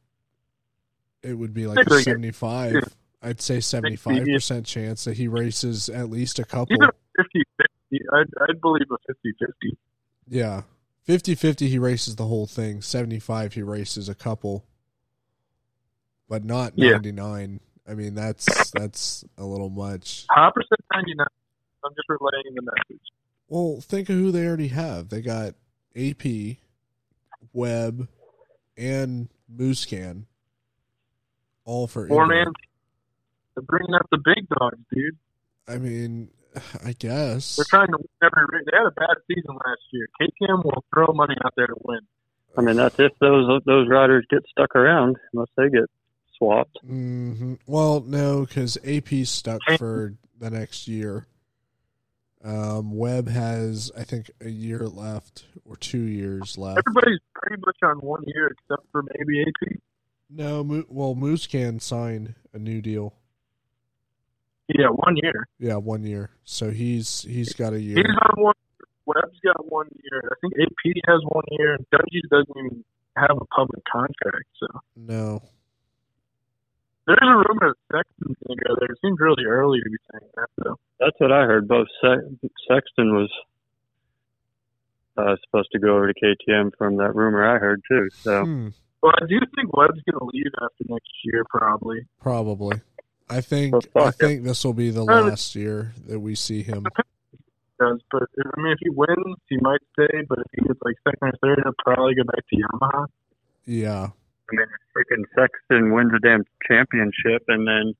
[1.23, 2.77] it would be like a like it- 75.
[3.25, 6.75] I'd say 75% chance that he races at least a couple.
[6.75, 7.43] even 50
[7.91, 9.79] 50, I'd, I'd believe a 50 50.
[10.27, 10.63] Yeah.
[11.07, 12.81] 50-50 he races the whole thing.
[12.83, 14.65] 75 he races a couple.
[16.33, 16.93] But not Yeah.
[16.93, 17.61] 99.
[17.87, 20.25] I mean, that's that's a little much.
[20.31, 21.27] Hopper said 99.
[21.85, 23.03] I'm just relaying the message.
[23.49, 25.11] Well, think of who they already have.
[25.11, 25.57] They got
[25.95, 26.57] AP,
[27.53, 28.09] Webb,
[28.79, 30.25] and Musquin,
[31.67, 32.47] all for Four man.
[33.55, 35.19] They're bringing up the big dogs, dude.
[35.69, 36.31] I mean,
[36.83, 37.57] I guess.
[37.57, 38.65] They're trying to win every.
[38.71, 40.09] They had a bad season last year.
[40.19, 42.01] KTM will throw money out there to win.
[42.57, 45.91] I mean, that's if those those riders get stuck around, unless they get
[46.43, 46.79] swapped.
[46.85, 51.27] hmm Well, no, because AP's stuck for the next year.
[52.45, 56.81] Um, Webb has, I think, a year left or two years left.
[56.85, 59.79] Everybody's pretty much on one year except for maybe AP.
[60.29, 63.15] No, Mo- well, Musquin sign a new deal.
[64.69, 65.47] Yeah, one year.
[65.59, 66.31] Yeah, one year.
[66.45, 67.97] So he's he's got a year.
[67.99, 68.55] He's on one.
[69.05, 70.23] Webb's got one year.
[70.33, 72.85] I think AP has one year, and Dungey's doesn't even
[73.17, 74.47] have a public contract.
[74.59, 74.67] So
[74.97, 75.43] No,
[77.07, 78.89] there's a rumor that Sexton's going to go there.
[78.91, 80.79] It seems really early to be saying that, though.
[81.01, 81.67] That's what I heard.
[81.69, 83.31] Both Se- Sexton was
[85.17, 88.09] uh, supposed to go over to KTM from that rumor I heard too.
[88.23, 88.69] So Hmm,
[89.03, 92.07] Well, I do think Webb's going to leave after next year, probably.
[92.21, 92.81] probably.
[93.29, 96.63] I think Well, I think this will be the Uh, last year that we see
[96.63, 96.87] him.
[97.81, 98.23] Does but
[98.57, 100.23] I mean, if he wins, he might stay.
[100.29, 103.07] But if he gets like second or third, he'll probably go back to Yamaha.
[103.65, 104.09] Yeah,
[104.53, 104.67] I mean,
[104.97, 107.95] freaking Sexton wins a damn championship and then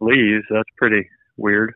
[0.00, 0.44] leaves.
[0.50, 1.74] That's pretty weird.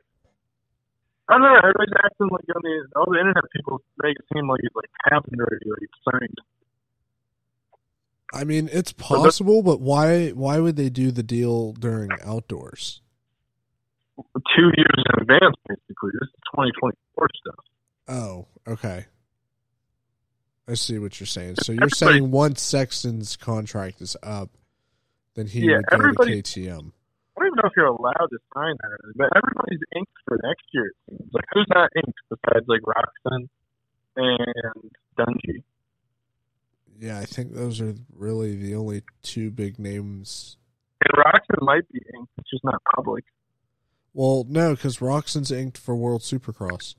[1.28, 1.56] I don't know.
[1.56, 4.90] Everybody's acting like on the all the internet people make it seem like he's like
[5.10, 6.38] happened already, like he's signed.
[8.32, 13.00] I mean it's possible, but why why would they do the deal during outdoors?
[14.56, 16.10] two years in advance, basically.
[16.20, 17.64] This is 2024 stuff.
[18.08, 19.06] Oh, okay.
[20.66, 21.56] I see what you're saying.
[21.56, 24.50] So you're saying once Sexton's contract is up,
[25.34, 25.86] then he Yeah, would
[26.16, 26.92] go to KTM.
[27.36, 30.64] I don't even know if you're allowed to sign that, but everybody's inked for next
[30.72, 30.92] year.
[31.32, 33.48] Like who's not inked besides like Roczen
[34.16, 35.62] and Dungey?
[36.98, 40.56] Yeah, I think those are really the only two big names.
[41.04, 43.24] And Roczen might be inked, it's just not public.
[44.14, 46.94] Well, no, because Roczen's inked for World Supercross.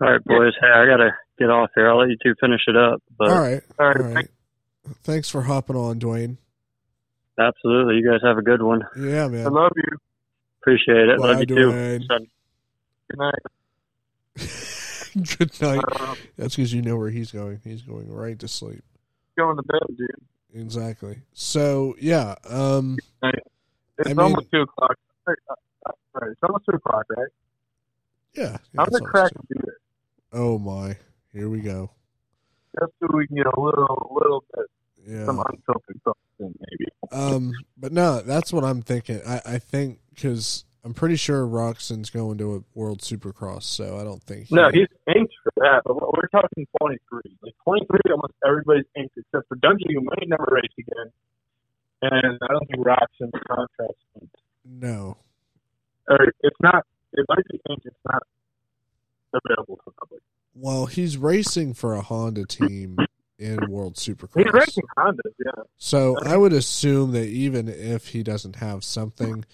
[0.00, 0.54] All right, boys.
[0.58, 1.10] Hey, I gotta
[1.42, 1.88] get off here.
[1.90, 3.02] I'll let you two finish it up.
[3.18, 4.28] But all right, All all right, right.
[5.04, 6.38] Thanks for hopping on, Duane.
[7.38, 8.82] absolutely, you guys have a good one.
[8.96, 9.46] Yeah, man.
[9.46, 9.98] I love you.
[10.60, 11.18] Appreciate it.
[11.18, 11.54] Bye, Love you too.
[11.54, 12.02] Duane.
[12.08, 12.26] Son.
[13.10, 13.42] Good night.
[15.38, 15.84] Good night.
[16.00, 17.60] Uh, That's because you know where he's going.
[17.64, 18.82] He's going right to sleep.
[19.36, 20.08] going to bed, dude.
[20.54, 21.18] Exactly.
[21.32, 23.36] So yeah, um, It's
[24.06, 24.96] I mean- almost two o'clock.
[25.26, 25.54] All right, uh,
[25.86, 27.28] all right, it's almost two o'clock, right?
[28.34, 28.56] yeah.
[28.72, 29.76] yeah I'm gonna crack almost- a beer
[30.32, 30.96] Oh my,
[31.32, 31.90] here we go.
[32.78, 34.66] just so we can get a little, little bit
[35.06, 35.26] Yeah.
[35.26, 36.00] some unfiltered
[36.40, 36.90] in, maybe.
[37.10, 39.20] Um, but no, that's what I'm thinking.
[39.26, 44.04] I, I think because I'm pretty sure Roczen's going to a World Supercross, so I
[44.04, 44.46] don't think.
[44.48, 47.20] He, No, he's inked for that, but we're talking 23.
[47.42, 51.12] Like 23, almost everybody's inked except for Dungey, who might never race again.
[52.02, 54.36] And I don't think Roczen's contract inked.
[54.64, 55.16] no.
[56.08, 58.22] Or it's not, it might be inked, it's not
[59.32, 60.20] available to the public.
[60.54, 62.96] Well, he's racing for a Honda team
[63.38, 64.44] in World Supercross.
[64.44, 65.62] He's racing Hondas, yeah.
[65.78, 69.44] So I would assume that even if he doesn't have something,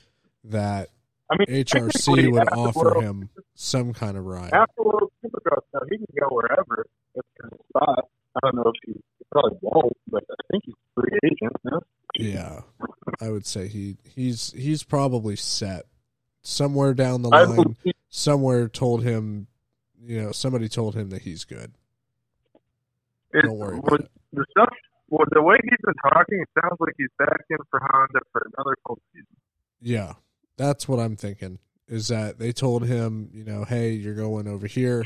[0.45, 0.89] that
[1.31, 4.53] I mean, HRC would offer World- him some kind of ride.
[4.53, 6.87] After World Supercross, now he can go wherever.
[7.15, 8.09] If a spot.
[8.37, 11.53] I don't know if he, he probably won't, but I think he's free agent.
[11.65, 11.81] No?
[12.17, 12.61] Yeah,
[13.21, 15.87] I would say he he's he's probably set
[16.43, 17.77] somewhere down the line.
[18.11, 19.49] Somewhere told him,
[20.05, 21.73] you know, somebody told him that he's good.
[23.33, 24.11] It's, Don't worry about it.
[24.33, 24.69] The stuff,
[25.09, 28.47] well, the way he's been talking, it sounds like he's back in for Honda for
[28.55, 29.27] another full season.
[29.81, 30.15] Yeah,
[30.57, 31.59] that's what I'm thinking.
[31.89, 35.03] Is that they told him, you know, hey, you're going over here.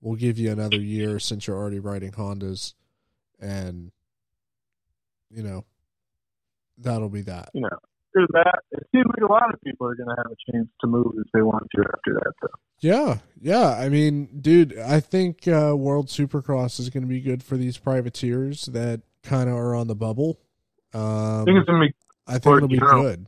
[0.00, 2.74] We'll give you another year since you're already riding Hondas,
[3.40, 3.90] and
[5.30, 5.64] you know,
[6.78, 7.50] that'll be that.
[7.54, 7.68] You
[8.14, 8.60] know, there's that.
[8.72, 11.14] It seems like a lot of people are going to have a chance to move
[11.18, 12.48] if they want to after that, though.
[12.80, 13.70] Yeah, yeah.
[13.78, 17.76] I mean, dude, I think uh, World Supercross is going to be good for these
[17.78, 20.38] privateers that kind of are on the bubble.
[20.92, 21.94] I Um, think it's going to be
[22.26, 23.02] I think it'll be general.
[23.02, 23.26] good.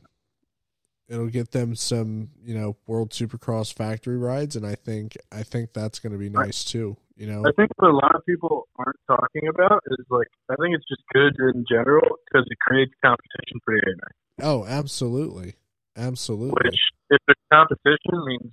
[1.09, 5.71] It'll get them some, you know, World Supercross factory rides, and I think I think
[5.71, 6.97] that's going to be nice too.
[7.15, 10.55] You know, I think what a lot of people aren't talking about is like I
[10.61, 14.09] think it's just good in general because it creates competition for the AMA.
[14.41, 15.55] Oh, absolutely,
[15.95, 16.53] absolutely.
[16.63, 18.51] Which, if there's competition, means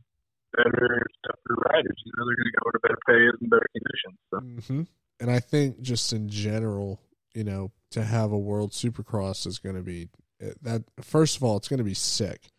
[0.57, 2.03] better stuff for riders.
[2.05, 4.67] You know, they're going to go to better pay and better conditions.
[4.67, 4.73] So.
[4.73, 4.83] hmm
[5.21, 7.01] And I think just in general,
[7.35, 10.09] you know, to have a World Supercross is going to be
[10.41, 10.83] eh, that.
[11.01, 12.51] First of all, it's going to be sick.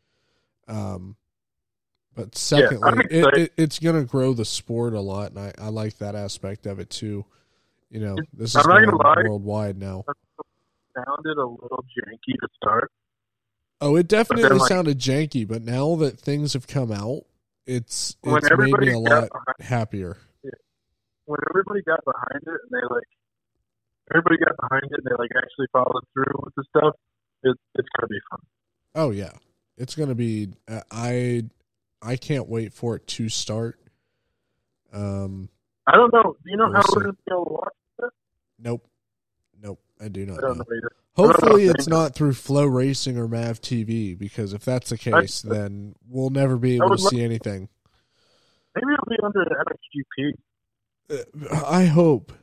[0.68, 1.16] Um,
[2.16, 5.54] but secondly, I'm it, it, it's going to grow the sport a lot, and I,
[5.60, 7.26] I like that aspect of it too.
[7.90, 10.06] You know, this is going worldwide now.
[10.96, 12.92] Sounded a little janky to start.
[13.82, 17.24] Oh, it definitely like- sounded janky, but now that things have come out,
[17.66, 20.18] it's it's made me a lot behind- happier.
[21.26, 23.08] When everybody got behind it and they like,
[24.12, 26.94] everybody got behind it and they like actually followed through with the stuff.
[27.44, 28.40] It, it's going to be fun.
[28.94, 29.32] Oh yeah,
[29.78, 30.50] it's gonna be.
[30.68, 31.46] uh, I
[32.02, 33.80] I can't wait for it to start.
[34.94, 35.50] Um,
[35.88, 36.36] I don't know.
[36.44, 36.94] Do you know We'll how see.
[36.98, 38.10] we're to be able to watch this?
[38.60, 38.88] nope,
[40.02, 40.64] I do not don't know.
[40.70, 40.80] know.
[40.84, 45.42] I Hopefully, it's not through Flow Racing or Mav TV because if that's the case,
[45.42, 47.70] then we'll never be able to see anything.
[48.76, 50.34] Maybe it'll be under MXGP.
[51.50, 52.34] Uh, I hope.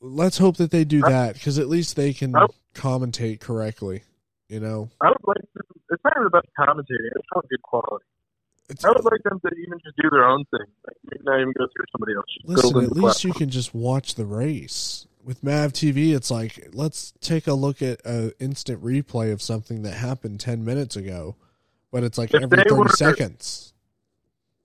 [0.00, 2.34] Let's hope that they do I- that because at least they can
[2.74, 4.04] commentate correctly.
[4.48, 5.60] You know, I would like to.
[5.90, 7.10] It's not even about commentating.
[7.16, 8.04] It's about good quality.
[8.70, 10.66] it's, I would like them to even just do their own thing.
[10.86, 12.26] Like maybe not even go through somebody else.
[12.32, 15.07] Just Listen, at least you can just watch the race.
[15.28, 19.82] With Mav TV, it's like let's take a look at an instant replay of something
[19.82, 21.36] that happened ten minutes ago,
[21.92, 23.74] but it's like If every thirty were- seconds.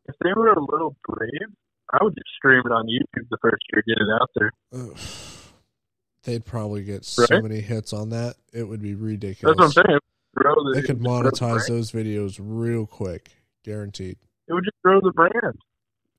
[0.05, 1.49] If they were a little brave,
[1.91, 4.51] I would just stream it on YouTube the first year, get it out there.
[4.71, 4.97] Ugh.
[6.23, 7.43] They'd probably get so Right?
[7.43, 9.57] many hits on that; it would be ridiculous.
[9.57, 9.99] That's what I'm saying.
[10.35, 13.31] The, They could just grow the monetize those videos real quick,
[13.65, 14.15] guaranteed.
[14.47, 15.57] It would just grow the brand.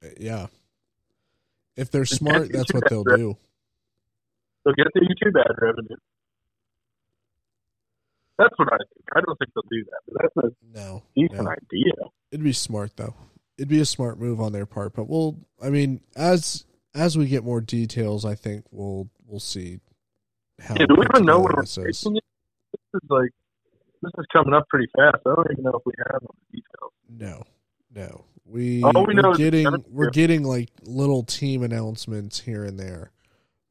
[0.04, 0.46] Uh, yeah,
[1.78, 3.38] if they're smart, that's what they'll do.
[4.64, 5.96] So get the YouTube ad revenue.
[8.38, 9.04] That's what I think.
[9.14, 11.50] I don't think they'll do that, but that's a No, decent no.
[11.50, 11.92] idea.
[12.32, 13.14] It'd be smart though.
[13.56, 14.94] It'd be a smart move on their part.
[14.94, 16.64] But we'll I mean, as
[16.94, 19.80] as we get more details, I think we'll we'll see
[20.60, 21.84] how Yeah, do we even know what we're this is.
[21.84, 22.14] racing?
[22.14, 22.22] This
[23.02, 23.30] is like
[24.02, 25.18] this is coming up pretty fast.
[25.26, 26.92] I don't even know if we have all the details.
[27.08, 27.44] No.
[27.94, 28.24] No.
[28.46, 33.10] We, All we know we're getting we're getting like little team announcements here and there,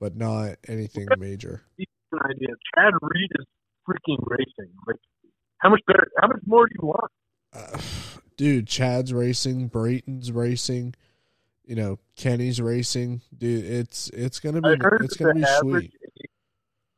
[0.03, 1.61] but not anything major.
[1.79, 2.49] An idea.
[2.75, 3.45] Chad Reed is
[3.87, 4.73] freaking racing.
[4.85, 4.97] Like,
[5.59, 6.11] how much better?
[6.19, 7.09] How much more do you want?
[7.53, 7.79] Uh,
[8.37, 10.95] dude, Chad's racing, Brayton's racing,
[11.63, 13.21] you know, Kenny's racing.
[13.35, 14.75] Dude, it's it's gonna be
[15.05, 15.93] it's gonna be average sweet.
[16.05, 16.29] Age,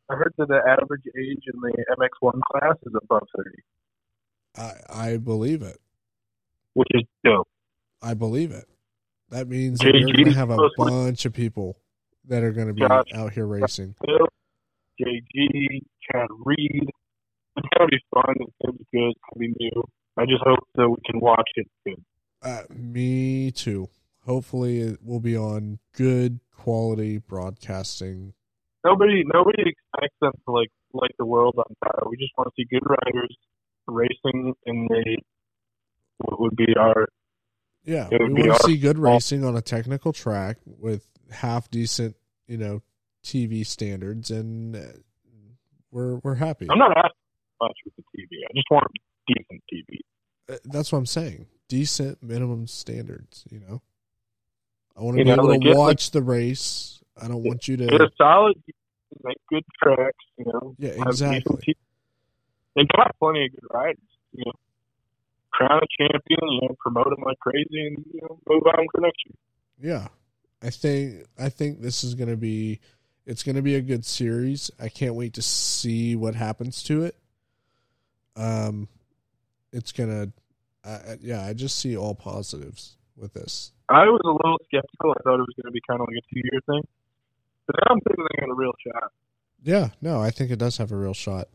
[0.09, 3.49] I heard that the average age in the MX1 class is above 30,
[4.57, 5.77] I I believe it.
[6.73, 7.47] which is dope.
[8.01, 8.65] I believe it.
[9.29, 11.77] That means that you're going to have a bunch of people
[12.27, 13.07] that are going to be Josh.
[13.13, 13.95] out here racing.
[14.05, 14.27] Bill,
[15.01, 15.81] JG,
[16.11, 16.89] Chad Reed.
[17.57, 18.35] It's gonna be fun.
[18.39, 19.09] It's gonna be good.
[19.11, 19.83] It's gonna be new.
[20.17, 22.03] I just hope that we can watch it good.
[22.41, 23.89] Uh, me too.
[24.25, 28.33] Hopefully, it will be on good quality broadcasting.
[28.83, 32.09] Nobody, nobody expects them to like like the world on fire.
[32.09, 33.35] We just want to see good riders
[33.87, 35.17] racing in the
[36.17, 37.07] what would be our
[37.83, 42.15] Yeah, we want to our see good racing on a technical track with half decent,
[42.47, 42.81] you know,
[43.23, 44.79] TV standards, and uh,
[45.91, 46.67] we're we're happy.
[46.69, 47.11] I'm not asking
[47.61, 48.39] much with the TV.
[48.49, 48.87] I just want
[49.27, 49.99] decent TV.
[50.49, 51.47] Uh, That's what I'm saying.
[51.67, 53.45] Decent minimum standards.
[53.49, 53.81] You know,
[54.95, 57.01] I want to You be know, able like, to like- watch the race.
[57.21, 58.03] I don't want you to Get to.
[58.05, 58.61] a solid,
[59.23, 60.25] make good tracks.
[60.37, 61.75] You know, Yeah, exactly.
[62.75, 63.97] They got plenty of good riders.
[64.33, 64.51] You know,
[65.51, 66.39] crown a champion.
[66.51, 69.91] You know, promote them like crazy, and you know, move on for next year.
[69.93, 70.07] Yeah,
[70.65, 72.79] I think I think this is going to be
[73.27, 74.71] it's going to be a good series.
[74.79, 77.15] I can't wait to see what happens to it.
[78.35, 78.87] Um,
[79.71, 80.31] it's gonna,
[81.21, 81.45] yeah.
[81.45, 83.71] I just see all positives with this.
[83.89, 85.11] I was a little skeptical.
[85.11, 86.87] I thought it was going to be kind of like a two-year thing,
[87.67, 89.11] but now I'm thinking they got a real shot.
[89.63, 91.47] Yeah, no, I think it does have a real shot,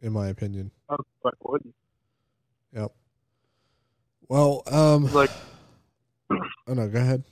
[0.00, 0.70] in my opinion.
[0.88, 0.96] I
[1.42, 1.74] wouldn't.
[2.74, 2.92] Yep.
[4.28, 5.30] Well, um, Like-
[6.30, 7.24] oh no, go ahead.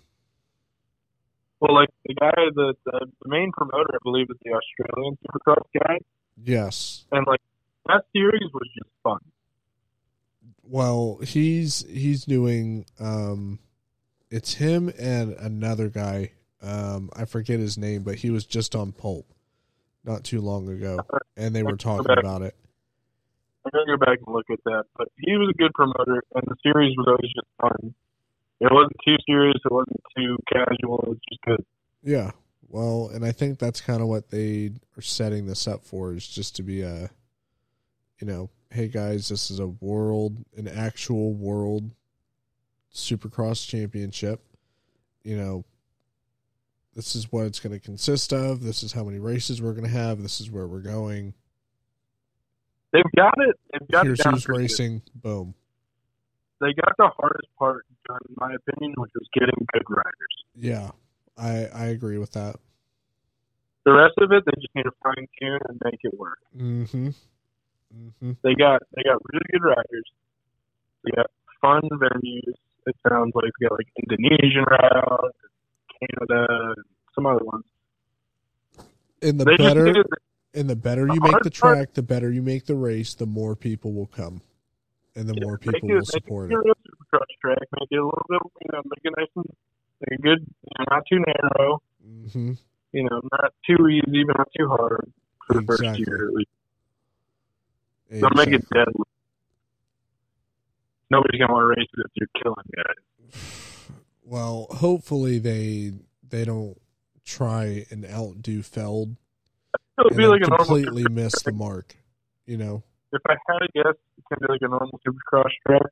[1.66, 5.64] Well, like the guy, the, the the main promoter, I believe, is the Australian Supercross
[5.82, 5.98] guy,
[6.44, 7.05] Yes.
[7.10, 7.40] and like
[7.86, 9.18] that series was just fun.
[10.62, 13.59] Well, he's he's doing um
[14.30, 16.32] it's him and another guy.
[16.62, 19.26] Um I forget his name, but he was just on Pulp
[20.05, 21.01] not too long ago
[21.36, 22.55] and they were talking about it.
[23.64, 24.84] I gotta go back and look at that.
[24.97, 27.94] But he was a good promoter, and the series was always just fun.
[28.61, 29.57] It wasn't too serious.
[29.65, 31.01] It wasn't too casual.
[31.03, 31.65] It was just good.
[32.03, 32.31] Yeah.
[32.69, 36.27] Well, and I think that's kind of what they are setting this up for is
[36.27, 37.11] just to be a,
[38.19, 41.91] you know, hey guys, this is a world, an actual world
[42.93, 44.43] supercross championship.
[45.23, 45.65] You know,
[46.95, 48.62] this is what it's going to consist of.
[48.62, 50.23] This is how many races we're going to have.
[50.23, 51.35] This is where we're going.
[52.93, 53.57] They've got it.
[53.73, 55.03] They've got Here's it down who's racing.
[55.15, 55.55] Boom.
[56.61, 60.37] They got the hardest part done, in my opinion, which was getting good riders.
[60.55, 60.91] Yeah,
[61.37, 62.57] I I agree with that.
[63.85, 66.39] The rest of it, they just need to fine tune and make it work.
[66.57, 67.09] Mm-hmm.
[67.97, 68.33] Mm-hmm.
[68.43, 70.11] They got they got really good riders.
[71.05, 71.31] They got
[71.61, 72.55] fun venues.
[72.87, 75.35] It sounds like they got like Indonesian route,
[76.01, 76.47] Canada,
[76.77, 76.85] and
[77.15, 77.65] some other ones.
[79.23, 80.05] And the They better
[80.55, 82.74] and the better The you make hard the part- track, the better you make the
[82.77, 84.41] race, the more people will come,
[85.16, 86.60] and the Yeah, more people it, will support it it.
[86.60, 87.59] supercross track.
[87.80, 89.47] Make it a little bit, you know, make it nice and
[90.02, 91.82] it good, you know, not too narrow.
[92.06, 92.52] Mm-hmm.
[92.93, 95.12] You know, not too easy, but not too hard
[95.47, 96.28] for the first year.
[96.28, 96.51] At least.
[98.20, 99.05] Don't make it deadly.
[101.10, 103.43] Nobody's gonna want to race it if you're killing guys.
[104.28, 105.93] Well, hopefully they
[106.28, 106.76] they don't
[107.24, 109.14] try and outdo Feld
[109.72, 111.94] It would and be like completely miss the mark.
[112.44, 112.82] You know,
[113.12, 115.91] if I had to guess, it gonna be like a normal supercross track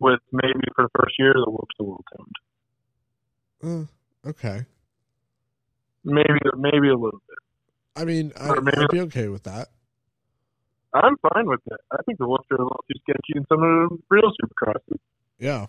[0.00, 2.04] with maybe for the first year the whoops a little
[3.62, 3.88] tuned.
[4.24, 4.66] uh, okay.
[6.04, 7.38] Maybe maybe a little bit.
[7.96, 9.68] I mean, I, I'd be okay with that.
[10.94, 11.80] I'm fine with that.
[11.92, 14.98] I think the whoops are a little too sketchy in some of the real supercrosses.
[15.38, 15.66] Yeah,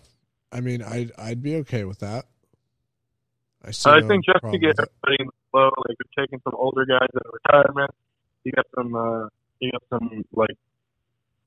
[0.52, 2.26] I mean, I'd I'd be okay with that.
[3.62, 4.78] I, see I no think just to get it.
[4.78, 7.90] everybody in the flow, like we're taking some older guys out of retirement.
[8.44, 9.28] You got some, uh,
[9.60, 10.56] you got some like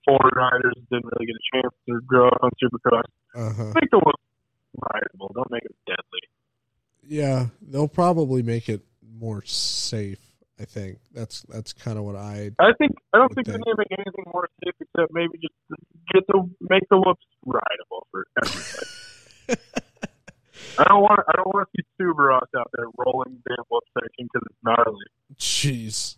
[0.05, 3.03] forward riders didn't really get a chance to grow up on Supercross.
[3.35, 3.71] Uh-huh.
[3.75, 4.23] Make the whoops
[4.93, 5.31] rideable.
[5.33, 6.21] Don't make it deadly.
[7.05, 8.81] Yeah, they'll probably make it
[9.19, 10.19] more safe.
[10.59, 12.51] I think that's that's kind of what I.
[12.59, 13.65] I think I don't think they think.
[13.65, 15.81] need to make anything more safe except maybe just
[16.13, 18.87] get the make the whoops rideable for everybody.
[20.77, 24.27] I don't want I don't want to see Subaros out there rolling damn whoop section
[24.31, 25.05] because it's gnarly.
[25.37, 26.17] Jeez.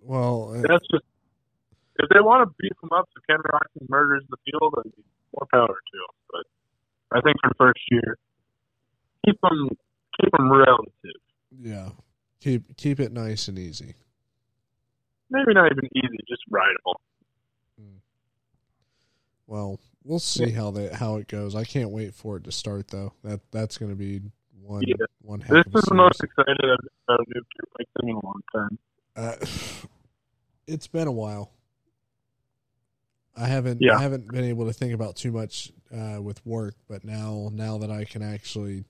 [0.00, 1.04] Well, That's just
[1.98, 4.92] if they want to beef them up so Ken Roczen murders the field, then
[5.34, 6.14] more power to them.
[6.32, 8.18] But I think for the first year,
[9.24, 9.68] keep them
[10.20, 11.20] keep them relative.
[11.60, 11.88] yeah.
[12.40, 13.94] Keep keep it nice and easy.
[15.30, 17.00] Maybe not even easy, just rideable.
[19.48, 21.54] Well, we'll see how they how it goes.
[21.54, 23.12] I can't wait for it to start though.
[23.22, 24.20] That that's going to be
[24.60, 24.94] one Yeah.
[25.22, 27.42] one This of a is the most excited I've been about a new
[27.78, 28.78] like in a long time.
[29.16, 29.36] Uh,
[30.66, 31.52] it's been a while.
[33.36, 33.96] I haven't Yeah.
[33.96, 37.78] I haven't been able to think about too much uh, with work, but now now
[37.78, 38.84] that I can actually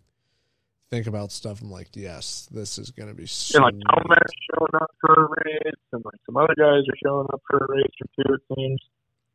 [0.91, 3.65] think about stuff, I'm like, yes, this is going to be so.
[3.65, 7.27] And like Tomac showing up for a race, and like some other guys are showing
[7.33, 8.35] up for a race or two.
[8.35, 8.81] It seems.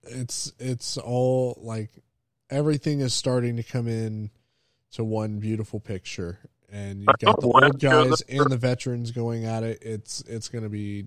[0.03, 1.91] it's it's all like
[2.49, 4.29] everything is starting to come in
[4.91, 6.39] to one beautiful picture
[6.69, 10.63] and you've got the old guys and the veterans going at it it's it's going
[10.63, 11.05] to be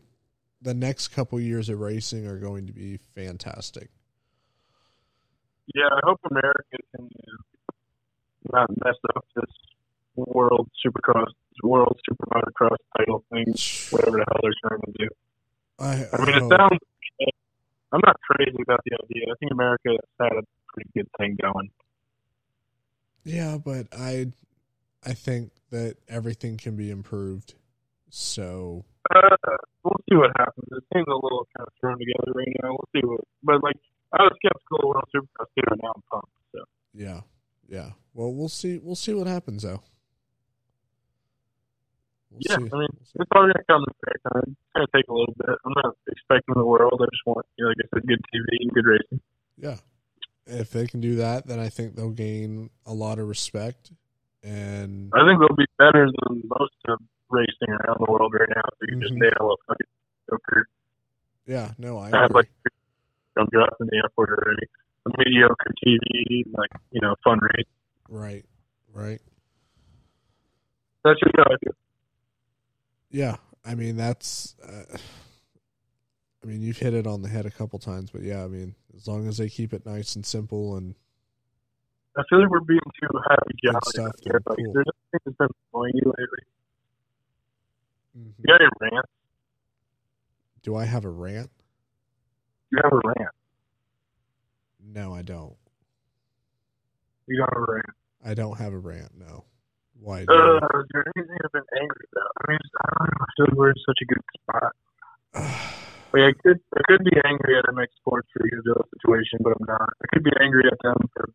[0.64, 3.90] the next couple years of racing are going to be fantastic
[5.74, 9.50] Yeah, I hope America can uh, not mess up this
[10.16, 11.32] world supercross,
[11.62, 13.46] world super motocross title thing,
[13.90, 15.08] whatever the hell they're trying to do.
[15.78, 16.80] i, I mean, it sounds.
[17.92, 19.24] I'm not crazy about the idea.
[19.30, 20.42] I think America has had a
[20.72, 21.70] pretty good thing going.
[23.24, 24.26] yeah but i
[25.06, 27.54] i think that everything can be improved
[28.10, 28.84] so
[29.14, 29.36] Uh,
[29.84, 30.66] we'll see what happens.
[30.72, 32.74] It seems a little kind of thrown together right now.
[32.74, 33.20] We'll see what.
[33.42, 33.76] But like,
[34.12, 36.32] I was skeptical World Supercross too, and now I'm pumped.
[36.52, 37.20] So yeah
[37.68, 39.82] yeah well we'll see we'll see what happens though
[42.30, 42.70] we'll yeah, see.
[42.72, 44.56] I mean, it's all gonna come in fair time.
[44.56, 45.56] It's gonna take a little bit.
[45.64, 47.00] I'm not expecting the world.
[47.00, 49.20] I just want, you know, like I said, good TV and good racing.
[49.56, 49.76] Yeah.
[50.46, 53.92] If they can do that, then I think they'll gain a lot of respect.
[54.42, 56.98] And I think they'll be better than most of
[57.34, 58.62] racing around the world right now.
[58.80, 59.86] If you can just nail a fucking
[60.30, 60.68] mediocre,
[61.46, 62.42] yeah, no, I have agree.
[62.42, 62.50] like
[63.36, 64.66] I'm dropped in the airport already.
[65.06, 67.66] A mediocre TV, like you know, fun race.
[68.08, 68.44] Right,
[68.92, 69.20] right.
[71.04, 71.74] That's just how I feel.
[73.10, 74.54] Yeah, I mean that's.
[74.64, 74.96] Uh,
[76.42, 78.74] I mean, you've hit it on the head a couple times, but yeah, I mean,
[78.94, 80.94] as long as they keep it nice and simple and
[82.16, 84.40] I feel like we're being too happy jolly stuff, here.
[84.46, 84.72] Like, cool.
[84.72, 86.44] there's nothing that's been annoying you lately.
[88.16, 88.32] Mhm.
[88.38, 89.06] You got any rant?
[90.62, 91.50] do I have a rant?
[92.70, 93.34] You have a rant.
[94.82, 95.56] No, I don't.
[97.26, 97.96] You don't have a rant.
[98.24, 99.12] I don't have a rant.
[99.14, 99.44] No.
[100.00, 100.22] Why?
[100.22, 102.32] Uh, is there anything I've been angry about?
[102.40, 103.20] I mean, I don't know.
[103.20, 104.72] I feel like we're in such a good spot.
[106.14, 109.66] Like I could, I could be angry at MX Sports for the situation, but I'm
[109.66, 109.90] not.
[110.00, 111.28] I could be angry at them for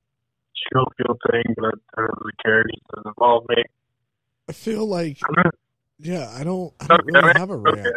[0.56, 2.62] Schofield thing, but I don't really care.
[2.62, 3.62] It doesn't involve me.
[4.48, 5.54] I feel like I'm not,
[6.00, 6.32] yeah.
[6.36, 6.74] I don't.
[6.80, 7.80] I don't okay, really have a rant.
[7.80, 7.92] okay.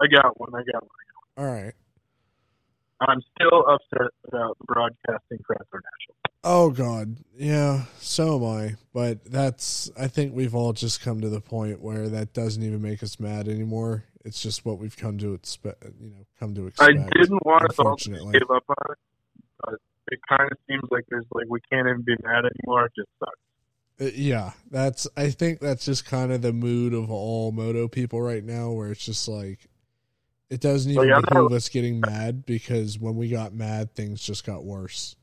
[0.00, 0.50] I got one.
[0.54, 0.90] I got one.
[1.36, 1.74] All right.
[3.00, 6.16] I'm still upset about the broadcasting for international.
[6.42, 7.84] Oh God, yeah.
[7.98, 8.76] So am I.
[8.92, 9.90] But that's.
[9.98, 13.18] I think we've all just come to the point where that doesn't even make us
[13.18, 14.04] mad anymore.
[14.24, 15.84] It's just what we've come to expect.
[16.00, 16.98] You know, come to expect.
[16.98, 18.98] I didn't want us all to give up on it,
[19.64, 19.74] but
[20.10, 22.86] it kind of seems like there's like we can't even be mad anymore.
[22.86, 23.38] It just sucks.
[24.00, 25.06] Uh, yeah, that's.
[25.16, 28.90] I think that's just kind of the mood of all moto people right now, where
[28.90, 29.68] it's just like,
[30.48, 34.44] it doesn't even I'm behoove us getting mad because when we got mad, things just
[34.44, 35.16] got worse.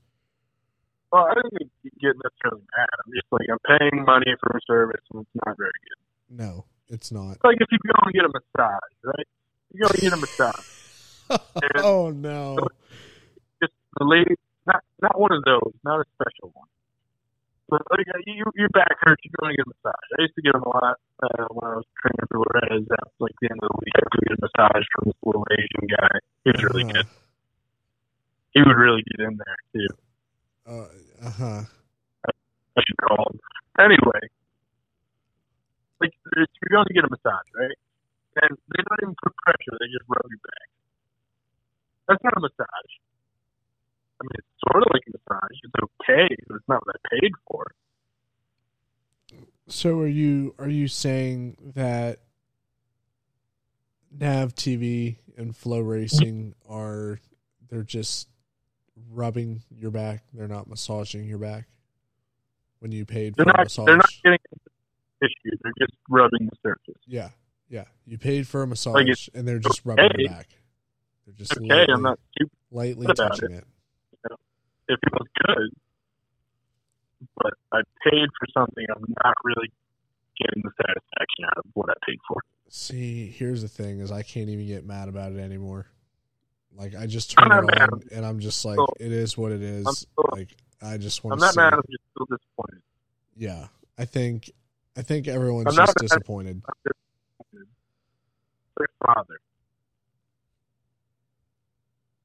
[1.11, 2.87] Well, I don't even get necessarily mad.
[3.05, 6.37] I'm just like I'm paying money for a service and it's not very good.
[6.37, 7.31] No, it's not.
[7.31, 9.27] It's like if you go and get a massage, right?
[9.73, 10.65] You go and get a massage.
[11.83, 12.57] oh no.
[13.61, 14.35] Just the lady,
[14.65, 16.67] not not one of those, not a special one.
[17.69, 20.07] But like you, your back hurts, you go and get a massage.
[20.17, 22.87] I used to get them a lot uh, when I was training for Loretta's.
[22.87, 25.43] At like the end of the week, I would get a massage from this little
[25.51, 26.13] Asian guy.
[26.47, 27.03] He was really Uh-huh.
[27.03, 27.07] good.
[28.55, 29.91] He would really get in there too.
[30.67, 31.61] Uh huh.
[32.77, 33.39] I should call him.
[33.79, 34.21] Anyway,
[35.99, 37.77] like you're going to get a massage, right?
[38.43, 40.67] And they don't even put pressure; they just rub your back.
[42.07, 42.91] That's not a massage.
[44.19, 45.57] I mean, it's sort of like a massage.
[45.63, 47.71] It's okay, but it's not what I paid for.
[49.67, 52.19] So are you are you saying that
[54.17, 57.19] Mav TV and Flow Racing are
[57.69, 58.29] they're just
[59.11, 61.65] rubbing your back, they're not massaging your back
[62.79, 63.63] when you paid for They're a not.
[63.65, 63.85] massage?
[63.85, 64.39] They're not getting
[65.21, 65.59] issues.
[65.61, 67.01] They're just rubbing the surface.
[67.05, 67.29] Yeah,
[67.69, 67.85] yeah.
[68.05, 70.47] You paid for a massage it's and they're just rubbing your back.
[71.25, 72.19] They're just Okay, lightly, I'm not
[72.71, 73.57] lightly touching it.
[73.57, 73.65] It
[74.87, 75.69] feels good,
[77.35, 79.71] but I paid for something I'm not really
[80.39, 82.37] getting the satisfaction out of what I paid for.
[82.69, 85.87] See, here's the thing: is I can't even get mad about it anymore.
[86.75, 87.89] Like I just turn it mad.
[87.91, 90.05] on, and I'm just like, So- it is what it is.
[90.31, 91.73] Like I just want I'm not mad.
[91.73, 92.81] I'm just still disappointed.
[93.35, 94.51] Yeah, I think
[94.95, 96.61] I think everyone's I'm just disappointed.
[98.77, 99.39] Their father.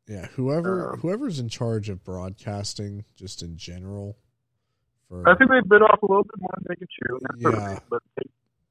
[0.09, 4.17] Yeah, whoever Um, whoever's in charge of broadcasting, just in general,
[5.09, 7.19] for I think they bit off a little bit more than they could chew.
[7.39, 7.79] Yeah.
[7.89, 8.23] but they,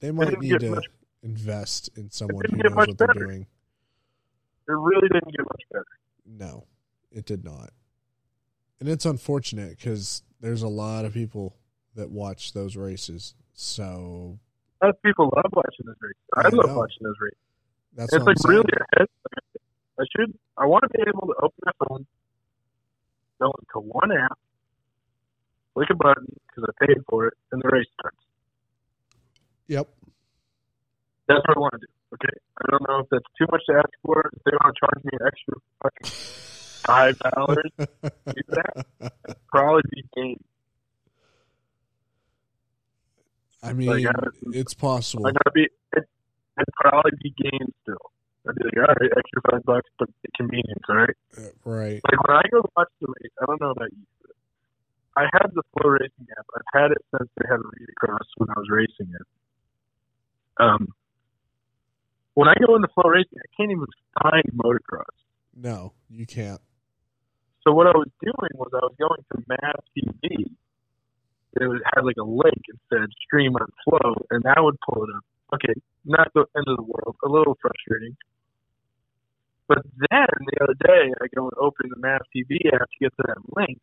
[0.01, 0.87] they might need to much-
[1.23, 3.47] invest in someone who knows what they're doing.
[4.67, 5.85] it really didn't get much better.
[6.25, 6.65] No,
[7.11, 7.71] it did not,
[8.79, 11.55] and it's unfortunate because there's a lot of people
[11.95, 13.35] that watch those races.
[13.53, 14.39] So
[14.81, 16.13] A lot of people love watching this race.
[16.35, 16.77] I, I love know.
[16.77, 17.33] watching this race.
[17.95, 18.63] that's it's like really
[18.97, 19.07] ahead.
[20.01, 20.33] I should.
[20.57, 22.05] I want to be able to open my phone,
[23.39, 24.37] go into one app,
[25.75, 28.17] click a button because I paid for it, and the race starts.
[29.67, 29.87] Yep.
[31.27, 31.85] That's what I want to do.
[32.13, 32.35] Okay.
[32.57, 34.29] I don't know if that's too much to ask for.
[34.35, 35.53] If they want to charge me an extra
[35.83, 36.11] fucking
[36.83, 38.85] five dollars, do that.
[39.25, 40.43] It'd probably be game.
[43.63, 45.27] I mean, Like, uh, it's possible.
[45.27, 45.61] I gotta be.
[45.63, 48.10] It, it'd probably be game still.
[48.47, 51.17] I'd be like, all right, extra five bucks, but the convenience, all right.
[51.37, 52.01] Uh, Right.
[52.03, 54.03] Like when I go watch the race, I don't know about you.
[54.21, 54.33] But
[55.15, 56.45] I have the Flow Racing app.
[56.55, 59.27] I've had it since they had a read across when I was racing it.
[60.57, 60.87] Um,
[62.33, 63.85] when I go into Flow Racing, I can't even
[64.21, 65.15] find motocross.
[65.55, 66.61] No, you can't.
[67.63, 70.49] So what I was doing was I was going to Mav TV.
[71.59, 75.03] It was, had like a link and said stream on Flow, and that would pull
[75.03, 75.23] it up.
[75.53, 75.73] Okay,
[76.05, 77.15] not the end of the world.
[77.23, 78.15] A little frustrating.
[79.71, 83.15] But then the other day, I go and open the Mav TV app to get
[83.15, 83.79] to that link,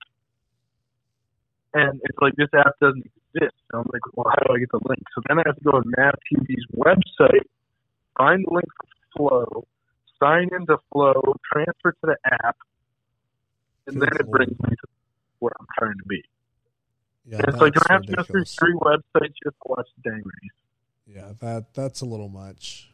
[1.72, 3.56] and it's like this app doesn't exist.
[3.70, 5.02] So I'm like, well, how do I get the link?
[5.14, 7.48] So then I have to go to Mav TV's website,
[8.18, 8.68] find the link
[9.16, 9.66] for Flow,
[10.20, 12.58] sign into Flow, transfer to the app,
[13.86, 14.86] and then it brings me to
[15.38, 16.22] where I'm trying to be.
[17.24, 20.20] Yeah, it's like, I have to go through three websites just to watch the dang
[20.20, 20.52] race?
[21.06, 22.90] Yeah, that that's a little much.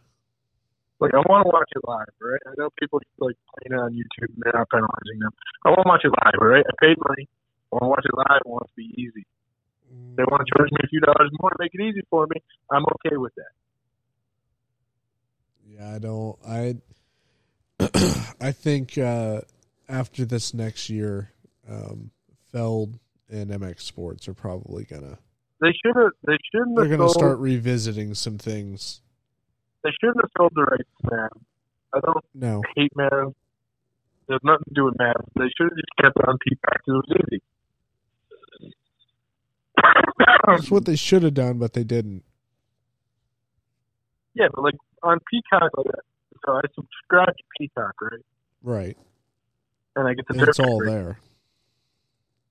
[1.04, 2.40] Like, I want to watch it live, right?
[2.48, 5.30] I know people like playing it on YouTube and they're not penalizing them.
[5.64, 6.64] I want to watch it live, right?
[6.64, 7.28] I paid money.
[7.72, 8.40] I want to watch it live.
[8.44, 9.26] I want it to be easy.
[10.16, 12.42] They want to charge me a few dollars more to make it easy for me.
[12.70, 13.52] I'm okay with that.
[15.66, 16.38] Yeah, I don't.
[16.46, 16.76] I
[18.40, 19.42] I think uh,
[19.88, 21.30] after this next year,
[21.68, 22.10] um,
[22.50, 22.98] Feld
[23.30, 25.18] and MX Sports are probably gonna
[25.60, 26.12] They should have.
[26.26, 27.14] They shouldn't they're gonna sold.
[27.14, 29.00] start revisiting some things.
[29.84, 31.28] They shouldn't have sold the rights to.
[31.94, 33.34] I don't No, hate Mav.
[34.26, 35.14] There's nothing to do with Mav.
[35.36, 37.42] They should have just kept it on Peacock it was easy.
[40.46, 42.24] that's what they should have done, but they didn't.
[44.34, 45.86] yeah, but like on Peacock, like
[46.44, 48.20] so I subscribe to Peacock, right?
[48.62, 48.96] Right,
[49.96, 50.90] And I get the it's all rate.
[50.90, 51.18] there.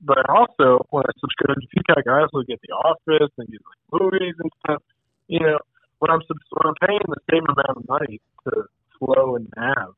[0.01, 4.01] But also, when I subscribe to Peacock, I also get The Office and get like
[4.01, 4.84] movies and stuff.
[5.27, 5.57] You know,
[6.04, 8.64] when I'm when I'm paying the same amount of money to
[9.00, 9.96] Flow and Mav,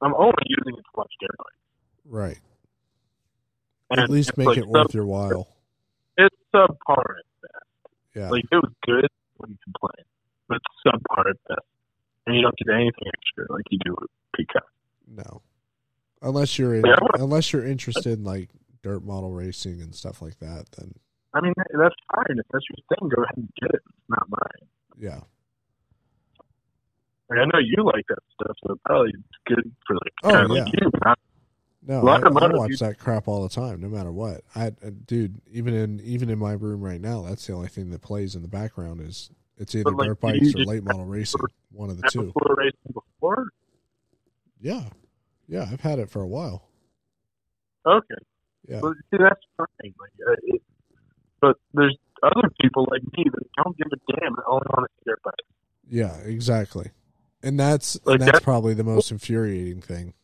[0.00, 1.44] I'm only using it to watch Daredevil.
[2.06, 2.38] Right.
[3.90, 5.48] And At least make like it worth sub- your while.
[6.16, 7.94] It's subpar at best.
[8.14, 8.30] Yeah.
[8.30, 9.06] Like it was good,
[9.36, 10.06] when you complain,
[10.48, 11.60] but it's subpar at best.
[12.26, 14.64] And you don't get anything extra like you do with Peacock.
[15.06, 15.42] No.
[16.22, 18.48] Unless you're in, Yeah, unless you're interested in like
[18.82, 20.94] dirt model racing and stuff like that, then
[21.34, 22.38] I mean, that's fine.
[22.38, 23.82] If that's your thing, go ahead and get it.
[23.84, 24.68] It's not mine.
[24.98, 25.20] yeah.
[27.36, 29.12] Like, I know you like that stuff, so probably
[29.46, 30.64] good for like Oh, yeah.
[30.64, 30.90] like you.
[31.04, 31.18] Not,
[31.86, 34.42] No, I, I watch that crap all the time, no matter what.
[34.54, 34.70] I,
[35.06, 38.34] dude, even in even in my room right now, that's the only thing that plays
[38.34, 41.40] in the background is it's either like, dirt bikes or late model racing,
[41.72, 42.32] one of the two.
[42.32, 43.48] Flow Racing before.
[44.60, 44.84] Yeah,
[45.46, 46.68] yeah, I've had it for a while.
[47.86, 48.14] Okay.
[48.66, 49.66] Yeah, Well, see, that's fine.
[50.00, 50.62] Like, uh, it,
[51.40, 54.94] but there's other people like me that don't give a damn and only want to
[54.98, 55.34] see their bike.
[55.90, 56.90] yeah, exactly.
[57.44, 60.14] And that's Like and that's that- probably the most infuriating thing.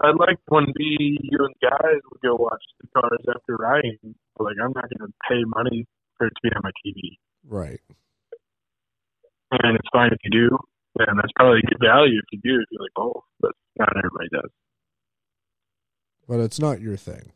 [0.00, 3.98] I like when we, you and guys would go watch the cars after riding.
[4.38, 5.86] Like, I'm not going to pay money
[6.16, 7.18] for it to be on my TV.
[7.44, 7.80] Right.
[9.50, 10.58] And it's fine if you do.
[11.00, 13.24] And that's probably a good value if you do, if you like both.
[13.40, 14.50] But not everybody does.
[16.28, 17.32] But it's not your thing.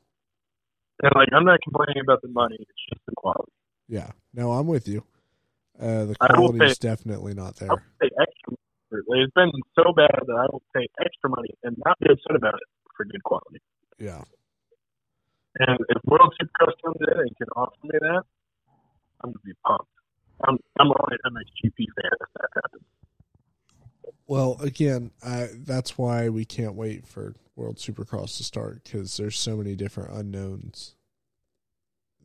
[1.02, 2.58] And, like, I'm not complaining about the money.
[2.60, 3.50] It's just the quality.
[3.88, 4.12] Yeah.
[4.34, 5.02] No, I'm with you.
[5.80, 7.70] Uh, the quality is definitely not there.
[8.92, 9.00] I'll pay extra.
[9.00, 9.04] For it.
[9.08, 12.36] Like, it's been so bad that I will pay extra money and not be upset
[12.36, 13.60] about it for good quality.
[13.98, 14.22] Yeah.
[15.58, 18.22] And if World Supercross comes in and can offer me that,
[19.22, 19.88] I'm gonna be pumped.
[20.44, 22.84] I'm I'm only an MXGP fan if that happens.
[24.26, 29.38] Well, again, I, that's why we can't wait for World Supercross to start because there's
[29.38, 30.94] so many different unknowns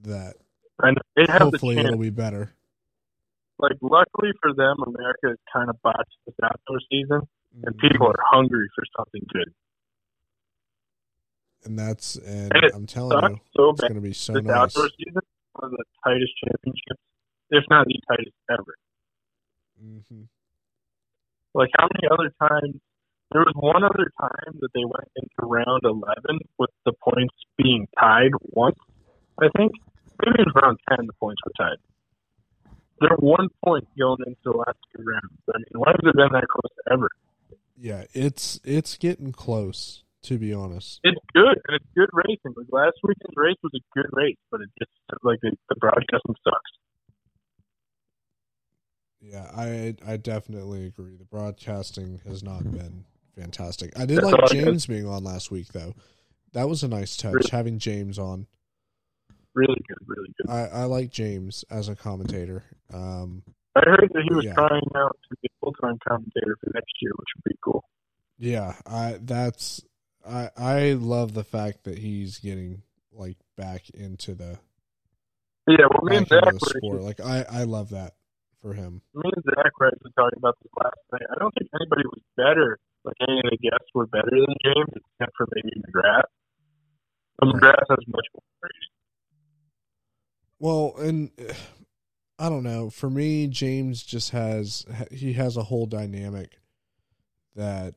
[0.03, 0.35] that
[0.81, 2.53] And it has hopefully it'll be better.
[3.59, 7.21] Like luckily for them, America has kind of botched this outdoor season,
[7.63, 7.89] and Mhm.
[7.89, 9.53] people are hungry for something good.
[11.65, 14.55] and that's and And I'm telling you, so it's going to be so this nice.
[14.55, 15.21] outdoor season
[15.53, 17.01] one of the tightest championships,
[17.49, 18.75] if not the tightest ever.
[19.77, 20.23] hmm
[21.53, 22.79] Like how many other times?
[23.31, 27.87] There was one other time that they went into round eleven with the points being
[27.99, 28.77] tied once.
[29.41, 29.73] I think
[30.23, 31.05] maybe it was round ten.
[31.07, 31.77] The points were tied.
[32.99, 35.37] They're one point going into the last two rounds.
[35.53, 37.09] I mean, why has it been that close ever?
[37.77, 40.03] Yeah, it's it's getting close.
[40.23, 42.53] To be honest, It's good and it's good racing.
[42.57, 44.91] Like last weekend's race was a good race, but it just
[45.23, 46.71] like the, the broadcasting sucks.
[49.21, 51.15] yeah, I I definitely agree.
[51.15, 52.77] The broadcasting has not mm-hmm.
[52.77, 53.05] been
[53.37, 53.97] fantastic.
[53.97, 54.51] I did That's like.
[54.51, 55.93] James being on last week though.
[56.53, 57.49] That was a nice touch Really?
[57.51, 58.47] having James on.
[59.57, 60.51] Really good, really good.
[60.51, 62.63] I, I like James as a commentator.
[62.93, 63.41] Um,
[63.75, 64.53] I heard that he was Yeah.
[64.53, 67.83] trying out to be a full time commentator for next year, which would be cool.
[68.37, 69.81] yeah, I that's
[70.27, 74.59] I I love the fact that he's getting like back into the
[75.67, 76.53] Yeah, well, me and Zach
[76.83, 77.01] were.
[77.01, 78.13] Like I I love that
[78.61, 79.01] for him.
[79.15, 81.25] me and Zach were actually talking about this last night.
[81.35, 82.77] I don't think anybody was better.
[83.03, 86.29] Like any of the guests were better than James, except for maybe McGrath.
[87.39, 87.47] But.
[87.49, 88.89] McGrath has much more race.
[90.59, 91.31] Well, and
[92.39, 92.89] I don't know.
[92.89, 96.59] For me, James just has he has a whole dynamic
[97.55, 97.95] that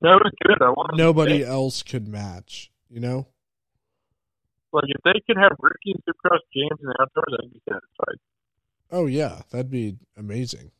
[0.00, 0.62] No, good.
[0.62, 2.70] I nobody else could match.
[2.88, 3.26] You know?
[4.72, 8.18] like if they could have Ricky and Supercross James in the outdoors, I'd be satisfied.
[8.90, 10.70] Oh yeah, that'd be amazing.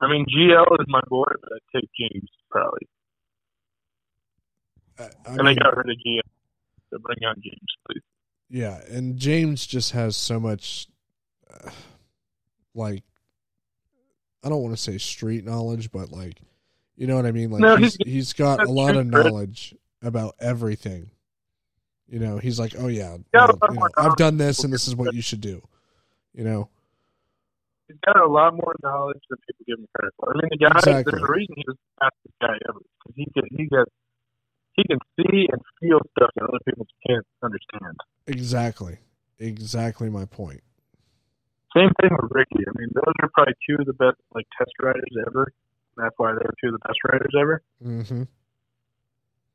[0.00, 2.88] I mean, GL is my boy, but I'd take James probably.
[4.98, 6.20] I, I and mean, got rid of GL.
[6.90, 8.02] So bring on James, please.
[8.52, 10.86] Yeah, and James just has so much,
[11.52, 11.70] uh,
[12.74, 13.02] like,
[14.44, 16.38] I don't want to say street knowledge, but like,
[16.96, 17.50] you know what I mean.
[17.50, 21.10] Like No, he's he's- he's got a lot of knowledge about everything.
[22.08, 24.94] You know, he's like, oh yeah, well, you know, I've done this, and this is
[24.94, 25.66] what you should do.
[26.34, 26.68] You know,
[27.88, 30.30] He's got a lot more knowledge than people give him credit for.
[30.30, 31.10] I mean, the guy, Exactly.
[31.10, 32.78] there's a reason he was the fastest guy ever.
[33.02, 33.88] 'Cause he could, he got,
[34.74, 37.96] he can see and feel stuff that other people can't understand.
[38.26, 38.98] Exactly.
[39.38, 40.62] Exactly my point.
[41.76, 42.64] Same thing with Ricky.
[42.66, 45.52] I mean, those are probably two of the best like test riders ever.
[45.96, 47.62] That's why they're two of the best riders ever.
[47.84, 48.22] Mm-hmm.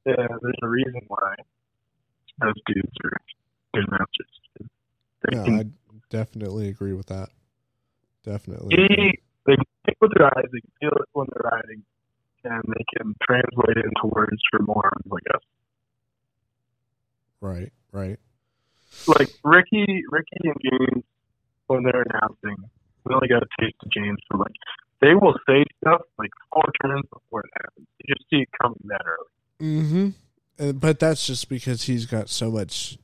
[0.05, 1.35] Yeah, there's a reason why
[2.41, 3.17] those dudes are
[3.73, 4.69] good masters.
[5.23, 5.65] They No, can I
[6.09, 7.29] definitely agree with that.
[8.23, 8.75] Definitely.
[9.45, 11.83] they can think with their eyes, they can feel it when they're riding,
[12.49, 15.41] and they can translate it into words for morons I guess.
[17.39, 18.19] Right, right.
[19.07, 21.03] Like Ricky, Ricky and James,
[21.67, 22.69] when they're announcing,
[23.03, 24.55] we only got a taste of James, but like
[25.01, 27.87] they will say stuff like four turns before it happens.
[27.99, 29.81] You just see it coming that early.
[29.81, 30.71] Mm-hmm.
[30.79, 32.97] But that's just because he's got so much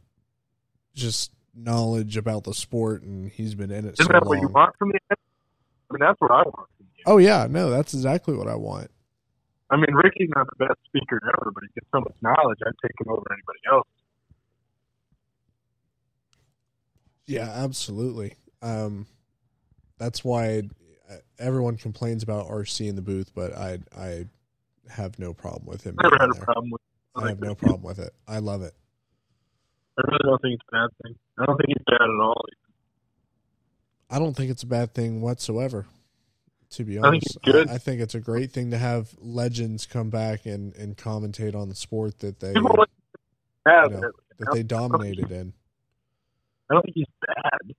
[0.95, 4.47] just knowledge about the sport and he's been in it Isn't so that what you
[4.47, 4.99] want from the?
[5.11, 5.15] I
[5.91, 6.69] mean, that's what I want.
[6.77, 7.03] From you.
[7.05, 8.89] Oh yeah, no, that's exactly what I want.
[9.73, 12.59] I mean, Ricky's not the best speaker ever, but he gets so much knowledge.
[12.65, 13.87] I'd take him over anybody else.
[17.25, 18.35] Yeah, absolutely.
[18.61, 19.07] Um,
[19.97, 20.63] that's why
[21.39, 24.25] everyone complains about RC in the booth, but I I
[24.89, 25.97] have no problem with him.
[26.01, 26.43] Never had a there.
[26.43, 26.81] problem with.
[27.15, 28.13] I have no problem with it.
[28.27, 28.73] I love it.
[29.97, 31.15] I really don't think it's a bad thing.
[31.39, 32.45] I don't think it's bad at all.
[34.09, 35.87] I don't think it's a bad thing whatsoever.
[36.73, 37.69] To be I think honest, it's good.
[37.69, 41.53] I, I think it's a great thing to have legends come back and, and commentate
[41.55, 42.53] on the sport that they.
[42.53, 42.85] You know,
[44.39, 45.53] that they dominated in.
[46.69, 47.75] I don't think he's bad.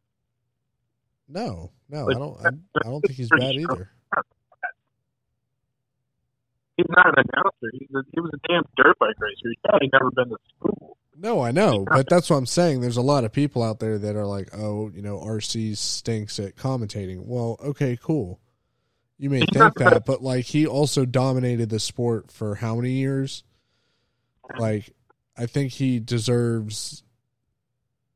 [1.29, 2.41] No, no, I don't.
[2.41, 3.91] I, I don't think he's bad either.
[6.77, 7.71] He's not an announcer.
[7.73, 9.49] He's a, he was a damn dirt bike racer.
[9.49, 10.99] He's probably never been to school.
[11.17, 12.81] No, I know, but that's what I'm saying.
[12.81, 16.41] There's a lot of people out there that are like, "Oh, you know, RC stinks
[16.41, 18.41] at commentating." Well, okay, cool.
[19.25, 23.43] You may think that, but like he also dominated the sport for how many years?
[24.59, 24.91] Like,
[25.35, 27.03] I think he deserves,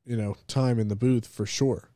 [0.05, 1.89] you know, time in the booth for sure.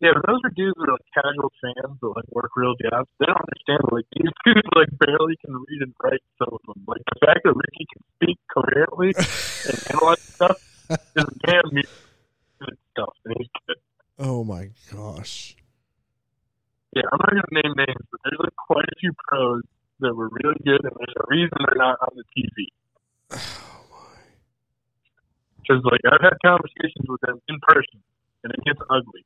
[0.00, 3.08] Yeah, but those are dudes that are like casual fans that like work real jobs.
[3.18, 6.84] They don't understand like these dudes like barely can read and write some of them.
[6.86, 9.14] Like the fact that Ricky can speak coherently
[9.72, 10.60] and analyze stuff
[11.16, 11.82] is damn me
[12.60, 13.16] good stuff.
[13.24, 13.76] And he's good.
[14.18, 15.56] Oh my gosh.
[16.98, 19.62] Yeah, I'm not gonna name names, but there's like quite a few pros
[20.00, 22.66] that were really good, and there's a reason they're not on the TV.
[23.30, 24.18] Oh my.
[25.62, 28.02] Because like I've had conversations with them in person,
[28.42, 29.22] and it gets ugly.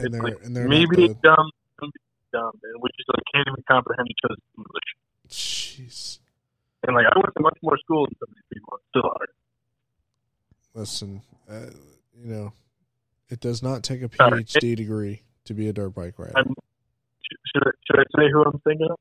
[0.00, 1.52] And It's they're like and they're being the, dumb,
[2.32, 4.88] dumb, and we just like can't even comprehend each other's English.
[5.28, 6.18] jeez.
[6.88, 9.10] And like I went to much more school than some of these people, and still
[9.12, 9.28] are.
[10.72, 11.20] Listen,
[11.50, 11.68] uh,
[12.16, 12.52] you know,
[13.28, 14.08] it does not take a.
[14.08, 16.32] PhD degree to be a dirt bike rider.
[16.36, 16.54] I'm,
[17.52, 18.98] should, I, should I say who I'm thinking of?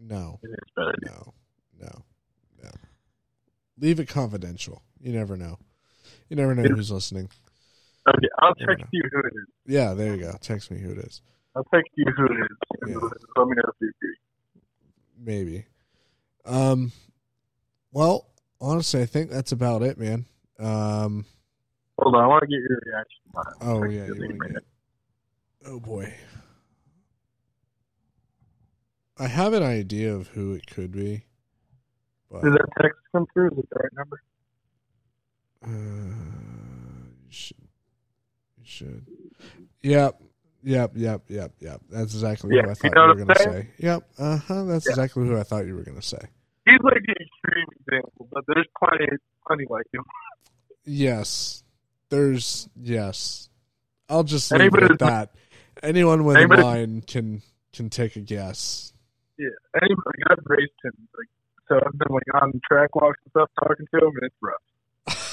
[0.00, 0.38] No,
[0.76, 0.92] no,
[1.80, 1.90] no,
[2.62, 2.70] no.
[3.80, 4.82] Leave it confidential.
[5.00, 5.58] You never know.
[6.28, 7.28] You never know who's listening.
[8.08, 9.46] Okay, I'll Never text you who it is.
[9.66, 10.32] Yeah, there you go.
[10.40, 11.20] Text me who it is.
[11.54, 12.56] I'll text you who it is.
[12.88, 12.94] Yeah.
[13.36, 14.16] Let me know if you agree.
[15.20, 15.66] Maybe.
[16.44, 16.92] Um.
[17.92, 18.26] Well,
[18.60, 20.24] honestly, I think that's about it, man.
[20.58, 21.24] Um.
[22.00, 23.20] Hold on, I want to get your reaction.
[23.60, 24.06] Oh yeah.
[24.06, 24.64] you You in a wanna minute.
[25.62, 26.14] get- oh boy.
[29.18, 31.24] I have an idea of who it could be,
[32.30, 33.50] but Did that text come through?
[33.52, 34.22] Is it the right number?
[35.64, 35.68] Uh,
[37.26, 37.56] you should.
[38.58, 39.06] You should.
[39.82, 40.22] Yep.
[40.62, 40.92] Yep.
[40.94, 41.22] Yep.
[41.28, 41.52] Yep.
[41.60, 41.80] Yep.
[41.90, 43.68] That's exactly Yeah, who I you thought know you, what were going to say.
[43.78, 44.08] Yep.
[44.18, 44.64] Uh huh.
[44.64, 44.90] That's Yeah.
[44.90, 46.18] exactly who I thought you were going to say.
[46.66, 49.06] He's like the extreme example, but there's plenty,
[49.46, 50.04] plenty like him.
[50.84, 51.64] Yes.
[52.10, 53.48] There's yes.
[54.08, 55.34] I'll just leave Anybody it at that.
[55.82, 57.42] Anyone with a mind can
[57.72, 58.92] can take a guess.
[59.38, 59.48] Yeah,
[59.80, 60.92] anybody, I've raced him.
[61.16, 61.28] Like,
[61.68, 64.62] so I've been like on track walks and stuff, talking to him, and it's rough.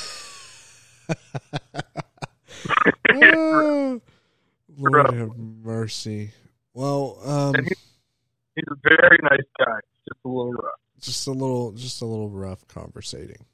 [3.18, 4.02] Oh,
[4.78, 5.14] Lord Rough.
[5.16, 6.32] have mercy.
[6.74, 10.74] Well, um, And He's a very nice guy, just a little rough.
[11.00, 13.46] just a little, just a little rough conversating.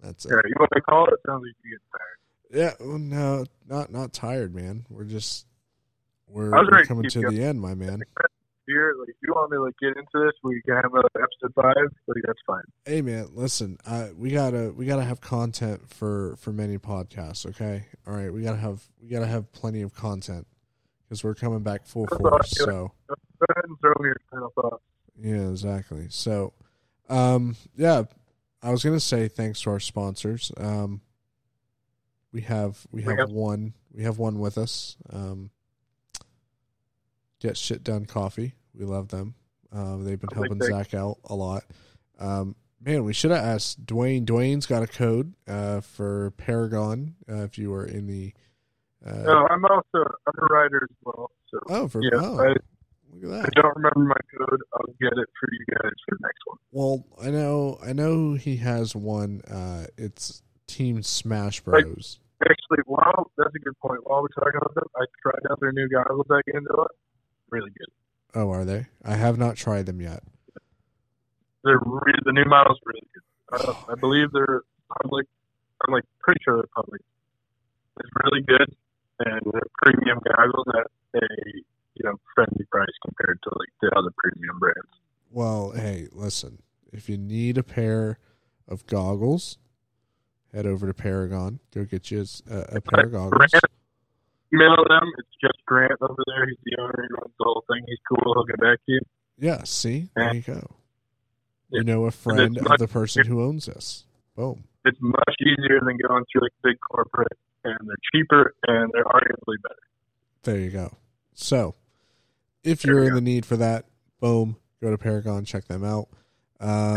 [0.00, 0.30] That's it.
[0.30, 1.14] Yeah, you want to call it?
[1.26, 2.18] Sounds like you get tired.
[2.80, 4.86] Yeah, well, no, not not tired, man.
[4.88, 5.46] We're just
[6.28, 8.02] we're, we're ready to coming to the end, my man.
[8.68, 10.98] Here, like, if you want me to like get into this, we can have a
[11.16, 11.74] episode five.
[12.06, 12.62] Like, that's fine.
[12.84, 17.46] Hey, man, listen, uh, we gotta we gotta have content for for many podcasts.
[17.46, 20.46] Okay, all right, we gotta have we gotta have plenty of content
[21.04, 22.50] because we're coming back full force.
[22.50, 23.14] So Go
[23.48, 24.82] ahead and throw me your final thoughts.
[25.18, 26.08] yeah, exactly.
[26.10, 26.52] So,
[27.08, 28.02] um, yeah,
[28.62, 30.52] I was gonna say thanks to our sponsors.
[30.58, 31.00] Um,
[32.32, 34.98] we have we have- one we have one with us.
[35.10, 35.50] Um,
[37.40, 38.54] Get shit done coffee.
[38.74, 39.34] We love them.
[39.72, 40.60] Um, they've been helping.
[40.62, 41.64] Zach out a lot.
[42.18, 44.24] Um, man, we should have asked Duane.
[44.24, 48.32] Duane's got a code uh, for Paragon uh, if you were in the.
[49.04, 51.30] Uh, No, I'm also I'm a writer as well.
[51.50, 53.52] So oh, for yeah, oh, I, look I at that.
[53.54, 54.60] don't remember my code.
[54.74, 56.58] I'll get it for you guys for the next one.
[56.72, 59.42] Well, I know, I know he has one.
[59.42, 62.18] Uh, it's Team Smash Bros.
[62.42, 64.00] Actually, while that's a good point.
[64.04, 66.90] While we're talking about them, I tried out their new goggles I get into it.
[67.50, 67.88] Really good.
[68.34, 68.86] Oh, are they?
[69.04, 70.22] I have not tried them yet.
[71.64, 73.68] They're re- the new models really good.
[73.68, 74.62] Uh, I believe they're
[75.02, 75.26] public.
[75.86, 77.00] I'm like pretty sure they're public.
[78.00, 78.74] It's really good,
[79.20, 81.26] and they're premium goggles at a
[81.94, 84.88] you know friendly price compared to like the other premium brands.
[85.30, 86.62] Well, hey, listen.
[86.92, 88.18] If you need a pair
[88.66, 89.58] of goggles,
[90.54, 91.60] head over to Paragon.
[91.74, 93.50] Go get you a, a pair of goggles.
[94.52, 95.08] Email them.
[95.18, 96.46] It's just Grant over there.
[96.46, 97.06] He's the owner.
[97.08, 97.82] He runs the whole thing.
[97.86, 98.34] He's cool.
[98.34, 99.00] He'll get back to you.
[99.38, 100.08] Yeah, see?
[100.16, 100.70] There you go.
[101.70, 104.04] You know a friend of the person who owns this.
[104.34, 104.64] Boom.
[104.84, 109.56] It's much easier than going through like big corporate, and they're cheaper and they're arguably
[109.62, 109.76] better.
[110.44, 110.96] There you go.
[111.34, 111.74] So,
[112.64, 113.14] if There you're in go.
[113.16, 113.84] the need for that,
[114.20, 116.08] boom, go to Paragon, check them out.
[116.60, 116.96] Um,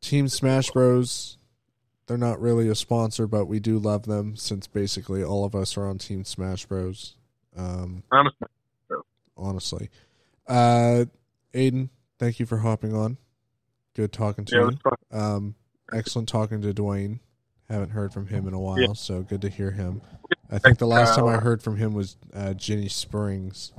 [0.00, 1.38] Team Smash Bros.
[2.12, 5.78] They're not really a sponsor, but we do love them since basically all of us
[5.78, 7.14] are on Team Smash Bros.
[7.56, 8.48] Um, Honestly,
[9.34, 9.90] honestly,
[10.46, 11.06] uh,
[11.54, 13.16] Ayden, thank you for hopping on.
[13.94, 15.18] Good talking to yeah, you.
[15.18, 15.54] Um,
[15.90, 17.20] excellent talking to Duane.
[17.70, 18.92] Haven't heard from him in a while, Yeah.
[18.92, 20.02] so good to hear him.
[20.50, 23.72] I think the last time I Uh, heard from him was uh, Ginny Springs,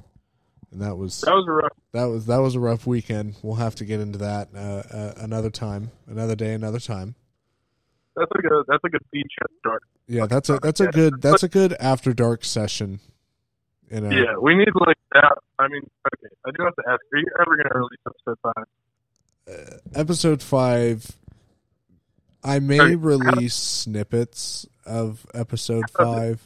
[0.72, 1.72] and that was That was a rough.
[1.92, 3.36] that was that was a rough weekend.
[3.44, 4.58] We'll have to get into that uh,
[4.92, 7.14] uh, another time, another day, another time.
[8.16, 9.84] That's like a that's like a beach at start.
[10.08, 13.00] Yeah, that's a that's a good that's a good after dark session.
[13.92, 15.38] You know, Yeah, we need like that.
[15.60, 15.82] I mean,
[16.14, 18.66] okay, I do have to ask: Are you ever going to release episode five?
[19.48, 21.18] uh, episode five.
[22.44, 26.46] I may release snippets of episode five,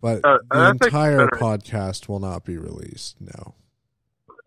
[0.00, 3.20] but Uh, the entire podcast will not be released.
[3.20, 3.54] No.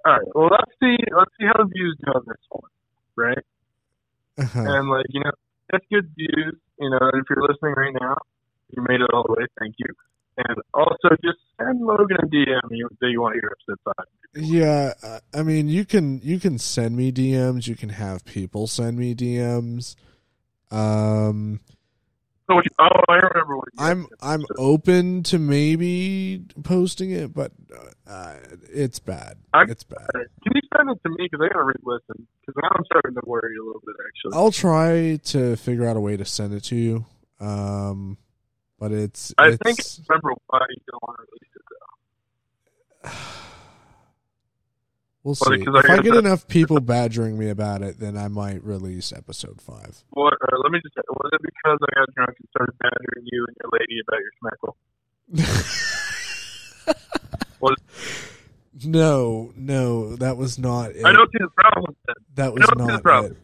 [0.05, 0.21] All right.
[0.35, 0.97] Well, let's see.
[1.17, 2.69] Let's see how the views go on this one,
[3.15, 3.43] right?
[4.37, 4.59] Uh-huh.
[4.59, 5.31] And like you know,
[5.71, 6.55] that's good views.
[6.79, 8.15] You know, if you're listening right now,
[8.71, 9.45] you made it all the way.
[9.59, 9.87] Thank you.
[10.37, 14.05] And also, just send Logan a DM you, that you want to hear episode five.
[14.35, 14.93] Yeah,
[15.33, 17.67] I mean, you can you can send me DMs.
[17.67, 19.95] You can have people send me DMs.
[20.71, 21.61] Um,
[22.47, 28.35] Oh, oh, I remember I'm I'm open to maybe posting it, but uh, uh,
[28.71, 29.37] it's bad.
[29.53, 30.07] I'm- It's bad.
[30.13, 33.21] Can you send it to me because I gotta re-listen because now I'm starting to
[33.25, 34.37] worry a little bit actually.
[34.39, 37.05] I'll try to figure out a way to send it to you.
[37.39, 38.17] Um,
[38.79, 41.63] but it's I it's, think I remember why you don't want to release it
[43.03, 43.09] though.
[45.25, 45.65] we'll Well, see.
[45.67, 49.59] I If I get enough people badgering me about it, then I might release episode
[49.61, 50.03] five.
[50.11, 50.33] What?
[50.39, 50.95] Or let me just.
[51.09, 54.31] Was it because I got drunk and started badgering you and your lady about your
[54.39, 54.75] smeckle?
[57.59, 57.79] What?
[58.85, 61.03] no, no, that was not it.
[61.05, 62.15] I don't see the problem with that.
[62.35, 63.31] that was see the problem.
[63.31, 63.37] it.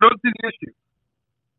[0.00, 0.72] Don't see the issue.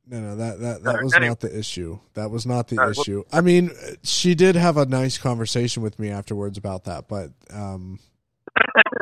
[0.07, 1.29] No, no, that that that was anyway.
[1.29, 1.99] not the issue.
[2.13, 3.23] That was not the well- issue.
[3.31, 3.71] I mean,
[4.03, 7.99] she did have a nice conversation with me afterwards about that, but um,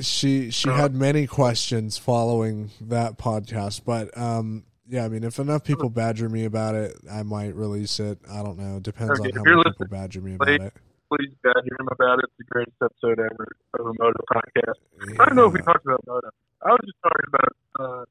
[0.00, 3.82] she she had many questions following that podcast.
[3.84, 8.00] But um, yeah, I mean, if enough people badger me about it, I might release
[8.00, 8.18] it.
[8.30, 8.80] I don't know.
[8.80, 10.72] Depends Okay, on how many people badger me about please- it.
[11.14, 12.24] Please badger him about it.
[12.24, 13.46] It's the greatest episode ever
[13.78, 15.20] of a Moto podcast.
[15.20, 16.28] I don't know if we talked about Moto.
[16.64, 18.04] I was just talking about uh,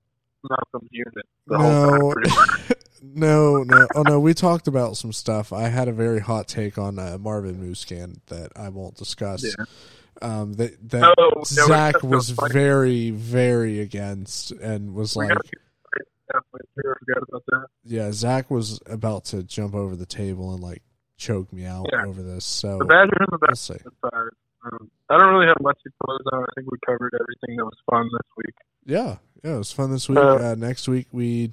[0.47, 2.75] Malcolm's unit the whole time.
[3.01, 3.87] No, no, no.
[3.95, 5.51] Oh no, we talked about some stuff.
[5.51, 9.43] I had a very hot take on uh, Marvin Musquin that I won't discuss.
[9.43, 9.65] Yeah.
[10.23, 15.25] Um, that that Oh, no, Zach that's so was very, very against, and was We
[15.25, 15.45] like, got
[16.33, 17.67] definitely I forgot about that.
[17.83, 20.81] "Yeah, Zach was about to jump over the table and like
[21.17, 22.05] choke me out Yeah.
[22.05, 23.73] over this." So The badger him we'll about see.
[23.75, 24.29] episode five.
[24.65, 26.41] Um, I don't really have much to close on.
[26.43, 28.55] I think we covered everything that was fun this week.
[28.85, 30.19] Yeah, yeah, it was fun this week.
[30.19, 31.51] Uh, uh, next week we,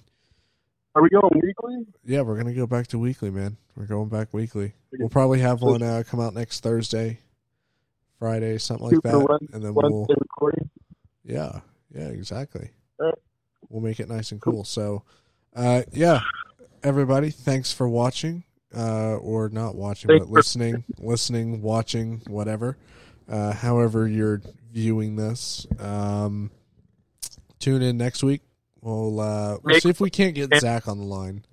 [0.95, 1.87] Are we going weekly?
[2.05, 3.57] yeah, we're gonna go back to weekly, man.
[3.77, 4.75] We're going back weekly.
[4.97, 7.19] We'll probably have one uh, come out next Thursday,
[8.21, 10.69] Friday, something like that, and then we'll recording.
[11.25, 11.61] Yeah,
[11.93, 12.71] yeah, exactly.
[13.71, 14.65] We'll make it nice and cool.
[14.65, 15.05] So,
[15.57, 16.21] uh, yeah,
[16.83, 18.45] everybody, thanks for watching,
[18.77, 22.77] uh, or not watching, Thanks but for- listening, listening, watching, whatever.
[23.29, 24.43] Uh, however you're
[24.73, 26.51] viewing this, um,
[27.59, 28.43] tune in next week.
[28.83, 31.45] We'll uh, we'll see if we can't get Zach on the line.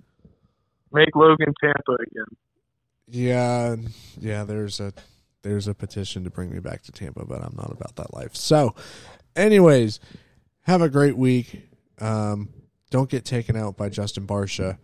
[0.92, 2.36] Make Logan Tampa again.
[3.06, 3.76] Yeah,
[4.18, 4.44] yeah.
[4.44, 4.92] There's a
[5.42, 8.34] there's a petition to bring me back to Tampa, but I'm not about that life.
[8.34, 8.74] So,
[9.36, 10.00] anyways,
[10.62, 11.68] have a great week.
[12.00, 12.48] Um,
[12.90, 14.78] don't get taken out by Justin Barcia.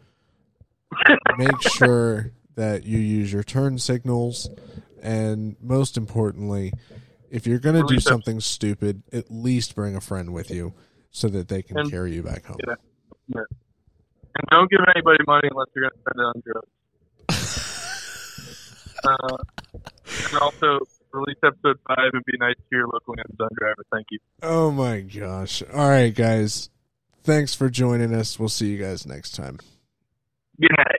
[1.36, 4.48] Make sure that you use your turn signals,
[5.02, 6.72] and most importantly,
[7.30, 10.72] if you're going to do something stupid, at least bring a friend with you
[11.10, 12.58] so that they can And- carry you back home.
[13.26, 13.40] Yeah.
[14.36, 16.42] And don't give anybody money unless you're going to spend it on
[17.38, 17.58] drugs.
[19.04, 19.36] uh,
[19.74, 20.78] and also,
[21.12, 23.84] release episode five and be nice to your local Amazon driver.
[23.92, 24.18] Thank you.
[24.42, 25.62] Oh my gosh.
[25.72, 26.70] All right, guys.
[27.22, 28.38] Thanks for joining us.
[28.38, 29.58] We'll see you guys next time.
[30.60, 30.93] Good night.